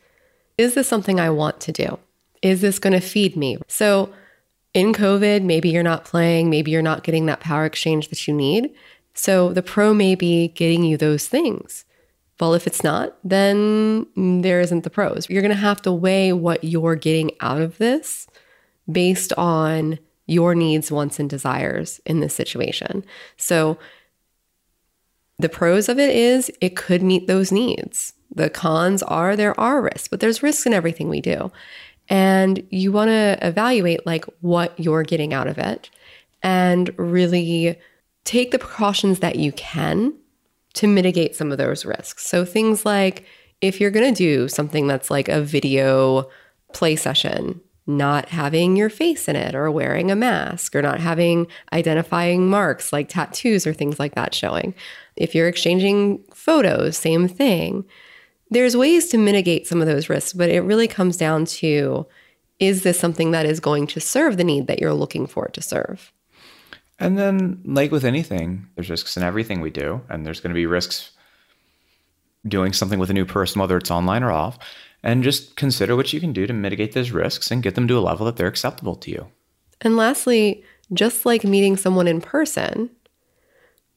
is 0.59 0.73
this 0.73 0.89
something 0.89 1.21
I 1.21 1.29
want 1.29 1.61
to 1.61 1.71
do? 1.71 1.97
Is 2.41 2.59
this 2.59 2.79
going 2.79 2.91
to 2.91 2.99
feed 2.99 3.37
me? 3.37 3.57
So, 3.69 4.13
in 4.79 4.93
COVID, 4.93 5.43
maybe 5.43 5.69
you're 5.69 5.83
not 5.83 6.05
playing, 6.05 6.49
maybe 6.49 6.71
you're 6.71 6.81
not 6.81 7.03
getting 7.03 7.25
that 7.25 7.41
power 7.41 7.65
exchange 7.65 8.07
that 8.07 8.25
you 8.27 8.33
need. 8.33 8.73
So, 9.13 9.51
the 9.51 9.61
pro 9.61 9.93
may 9.93 10.15
be 10.15 10.47
getting 10.47 10.83
you 10.83 10.95
those 10.95 11.27
things. 11.27 11.83
Well, 12.39 12.53
if 12.53 12.65
it's 12.65 12.81
not, 12.81 13.17
then 13.21 14.07
there 14.15 14.61
isn't 14.61 14.85
the 14.85 14.89
pros. 14.89 15.29
You're 15.29 15.41
going 15.41 15.53
to 15.53 15.57
have 15.57 15.81
to 15.81 15.91
weigh 15.91 16.31
what 16.31 16.63
you're 16.63 16.95
getting 16.95 17.31
out 17.41 17.61
of 17.61 17.77
this 17.77 18.27
based 18.89 19.33
on 19.33 19.99
your 20.25 20.55
needs, 20.55 20.89
wants, 20.89 21.19
and 21.19 21.29
desires 21.29 21.99
in 22.05 22.21
this 22.21 22.33
situation. 22.33 23.03
So, 23.35 23.77
the 25.39 25.49
pros 25.49 25.89
of 25.89 25.99
it 25.99 26.15
is 26.15 26.49
it 26.61 26.77
could 26.77 27.03
meet 27.03 27.27
those 27.27 27.51
needs. 27.51 28.13
The 28.33 28.49
cons 28.49 29.03
are 29.03 29.35
there 29.35 29.59
are 29.59 29.81
risks, 29.81 30.07
but 30.07 30.21
there's 30.21 30.43
risks 30.43 30.65
in 30.65 30.73
everything 30.73 31.09
we 31.09 31.19
do. 31.19 31.51
And 32.09 32.65
you 32.71 32.91
want 32.91 33.09
to 33.09 33.37
evaluate 33.41 34.05
like 34.05 34.25
what 34.41 34.77
you're 34.79 35.03
getting 35.03 35.33
out 35.33 35.47
of 35.47 35.57
it 35.57 35.89
and 36.41 36.91
really 36.97 37.77
take 38.23 38.51
the 38.51 38.59
precautions 38.59 39.19
that 39.19 39.35
you 39.35 39.51
can 39.51 40.13
to 40.73 40.87
mitigate 40.87 41.35
some 41.35 41.51
of 41.51 41.57
those 41.57 41.85
risks. 41.85 42.25
So 42.25 42.45
things 42.45 42.85
like 42.85 43.25
if 43.61 43.79
you're 43.79 43.91
going 43.91 44.13
to 44.13 44.17
do 44.17 44.47
something 44.47 44.87
that's 44.87 45.11
like 45.11 45.27
a 45.27 45.41
video 45.41 46.29
play 46.73 46.95
session, 46.95 47.59
not 47.87 48.29
having 48.29 48.75
your 48.75 48.89
face 48.89 49.27
in 49.27 49.35
it 49.35 49.55
or 49.55 49.71
wearing 49.71 50.11
a 50.11 50.15
mask 50.15 50.75
or 50.75 50.81
not 50.81 50.99
having 50.99 51.47
identifying 51.73 52.47
marks 52.47 52.93
like 52.93 53.09
tattoos 53.09 53.65
or 53.65 53.73
things 53.73 53.99
like 53.99 54.15
that 54.15 54.33
showing. 54.33 54.75
If 55.15 55.33
you're 55.33 55.47
exchanging 55.47 56.23
photos, 56.33 56.97
same 56.97 57.27
thing. 57.27 57.83
There's 58.49 58.75
ways 58.75 59.07
to 59.09 59.17
mitigate 59.17 59.67
some 59.67 59.81
of 59.81 59.87
those 59.87 60.09
risks, 60.09 60.33
but 60.33 60.49
it 60.49 60.61
really 60.61 60.87
comes 60.87 61.17
down 61.17 61.45
to 61.45 62.07
is 62.59 62.83
this 62.83 62.99
something 62.99 63.31
that 63.31 63.45
is 63.45 63.59
going 63.59 63.87
to 63.87 64.01
serve 64.01 64.37
the 64.37 64.43
need 64.43 64.67
that 64.67 64.79
you're 64.79 64.93
looking 64.93 65.27
for 65.27 65.45
it 65.45 65.53
to 65.53 65.61
serve? 65.61 66.11
And 66.99 67.17
then, 67.17 67.61
like 67.63 67.91
with 67.91 68.03
anything, 68.03 68.67
there's 68.75 68.89
risks 68.89 69.15
in 69.15 69.23
everything 69.23 69.61
we 69.61 69.69
do, 69.69 70.01
and 70.09 70.25
there's 70.25 70.41
going 70.41 70.49
to 70.49 70.55
be 70.55 70.65
risks 70.65 71.11
doing 72.47 72.73
something 72.73 72.99
with 72.99 73.09
a 73.09 73.13
new 73.13 73.25
person, 73.25 73.61
whether 73.61 73.77
it's 73.77 73.91
online 73.91 74.23
or 74.23 74.31
off. 74.31 74.59
and 75.01 75.23
just 75.23 75.55
consider 75.55 75.95
what 75.95 76.11
you 76.11 76.19
can 76.19 76.33
do 76.33 76.45
to 76.45 76.51
mitigate 76.51 76.91
those 76.91 77.11
risks 77.11 77.51
and 77.51 77.63
get 77.63 77.75
them 77.75 77.87
to 77.87 77.97
a 77.97 78.01
level 78.01 78.25
that 78.25 78.35
they're 78.35 78.47
acceptable 78.47 78.95
to 78.95 79.09
you. 79.09 79.27
And 79.79 79.95
lastly, 79.95 80.61
just 80.91 81.25
like 81.25 81.45
meeting 81.45 81.77
someone 81.77 82.05
in 82.05 82.19
person, 82.19 82.89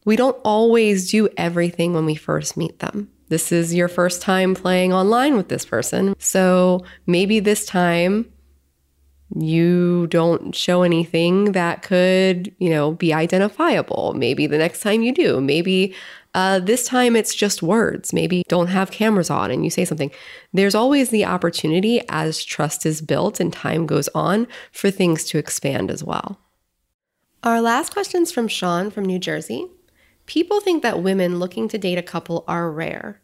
we 0.05 0.15
don't 0.15 0.37
always 0.45 1.11
do 1.11 1.29
everything 1.37 1.93
when 1.93 2.07
we 2.07 2.15
first 2.15 2.57
meet 2.57 2.79
them. 2.79 3.11
This 3.29 3.53
is 3.53 3.75
your 3.75 3.89
first 3.89 4.21
time 4.23 4.55
playing 4.55 4.93
online 4.93 5.37
with 5.37 5.49
this 5.49 5.65
person. 5.65 6.15
So 6.19 6.85
maybe 7.07 7.41
this 7.41 7.65
time 7.65 8.31
you 9.35 10.07
don't 10.09 10.55
show 10.55 10.83
anything 10.83 11.53
that 11.53 11.83
could, 11.83 12.55
you 12.59 12.69
know, 12.69 12.93
be 12.93 13.15
identifiable. 13.15 14.15
Maybe 14.15 14.47
the 14.47 14.59
next 14.59 14.81
time 14.81 15.03
you 15.03 15.13
do. 15.13 15.41
Maybe 15.41 15.95
uh, 16.35 16.59
this 16.59 16.87
time 16.87 17.17
it's 17.17 17.35
just 17.35 17.63
words. 17.63 18.13
Maybe 18.13 18.43
don't 18.49 18.69
have 18.69 18.91
cameras 18.91 19.31
on 19.31 19.51
and 19.51 19.65
you 19.65 19.71
say 19.71 19.85
something. 19.85 20.11
There's 20.53 20.75
always 20.75 21.11
the 21.11 21.25
opportunity 21.25 22.03
as 22.09 22.45
trust 22.45 22.85
is 22.85 23.01
built 23.01 23.41
and 23.41 23.53
time 23.53 23.87
goes 23.87 24.09
on 24.15 24.47
for 24.71 24.91
things 24.91 25.25
to 25.25 25.39
expand 25.39 25.91
as 25.91 26.05
well. 26.05 26.39
Our 27.43 27.61
last 27.61 27.93
question 27.93 28.23
is 28.23 28.33
from 28.33 28.49
Sean 28.49 28.91
from 28.91 29.05
New 29.05 29.19
Jersey. 29.19 29.67
People 30.33 30.63
think 30.63 30.83
that 30.83 31.03
women 31.03 31.39
looking 31.39 31.69
to 31.69 31.77
date 31.77 31.99
a 31.99 32.03
couple 32.03 32.43
are 32.49 32.71
rare. 32.71 33.21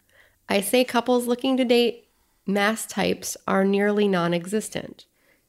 I 0.46 0.60
say 0.60 0.84
couples 0.84 1.26
looking 1.26 1.56
to 1.56 1.64
date 1.64 2.06
masc 2.46 2.90
types 2.90 3.34
are 3.46 3.64
nearly 3.64 4.06
non 4.06 4.34
existent. 4.34 5.06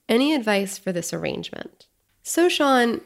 Any 0.08 0.34
advice 0.34 0.78
for 0.78 0.94
this 0.94 1.12
arrangement? 1.12 1.88
So, 2.24 2.48
Sean, 2.48 3.02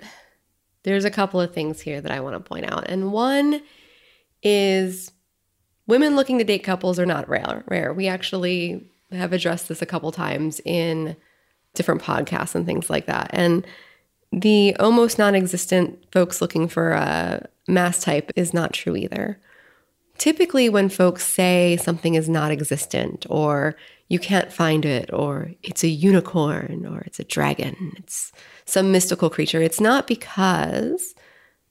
there's 0.84 1.04
a 1.04 1.10
couple 1.10 1.41
of 1.41 1.51
things 1.51 1.82
here 1.82 1.99
that 1.99 2.12
I 2.12 2.20
want 2.20 2.36
to 2.36 2.47
point 2.47 2.72
out. 2.72 2.88
And 2.88 3.12
one 3.12 3.64
is 4.43 5.12
women 5.88 6.16
looking 6.16 6.38
to 6.38 6.43
date 6.43 6.64
couples 6.64 6.99
are 6.99 7.08
not 7.08 7.28
rare. 7.28 7.64
Rare. 7.68 7.91
We 7.91 8.08
actually 8.08 8.88
have 9.12 9.34
addressed 9.34 9.68
this 9.68 9.82
a 9.82 9.88
couple 9.88 10.12
times 10.12 10.62
in 10.64 11.16
different 11.74 12.04
podcasts 12.04 12.54
and 12.54 12.68
things 12.68 12.88
like 12.88 13.08
that. 13.08 13.32
And 13.34 13.66
the 14.34 14.75
almost 14.79 15.19
non-existent 15.19 16.03
folks 16.11 16.41
looking 16.41 16.67
for 16.67 16.91
a 16.91 17.47
masc 17.67 18.01
type 18.01 18.31
is 18.36 18.53
not 18.53 18.73
true 18.73 18.95
either. 18.95 19.39
Typically, 20.17 20.69
when 20.69 20.89
folks 20.89 21.25
say 21.25 21.77
something 21.77 22.15
is 22.15 22.27
not 22.27 22.51
existent, 22.51 23.25
or 23.29 23.75
you 24.09 24.19
can't 24.19 24.51
find 24.51 24.86
it, 24.86 25.11
or 25.13 25.51
it's 25.63 25.84
a 25.84 25.88
unicorn, 25.88 26.86
or 26.86 27.01
it's 27.01 27.19
a 27.19 27.23
dragon, 27.23 27.93
it's 27.97 28.31
some 28.65 28.91
mystical 28.91 29.29
creature, 29.29 29.61
it's 29.61 29.79
not 29.79 30.07
because 30.07 31.15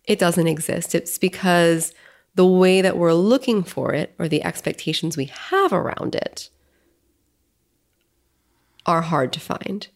it 0.05 0.19
doesn't 0.19 0.49
exist. 0.49 0.95
It's 0.95 1.19
because 1.19 1.93
the 2.35 2.47
way 2.47 2.81
that 2.81 2.97
we're 2.97 3.13
looking 3.13 3.63
for 3.63 3.93
it 3.93 4.15
or 4.19 4.29
the 4.29 4.43
expectations 4.45 5.17
we 5.17 5.27
have 5.27 5.73
around 5.73 6.15
it 6.15 6.49
are 8.87 9.03
hard 9.03 9.33
to 9.33 9.41
find. 9.41 9.89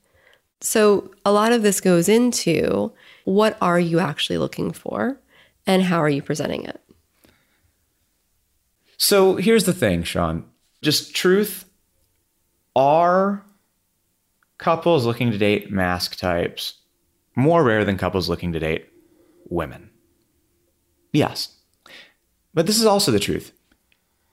So, 0.68 1.12
a 1.24 1.30
lot 1.30 1.52
of 1.52 1.62
this 1.62 1.80
goes 1.80 2.08
into 2.08 2.92
what 3.24 3.56
are 3.60 3.78
you 3.78 4.00
actually 4.00 4.36
looking 4.36 4.72
for 4.72 5.16
and 5.64 5.84
how 5.84 6.02
are 6.02 6.08
you 6.08 6.22
presenting 6.22 6.64
it? 6.64 6.80
So, 8.96 9.36
here's 9.36 9.62
the 9.62 9.72
thing, 9.72 10.02
Sean. 10.02 10.44
Just 10.82 11.14
truth 11.14 11.66
are 12.74 13.44
couples 14.58 15.06
looking 15.06 15.30
to 15.30 15.38
date 15.38 15.70
masc 15.70 16.16
types 16.16 16.80
more 17.36 17.62
rare 17.62 17.84
than 17.84 17.96
couples 17.96 18.28
looking 18.28 18.52
to 18.52 18.58
date 18.58 18.88
women? 19.48 19.88
Yes. 21.12 21.54
But 22.54 22.66
this 22.66 22.80
is 22.80 22.86
also 22.86 23.12
the 23.12 23.20
truth. 23.20 23.52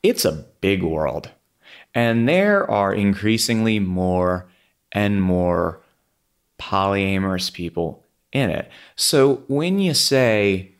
It's 0.02 0.26
a 0.26 0.48
big 0.62 0.82
world, 0.82 1.30
and 1.94 2.28
there 2.28 2.68
are 2.72 2.92
increasingly 2.92 3.78
more 3.78 4.50
and 4.92 5.22
more 5.22 5.83
polyamorous 6.64 7.52
people 7.52 8.06
in 8.32 8.50
it. 8.50 8.70
So 8.96 9.44
when 9.48 9.80
you 9.80 9.94
say, 9.94 10.72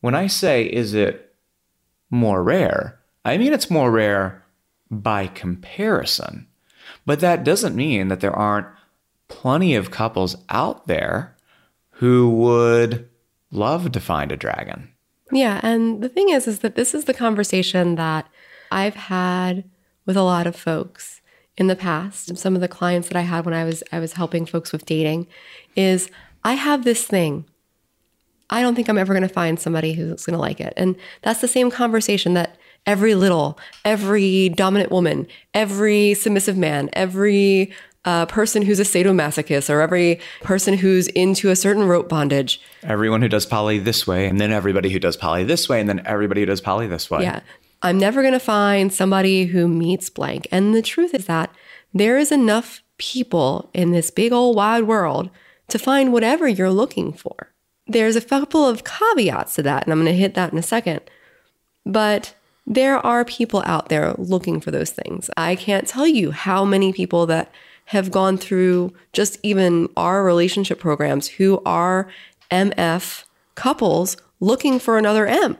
when 0.00 0.14
I 0.14 0.26
say, 0.26 0.64
is 0.64 0.92
it 0.92 1.34
more 2.10 2.42
rare? 2.42 3.00
I 3.24 3.38
mean, 3.38 3.52
it's 3.52 3.70
more 3.70 3.90
rare 3.90 4.44
by 4.90 5.28
comparison. 5.28 6.46
But 7.06 7.20
that 7.20 7.42
doesn't 7.42 7.74
mean 7.74 8.08
that 8.08 8.20
there 8.20 8.36
aren't 8.36 8.66
plenty 9.28 9.74
of 9.74 9.90
couples 9.90 10.36
out 10.50 10.86
there 10.86 11.34
who 11.90 12.28
would 12.28 13.08
love 13.50 13.92
to 13.92 14.00
find 14.00 14.30
a 14.30 14.36
dragon. 14.36 14.90
Yeah, 15.32 15.60
and 15.62 16.02
the 16.02 16.08
thing 16.08 16.28
is 16.28 16.46
is 16.46 16.58
that 16.58 16.74
this 16.74 16.94
is 16.94 17.06
the 17.06 17.14
conversation 17.14 17.94
that 17.94 18.28
I've 18.70 18.94
had 18.94 19.64
with 20.04 20.16
a 20.16 20.22
lot 20.22 20.46
of 20.46 20.54
folks 20.54 21.22
in 21.56 21.66
the 21.68 21.76
past. 21.76 22.36
Some 22.36 22.54
of 22.54 22.60
the 22.60 22.68
clients 22.68 23.08
that 23.08 23.16
I 23.16 23.22
had 23.22 23.44
when 23.44 23.54
I 23.54 23.64
was 23.64 23.82
I 23.92 24.00
was 24.00 24.14
helping 24.14 24.46
folks 24.46 24.72
with 24.72 24.86
dating 24.86 25.26
is 25.76 26.10
I 26.42 26.54
have 26.54 26.84
this 26.84 27.04
thing. 27.06 27.46
I 28.50 28.60
don't 28.60 28.74
think 28.74 28.88
I'm 28.88 28.98
ever 28.98 29.14
going 29.14 29.26
to 29.26 29.28
find 29.28 29.58
somebody 29.58 29.94
who's 29.94 30.26
going 30.26 30.34
to 30.34 30.40
like 30.40 30.60
it. 30.60 30.74
And 30.76 30.96
that's 31.22 31.40
the 31.40 31.48
same 31.48 31.70
conversation 31.70 32.34
that 32.34 32.56
every 32.86 33.14
little, 33.14 33.58
every 33.84 34.50
dominant 34.50 34.92
woman, 34.92 35.26
every 35.54 36.14
submissive 36.14 36.56
man, 36.56 36.90
every 36.92 37.72
uh, 38.04 38.26
person 38.26 38.62
who's 38.62 38.78
a 38.78 38.84
sadomasochist 38.84 39.70
or 39.70 39.80
every 39.80 40.20
person 40.42 40.76
who's 40.76 41.08
into 41.08 41.50
a 41.50 41.56
certain 41.56 41.84
rope 41.84 42.08
bondage. 42.08 42.60
Everyone 42.82 43.22
who 43.22 43.28
does 43.28 43.46
poly 43.46 43.78
this 43.78 44.06
way, 44.06 44.26
and 44.26 44.38
then 44.38 44.52
everybody 44.52 44.90
who 44.90 44.98
does 44.98 45.16
poly 45.16 45.44
this 45.44 45.68
way, 45.68 45.80
and 45.80 45.88
then 45.88 46.02
everybody 46.04 46.42
who 46.42 46.46
does 46.46 46.60
poly 46.60 46.86
this 46.86 47.10
way. 47.10 47.22
Yeah. 47.22 47.40
I'm 47.84 47.98
never 47.98 48.22
going 48.22 48.32
to 48.32 48.40
find 48.40 48.90
somebody 48.90 49.44
who 49.44 49.68
meets 49.68 50.08
blank. 50.08 50.48
And 50.50 50.74
the 50.74 50.80
truth 50.80 51.12
is 51.12 51.26
that 51.26 51.54
there 51.92 52.16
is 52.16 52.32
enough 52.32 52.82
people 52.96 53.68
in 53.74 53.92
this 53.92 54.10
big 54.10 54.32
old 54.32 54.56
wide 54.56 54.84
world 54.84 55.28
to 55.68 55.78
find 55.78 56.10
whatever 56.10 56.48
you're 56.48 56.70
looking 56.70 57.12
for. 57.12 57.52
There's 57.86 58.16
a 58.16 58.22
couple 58.22 58.66
of 58.66 58.84
caveats 58.84 59.56
to 59.56 59.62
that, 59.64 59.84
and 59.84 59.92
I'm 59.92 59.98
going 60.00 60.10
to 60.10 60.18
hit 60.18 60.32
that 60.32 60.50
in 60.50 60.58
a 60.58 60.62
second. 60.62 61.02
But 61.84 62.34
there 62.66 62.96
are 63.04 63.22
people 63.22 63.62
out 63.66 63.90
there 63.90 64.14
looking 64.16 64.62
for 64.62 64.70
those 64.70 64.90
things. 64.90 65.28
I 65.36 65.54
can't 65.54 65.86
tell 65.86 66.06
you 66.06 66.30
how 66.30 66.64
many 66.64 66.90
people 66.90 67.26
that 67.26 67.52
have 67.86 68.10
gone 68.10 68.38
through 68.38 68.94
just 69.12 69.38
even 69.42 69.90
our 69.94 70.24
relationship 70.24 70.78
programs 70.78 71.28
who 71.28 71.60
are 71.66 72.08
MF 72.50 73.24
couples 73.54 74.16
looking 74.40 74.78
for 74.78 74.96
another 74.96 75.26
M. 75.26 75.58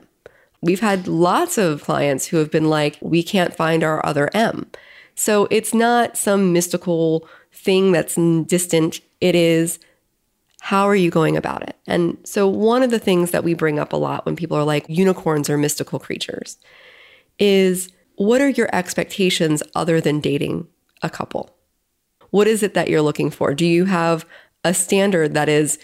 We've 0.61 0.79
had 0.79 1.07
lots 1.07 1.57
of 1.57 1.83
clients 1.83 2.27
who 2.27 2.37
have 2.37 2.51
been 2.51 2.69
like, 2.69 2.97
we 3.01 3.23
can't 3.23 3.55
find 3.55 3.83
our 3.83 4.05
other 4.05 4.29
M. 4.33 4.69
So 5.15 5.47
it's 5.51 5.73
not 5.73 6.17
some 6.17 6.53
mystical 6.53 7.27
thing 7.53 7.91
that's 7.91 8.15
distant. 8.47 8.99
It 9.21 9.35
is, 9.35 9.79
how 10.61 10.87
are 10.87 10.95
you 10.95 11.09
going 11.09 11.37
about 11.37 11.61
it? 11.63 11.75
And 11.87 12.17
so, 12.23 12.47
one 12.47 12.83
of 12.83 12.89
the 12.89 12.99
things 12.99 13.31
that 13.31 13.43
we 13.43 13.53
bring 13.53 13.79
up 13.79 13.93
a 13.93 13.97
lot 13.97 14.25
when 14.25 14.35
people 14.35 14.57
are 14.57 14.63
like, 14.63 14.85
unicorns 14.89 15.49
are 15.49 15.57
mystical 15.57 15.99
creatures 15.99 16.57
is 17.37 17.89
what 18.15 18.41
are 18.41 18.49
your 18.49 18.69
expectations 18.73 19.61
other 19.75 20.01
than 20.01 20.19
dating 20.19 20.67
a 21.01 21.09
couple? 21.09 21.55
What 22.31 22.47
is 22.47 22.63
it 22.63 22.73
that 22.73 22.89
you're 22.89 23.01
looking 23.01 23.29
for? 23.29 23.53
Do 23.53 23.65
you 23.65 23.85
have 23.85 24.25
a 24.63 24.73
standard 24.73 25.33
that 25.33 25.49
is 25.49 25.79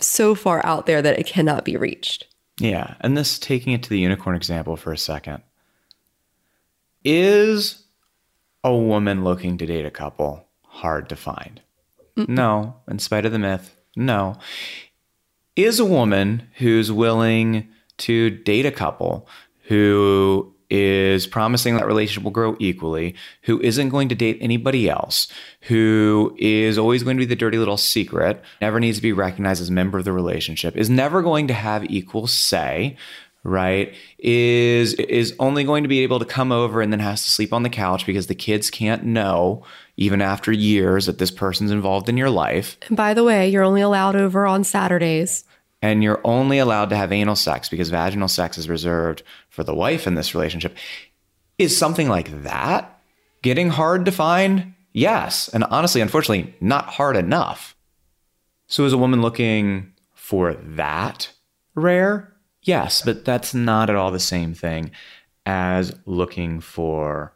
so 0.00 0.34
far 0.34 0.64
out 0.64 0.86
there 0.86 1.02
that 1.02 1.18
it 1.18 1.26
cannot 1.26 1.64
be 1.64 1.76
reached? 1.76 2.26
Yeah. 2.60 2.94
And 3.00 3.16
this 3.16 3.38
taking 3.38 3.72
it 3.72 3.82
to 3.84 3.90
the 3.90 3.98
unicorn 3.98 4.36
example 4.36 4.76
for 4.76 4.92
a 4.92 4.98
second. 4.98 5.42
Is 7.04 7.84
a 8.62 8.76
woman 8.76 9.24
looking 9.24 9.56
to 9.58 9.66
date 9.66 9.86
a 9.86 9.90
couple 9.90 10.46
hard 10.62 11.08
to 11.08 11.16
find? 11.16 11.60
Mm-mm. 12.16 12.28
No. 12.28 12.76
In 12.88 12.98
spite 12.98 13.24
of 13.24 13.32
the 13.32 13.38
myth, 13.38 13.74
no. 13.96 14.36
Is 15.56 15.80
a 15.80 15.84
woman 15.84 16.48
who's 16.56 16.92
willing 16.92 17.68
to 17.98 18.30
date 18.30 18.66
a 18.66 18.70
couple 18.70 19.28
who 19.64 20.54
is 20.70 21.26
promising 21.26 21.76
that 21.76 21.86
relationship 21.86 22.22
will 22.22 22.30
grow 22.30 22.56
equally, 22.58 23.14
who 23.42 23.60
isn't 23.60 23.88
going 23.88 24.08
to 24.08 24.14
date 24.14 24.38
anybody 24.40 24.88
else, 24.88 25.28
who 25.62 26.34
is 26.38 26.78
always 26.78 27.02
going 27.02 27.16
to 27.16 27.20
be 27.20 27.26
the 27.26 27.36
dirty 27.36 27.58
little 27.58 27.76
secret, 27.76 28.42
never 28.60 28.78
needs 28.78 28.98
to 28.98 29.02
be 29.02 29.12
recognized 29.12 29.60
as 29.60 29.68
a 29.68 29.72
member 29.72 29.98
of 29.98 30.04
the 30.04 30.12
relationship, 30.12 30.76
is 30.76 30.88
never 30.88 31.22
going 31.22 31.48
to 31.48 31.54
have 31.54 31.84
equal 31.90 32.26
say, 32.26 32.96
right? 33.42 33.94
Is 34.18 34.94
is 34.94 35.34
only 35.38 35.64
going 35.64 35.82
to 35.82 35.88
be 35.88 36.00
able 36.00 36.18
to 36.18 36.24
come 36.24 36.52
over 36.52 36.80
and 36.80 36.92
then 36.92 37.00
has 37.00 37.24
to 37.24 37.30
sleep 37.30 37.52
on 37.52 37.62
the 37.62 37.70
couch 37.70 38.06
because 38.06 38.26
the 38.26 38.34
kids 38.34 38.70
can't 38.70 39.04
know 39.04 39.64
even 39.96 40.22
after 40.22 40.52
years 40.52 41.06
that 41.06 41.18
this 41.18 41.30
person's 41.30 41.70
involved 41.70 42.08
in 42.08 42.16
your 42.16 42.30
life. 42.30 42.76
And 42.88 42.96
by 42.96 43.12
the 43.12 43.24
way, 43.24 43.48
you're 43.48 43.64
only 43.64 43.82
allowed 43.82 44.16
over 44.16 44.46
on 44.46 44.64
Saturdays 44.64 45.44
and 45.82 46.02
you're 46.02 46.20
only 46.24 46.58
allowed 46.58 46.90
to 46.90 46.96
have 46.96 47.12
anal 47.12 47.36
sex 47.36 47.68
because 47.68 47.90
vaginal 47.90 48.28
sex 48.28 48.58
is 48.58 48.68
reserved 48.68 49.22
for 49.48 49.64
the 49.64 49.74
wife 49.74 50.06
in 50.06 50.14
this 50.14 50.34
relationship. 50.34 50.76
Is 51.58 51.76
something 51.76 52.08
like 52.08 52.42
that 52.42 53.00
getting 53.42 53.70
hard 53.70 54.04
to 54.04 54.12
find? 54.12 54.74
Yes. 54.92 55.48
And 55.48 55.64
honestly, 55.64 56.00
unfortunately, 56.00 56.54
not 56.60 56.86
hard 56.86 57.16
enough. 57.16 57.76
So 58.66 58.84
is 58.84 58.92
a 58.92 58.98
woman 58.98 59.22
looking 59.22 59.92
for 60.14 60.54
that 60.54 61.32
rare? 61.74 62.32
Yes, 62.62 63.02
but 63.02 63.24
that's 63.24 63.54
not 63.54 63.88
at 63.88 63.96
all 63.96 64.10
the 64.10 64.20
same 64.20 64.54
thing 64.54 64.90
as 65.46 65.98
looking 66.04 66.60
for 66.60 67.32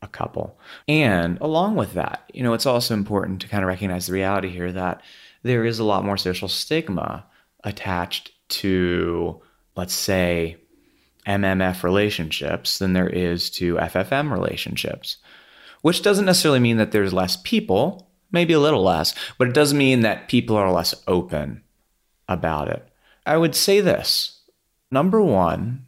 a 0.00 0.06
couple. 0.06 0.58
And 0.86 1.38
along 1.40 1.74
with 1.74 1.94
that, 1.94 2.30
you 2.32 2.44
know, 2.44 2.54
it's 2.54 2.66
also 2.66 2.94
important 2.94 3.40
to 3.40 3.48
kind 3.48 3.64
of 3.64 3.68
recognize 3.68 4.06
the 4.06 4.12
reality 4.12 4.48
here 4.48 4.70
that 4.72 5.02
there 5.42 5.64
is 5.64 5.78
a 5.78 5.84
lot 5.84 6.04
more 6.04 6.16
social 6.16 6.48
stigma 6.48 7.26
attached 7.64 8.32
to, 8.48 9.40
let's 9.76 9.94
say, 9.94 10.56
MMF 11.26 11.82
relationships 11.82 12.78
than 12.78 12.94
there 12.94 13.08
is 13.08 13.50
to 13.50 13.76
FFM 13.76 14.32
relationships, 14.32 15.18
which 15.82 16.02
doesn't 16.02 16.24
necessarily 16.24 16.60
mean 16.60 16.78
that 16.78 16.92
there's 16.92 17.12
less 17.12 17.36
people, 17.36 18.10
maybe 18.32 18.54
a 18.54 18.60
little 18.60 18.82
less, 18.82 19.14
but 19.36 19.48
it 19.48 19.54
does 19.54 19.74
mean 19.74 20.00
that 20.00 20.28
people 20.28 20.56
are 20.56 20.72
less 20.72 20.94
open 21.06 21.62
about 22.28 22.68
it. 22.68 22.88
I 23.26 23.36
would 23.36 23.54
say 23.54 23.80
this 23.80 24.40
number 24.90 25.22
one, 25.22 25.86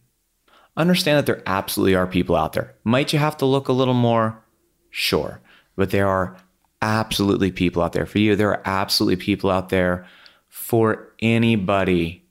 understand 0.76 1.18
that 1.18 1.26
there 1.26 1.42
absolutely 1.46 1.94
are 1.94 2.06
people 2.06 2.36
out 2.36 2.52
there. 2.52 2.74
Might 2.84 3.12
you 3.12 3.18
have 3.18 3.36
to 3.38 3.46
look 3.46 3.68
a 3.68 3.72
little 3.72 3.94
more? 3.94 4.44
Sure. 4.90 5.40
But 5.76 5.90
there 5.90 6.08
are 6.08 6.36
absolutely 6.82 7.50
people 7.50 7.82
out 7.82 7.92
there 7.92 8.06
for 8.06 8.18
you. 8.18 8.36
There 8.36 8.50
are 8.50 8.62
absolutely 8.64 9.16
people 9.16 9.50
out 9.50 9.70
there 9.70 10.06
for 10.50 11.12
anybody 11.20 12.24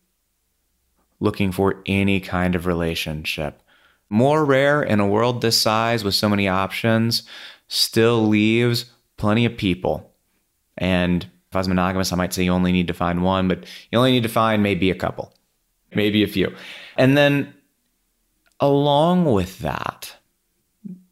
looking 1.19 1.51
for 1.51 1.81
any 1.85 2.19
kind 2.19 2.55
of 2.55 2.65
relationship. 2.65 3.61
More 4.09 4.45
rare 4.45 4.83
in 4.83 4.99
a 4.99 5.07
world 5.07 5.41
this 5.41 5.59
size 5.59 6.03
with 6.03 6.15
so 6.15 6.29
many 6.29 6.47
options, 6.47 7.23
still 7.67 8.27
leaves 8.27 8.85
plenty 9.17 9.45
of 9.45 9.57
people. 9.57 10.13
And 10.77 11.23
if 11.23 11.55
I 11.55 11.59
was 11.59 11.67
monogamous, 11.67 12.13
I 12.13 12.15
might 12.15 12.33
say 12.33 12.43
you 12.43 12.51
only 12.51 12.71
need 12.71 12.87
to 12.87 12.93
find 12.93 13.23
one, 13.23 13.47
but 13.47 13.65
you 13.91 13.97
only 13.97 14.11
need 14.11 14.23
to 14.23 14.29
find 14.29 14.63
maybe 14.63 14.89
a 14.91 14.95
couple, 14.95 15.33
maybe 15.93 16.23
a 16.23 16.27
few. 16.27 16.53
And 16.97 17.17
then 17.17 17.53
along 18.59 19.25
with 19.25 19.59
that, 19.59 20.15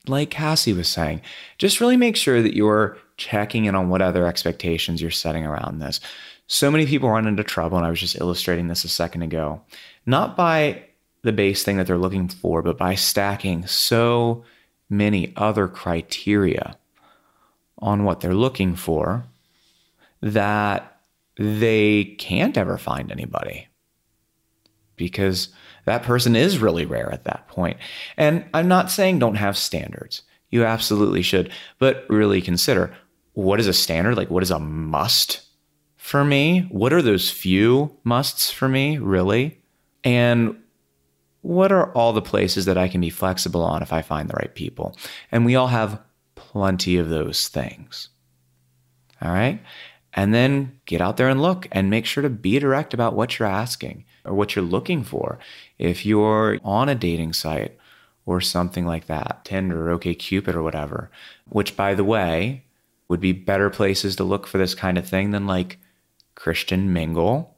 like 0.07 0.29
Cassie 0.29 0.73
was 0.73 0.87
saying, 0.87 1.21
just 1.57 1.81
really 1.81 1.97
make 1.97 2.15
sure 2.15 2.41
that 2.41 2.55
you're 2.55 2.97
checking 3.17 3.65
in 3.65 3.75
on 3.75 3.89
what 3.89 4.01
other 4.01 4.25
expectations 4.25 5.01
you're 5.01 5.11
setting 5.11 5.45
around 5.45 5.79
this. 5.79 5.99
So 6.47 6.71
many 6.71 6.85
people 6.85 7.09
run 7.09 7.27
into 7.27 7.43
trouble, 7.43 7.77
and 7.77 7.85
I 7.85 7.89
was 7.89 7.99
just 7.99 8.19
illustrating 8.19 8.67
this 8.67 8.83
a 8.83 8.89
second 8.89 9.21
ago, 9.21 9.61
not 10.05 10.37
by 10.37 10.83
the 11.23 11.33
base 11.33 11.63
thing 11.63 11.77
that 11.77 11.87
they're 11.87 11.97
looking 11.97 12.29
for, 12.29 12.61
but 12.61 12.77
by 12.77 12.95
stacking 12.95 13.67
so 13.67 14.43
many 14.89 15.33
other 15.35 15.67
criteria 15.67 16.77
on 17.79 18.05
what 18.05 18.21
they're 18.21 18.33
looking 18.33 18.75
for 18.75 19.25
that 20.21 20.99
they 21.37 22.15
can't 22.17 22.57
ever 22.57 22.77
find 22.77 23.11
anybody 23.11 23.67
because 24.95 25.49
that 25.85 26.03
person 26.03 26.35
is 26.35 26.57
really 26.57 26.85
rare 26.85 27.11
at 27.11 27.25
that 27.25 27.47
point. 27.47 27.77
And 28.17 28.45
I'm 28.53 28.67
not 28.67 28.89
saying 28.89 29.19
don't 29.19 29.35
have 29.35 29.57
standards. 29.57 30.23
You 30.49 30.65
absolutely 30.65 31.21
should, 31.21 31.51
but 31.77 32.05
really 32.09 32.41
consider 32.41 32.95
what 33.33 33.59
is 33.59 33.67
a 33.67 33.73
standard? 33.73 34.17
Like, 34.17 34.31
what 34.31 34.43
is 34.43 34.49
a 34.49 34.59
must 34.59 35.41
for 36.07 36.23
me? 36.23 36.61
What 36.71 36.93
are 36.93 37.01
those 37.01 37.29
few 37.29 37.97
musts 38.05 38.49
for 38.49 38.69
me, 38.69 38.97
really? 38.97 39.59
And 40.05 40.57
what 41.41 41.69
are 41.69 41.91
all 41.91 42.13
the 42.13 42.21
places 42.21 42.63
that 42.63 42.77
I 42.77 42.87
can 42.87 43.01
be 43.01 43.09
flexible 43.09 43.61
on 43.61 43.81
if 43.81 43.91
I 43.91 44.01
find 44.01 44.29
the 44.29 44.37
right 44.39 44.55
people? 44.55 44.95
And 45.33 45.45
we 45.45 45.57
all 45.57 45.67
have 45.67 46.01
plenty 46.35 46.97
of 46.97 47.09
those 47.09 47.49
things. 47.49 48.07
All 49.21 49.33
right. 49.33 49.61
And 50.13 50.33
then 50.33 50.79
get 50.85 51.01
out 51.01 51.17
there 51.17 51.27
and 51.27 51.41
look 51.41 51.67
and 51.73 51.89
make 51.89 52.05
sure 52.05 52.23
to 52.23 52.29
be 52.29 52.57
direct 52.57 52.93
about 52.93 53.13
what 53.13 53.37
you're 53.37 53.49
asking 53.49 54.05
or 54.23 54.33
what 54.33 54.55
you're 54.55 54.63
looking 54.63 55.03
for. 55.03 55.39
If 55.77 56.05
you're 56.05 56.57
on 56.63 56.87
a 56.87 56.95
dating 56.95 57.33
site 57.33 57.77
or 58.25 58.39
something 58.39 58.85
like 58.85 59.07
that, 59.07 59.41
Tinder 59.43 59.91
or 59.91 59.99
OKCupid 59.99 60.55
or 60.55 60.63
whatever, 60.63 61.11
which 61.49 61.75
by 61.75 61.95
the 61.95 62.05
way, 62.05 62.63
would 63.09 63.19
be 63.19 63.33
better 63.33 63.69
places 63.69 64.15
to 64.15 64.23
look 64.23 64.47
for 64.47 64.57
this 64.57 64.73
kind 64.73 64.97
of 64.97 65.05
thing 65.05 65.31
than 65.31 65.45
like 65.47 65.77
Christian 66.37 66.93
Mingle 66.93 67.57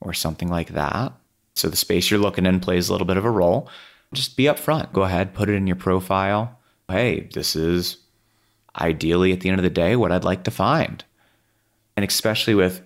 or 0.00 0.14
something 0.14 0.48
like 0.48 0.70
that. 0.70 1.12
So 1.54 1.68
the 1.68 1.76
space 1.76 2.10
you're 2.10 2.18
looking 2.18 2.46
in 2.46 2.58
plays 2.58 2.88
a 2.88 2.92
little 2.92 3.06
bit 3.06 3.18
of 3.18 3.24
a 3.24 3.30
role. 3.30 3.68
Just 4.14 4.36
be 4.36 4.44
upfront. 4.44 4.92
Go 4.92 5.02
ahead, 5.02 5.34
put 5.34 5.50
it 5.50 5.54
in 5.54 5.66
your 5.66 5.76
profile. 5.76 6.58
Hey, 6.88 7.28
this 7.34 7.54
is 7.54 7.98
ideally 8.80 9.32
at 9.32 9.40
the 9.40 9.50
end 9.50 9.58
of 9.58 9.62
the 9.62 9.70
day 9.70 9.94
what 9.94 10.10
I'd 10.10 10.24
like 10.24 10.44
to 10.44 10.50
find. 10.50 11.04
And 11.96 12.04
especially 12.04 12.54
with 12.54 12.80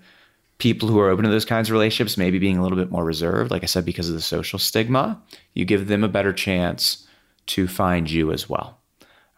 people 0.59 0.89
who 0.89 0.99
are 0.99 1.09
open 1.09 1.25
to 1.25 1.31
those 1.31 1.45
kinds 1.45 1.69
of 1.69 1.73
relationships, 1.75 2.19
maybe 2.19 2.41
being 2.41 2.59
a 2.59 2.63
little 2.63 2.79
bit 2.79 2.91
more 2.91 3.05
reserved, 3.05 3.53
like 3.53 3.63
I 3.63 3.67
said, 3.67 3.85
because 3.85 4.09
of 4.09 4.17
the 4.17 4.21
social 4.21 4.59
stigma, 4.59 5.23
you 5.55 5.65
give 5.65 5.87
them 5.87 6.03
a 6.03 6.09
better 6.09 6.33
chance 6.33 7.07
to 7.47 7.69
find 7.69 8.11
you 8.11 8.33
as 8.33 8.49
well. 8.49 8.81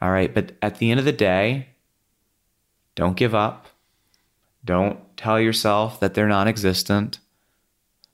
All 0.00 0.10
right. 0.10 0.32
But 0.32 0.52
at 0.62 0.78
the 0.78 0.90
end 0.90 1.00
of 1.00 1.04
the 1.04 1.12
day, 1.12 1.68
don't 2.94 3.16
give 3.16 3.34
up. 3.34 3.66
Don't 4.64 4.98
tell 5.16 5.38
yourself 5.38 6.00
that 6.00 6.14
they're 6.14 6.28
non 6.28 6.48
existent. 6.48 7.18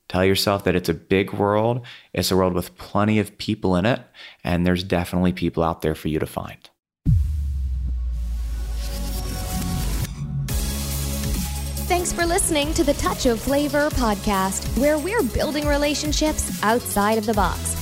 Tell 0.09 0.25
yourself 0.25 0.65
that 0.65 0.75
it's 0.75 0.89
a 0.89 0.93
big 0.93 1.31
world. 1.31 1.85
It's 2.13 2.31
a 2.31 2.35
world 2.35 2.53
with 2.53 2.77
plenty 2.77 3.19
of 3.19 3.37
people 3.37 3.77
in 3.77 3.85
it, 3.85 4.01
and 4.43 4.67
there's 4.67 4.83
definitely 4.83 5.31
people 5.31 5.63
out 5.63 5.81
there 5.81 5.95
for 5.95 6.09
you 6.09 6.19
to 6.19 6.25
find. 6.25 6.69
Thanks 11.87 12.11
for 12.11 12.25
listening 12.25 12.73
to 12.73 12.83
the 12.83 12.93
Touch 12.95 13.25
of 13.25 13.39
Flavor 13.39 13.89
podcast, 13.91 14.77
where 14.77 14.97
we're 14.97 15.23
building 15.23 15.65
relationships 15.65 16.61
outside 16.63 17.17
of 17.17 17.25
the 17.25 17.33
box. 17.33 17.77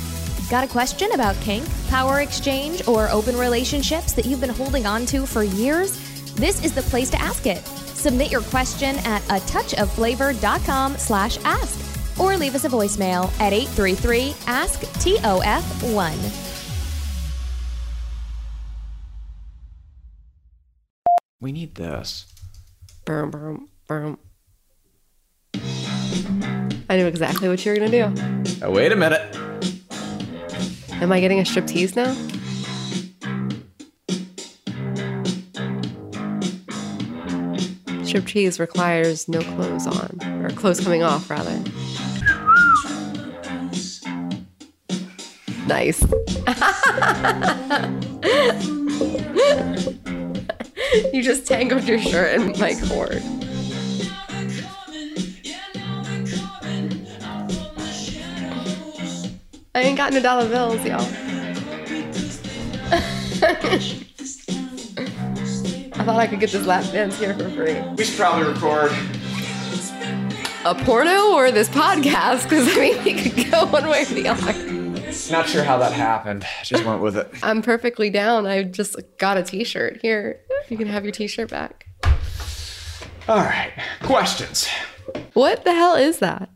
Got 0.52 0.64
a 0.64 0.68
question 0.68 1.12
about 1.14 1.36
kink, 1.42 1.68
power 1.90 2.22
exchange, 2.22 2.88
or 2.88 3.10
open 3.10 3.36
relationships 3.38 4.14
that 4.14 4.26
you've 4.26 4.42
been 4.42 4.50
holding 4.50 4.86
on 4.86 5.08
to 5.08 5.26
for 5.26 5.44
years? 5.44 5.98
This 6.36 6.64
is 6.64 6.74
the 6.74 6.82
place 6.84 7.10
to 7.12 7.22
ask 7.22 7.48
it. 7.48 7.64
Submit 8.00 8.32
your 8.32 8.40
question 8.44 8.96
at 9.00 9.22
a 9.26 9.46
touch 9.46 9.74
of 9.74 9.90
touchofflavor.com 9.90 10.98
slash 10.98 11.38
ask 11.44 12.18
or 12.18 12.38
leave 12.38 12.56
us 12.56 12.64
a 12.64 12.70
voicemail 12.70 13.30
at 13.42 13.52
833 13.52 14.34
ask 14.48 14.80
TOF 14.80 15.94
1. 15.94 16.14
We 21.42 21.52
need 21.52 21.76
this. 21.76 22.26
Boom, 23.04 23.32
boom, 23.32 23.68
boom. 23.90 24.18
I 26.90 26.96
knew 26.96 27.06
exactly 27.06 27.50
what 27.50 27.66
you 27.66 27.74
were 27.74 27.78
going 27.80 27.92
to 27.92 28.14
do. 28.14 28.66
Oh, 28.66 28.72
wait 28.72 28.94
a 28.94 28.96
minute. 28.96 29.36
Am 31.02 31.12
I 31.12 31.20
getting 31.20 31.40
a 31.40 31.44
striptease 31.44 31.98
now? 31.98 32.16
Striptease 38.10 38.56
mm. 38.56 38.60
requires 38.60 39.28
no 39.28 39.42
clothes 39.42 39.86
on, 39.86 40.44
or 40.44 40.50
clothes 40.50 40.80
coming 40.80 41.04
off, 41.04 41.30
rather. 41.30 41.56
Nice. 45.68 46.02
you 51.14 51.22
just 51.22 51.46
tangled 51.46 51.84
your 51.84 52.00
shirt 52.00 52.34
in 52.34 52.48
my 52.60 52.74
cord. 52.88 53.22
I 59.76 59.84
ain't 59.84 59.98
got 59.98 60.14
no 60.14 60.22
dollar 60.22 60.50
bills, 60.50 60.84
y'all. 60.84 61.08
I 66.00 66.04
thought 66.06 66.18
I 66.18 66.28
could 66.28 66.40
get 66.40 66.52
this 66.52 66.66
lap 66.66 66.86
dance 66.94 67.20
here 67.20 67.34
for 67.34 67.50
free. 67.50 67.78
We 67.98 68.06
should 68.06 68.18
probably 68.18 68.48
record. 68.48 68.92
A 70.66 70.74
porno 70.74 71.34
or 71.34 71.52
this 71.52 71.68
podcast? 71.68 72.44
Because 72.44 72.70
I 72.70 72.80
mean, 72.80 73.04
we 73.04 73.14
could 73.16 73.52
go 73.52 73.66
one 73.66 73.86
way 73.90 74.04
or 74.04 74.06
the 74.06 74.30
other. 74.30 74.54
Not 75.30 75.50
sure 75.50 75.64
how 75.64 75.78
that 75.78 75.92
happened. 75.92 76.46
Just 76.64 76.86
went 76.86 77.02
with 77.02 77.18
it. 77.18 77.30
I'm 77.44 77.62
perfectly 77.62 78.10
down. 78.10 78.48
I 78.48 78.64
just 78.64 78.96
got 79.18 79.38
a 79.38 79.44
T-shirt. 79.44 80.00
Here, 80.02 80.40
you 80.70 80.78
can 80.78 80.88
have 80.88 81.04
your 81.04 81.12
T-shirt 81.12 81.50
back. 81.50 81.86
All 83.28 83.38
right. 83.38 83.74
Questions. 84.02 84.70
What 85.34 85.66
the 85.66 85.74
hell 85.74 85.96
is 85.96 86.20
that? 86.20 86.50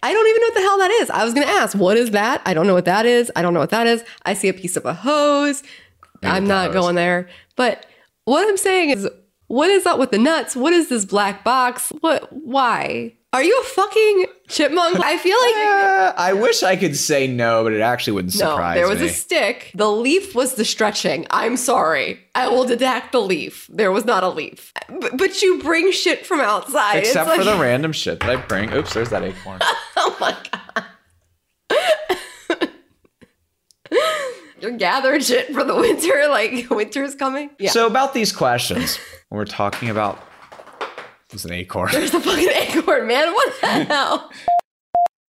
I 0.00 0.12
don't 0.12 0.26
even 0.28 0.40
know 0.42 0.46
what 0.46 0.54
the 0.54 0.60
hell 0.60 0.78
that 0.78 0.90
is. 0.92 1.10
I 1.10 1.24
was 1.24 1.34
gonna 1.34 1.46
ask, 1.46 1.76
what 1.76 1.96
is 1.96 2.12
that? 2.12 2.40
I 2.46 2.54
don't 2.54 2.68
know 2.68 2.74
what 2.74 2.84
that 2.84 3.04
is. 3.04 3.32
I 3.34 3.42
don't 3.42 3.52
know 3.52 3.60
what 3.60 3.70
that 3.70 3.88
is. 3.88 4.04
I 4.24 4.34
see 4.34 4.48
a 4.48 4.54
piece 4.54 4.76
of 4.76 4.86
a 4.86 4.94
hose. 4.94 5.64
I'm 6.22 6.46
not 6.46 6.66
hose. 6.66 6.74
going 6.74 6.94
there. 6.94 7.28
But 7.56 7.84
what 8.24 8.48
I'm 8.48 8.56
saying 8.56 8.90
is, 8.90 9.08
what 9.48 9.70
is 9.70 9.86
up 9.86 9.98
with 9.98 10.10
the 10.10 10.18
nuts? 10.18 10.54
What 10.54 10.72
is 10.72 10.88
this 10.88 11.04
black 11.04 11.42
box? 11.42 11.92
What? 12.00 12.32
Why? 12.32 13.14
Are 13.32 13.44
you 13.44 13.60
a 13.60 13.64
fucking 13.64 14.26
chipmunk? 14.48 14.98
I 14.98 15.16
feel 15.16 15.36
like 15.40 15.54
Uh, 16.00 16.12
I 16.16 16.32
wish 16.32 16.62
I 16.62 16.74
could 16.76 16.96
say 16.96 17.26
no, 17.28 17.62
but 17.62 17.72
it 17.72 17.80
actually 17.80 18.14
wouldn't 18.14 18.34
no. 18.34 18.50
surprise 18.50 18.74
me. 18.74 18.80
There 18.80 18.88
was 18.88 19.00
me. 19.00 19.06
a 19.06 19.10
stick. 19.10 19.70
The 19.74 19.90
leaf 19.90 20.34
was 20.34 20.54
the 20.54 20.64
stretching. 20.64 21.26
I'm 21.30 21.56
sorry. 21.56 22.18
I 22.34 22.48
will 22.48 22.64
deduct 22.64 23.12
the 23.12 23.20
leaf. 23.20 23.68
There 23.72 23.92
was 23.92 24.04
not 24.04 24.24
a 24.24 24.28
leaf. 24.28 24.72
But, 24.88 25.16
but 25.16 25.42
you 25.42 25.60
bring 25.62 25.92
shit 25.92 26.26
from 26.26 26.40
outside. 26.40 26.98
Except 26.98 27.30
for 27.30 27.44
the 27.44 27.56
random 27.56 27.92
shit 27.92 28.18
that 28.20 28.30
I 28.30 28.36
bring. 28.36 28.72
Oops, 28.72 28.92
there's 28.92 29.10
that 29.10 29.22
acorn. 29.22 29.60
Oh 29.96 30.16
my 30.18 30.36
god. 30.50 30.84
You're 34.60 34.76
gathering 34.76 35.20
shit 35.20 35.52
for 35.52 35.64
the 35.64 35.74
winter, 35.74 36.26
like 36.28 36.68
winter's 36.70 37.14
coming. 37.14 37.50
Yeah. 37.58 37.70
So 37.70 37.86
about 37.86 38.14
these 38.14 38.32
questions, 38.32 38.98
when 39.28 39.38
we're 39.38 39.44
talking 39.44 39.90
about 39.90 40.22
it's 41.32 41.44
an 41.44 41.52
acorn. 41.52 41.90
There's 41.92 42.12
a 42.12 42.20
fucking 42.20 42.48
acorn, 42.48 43.06
man. 43.06 43.32
What 43.32 43.60
the 43.60 43.66
hell? 43.84 44.30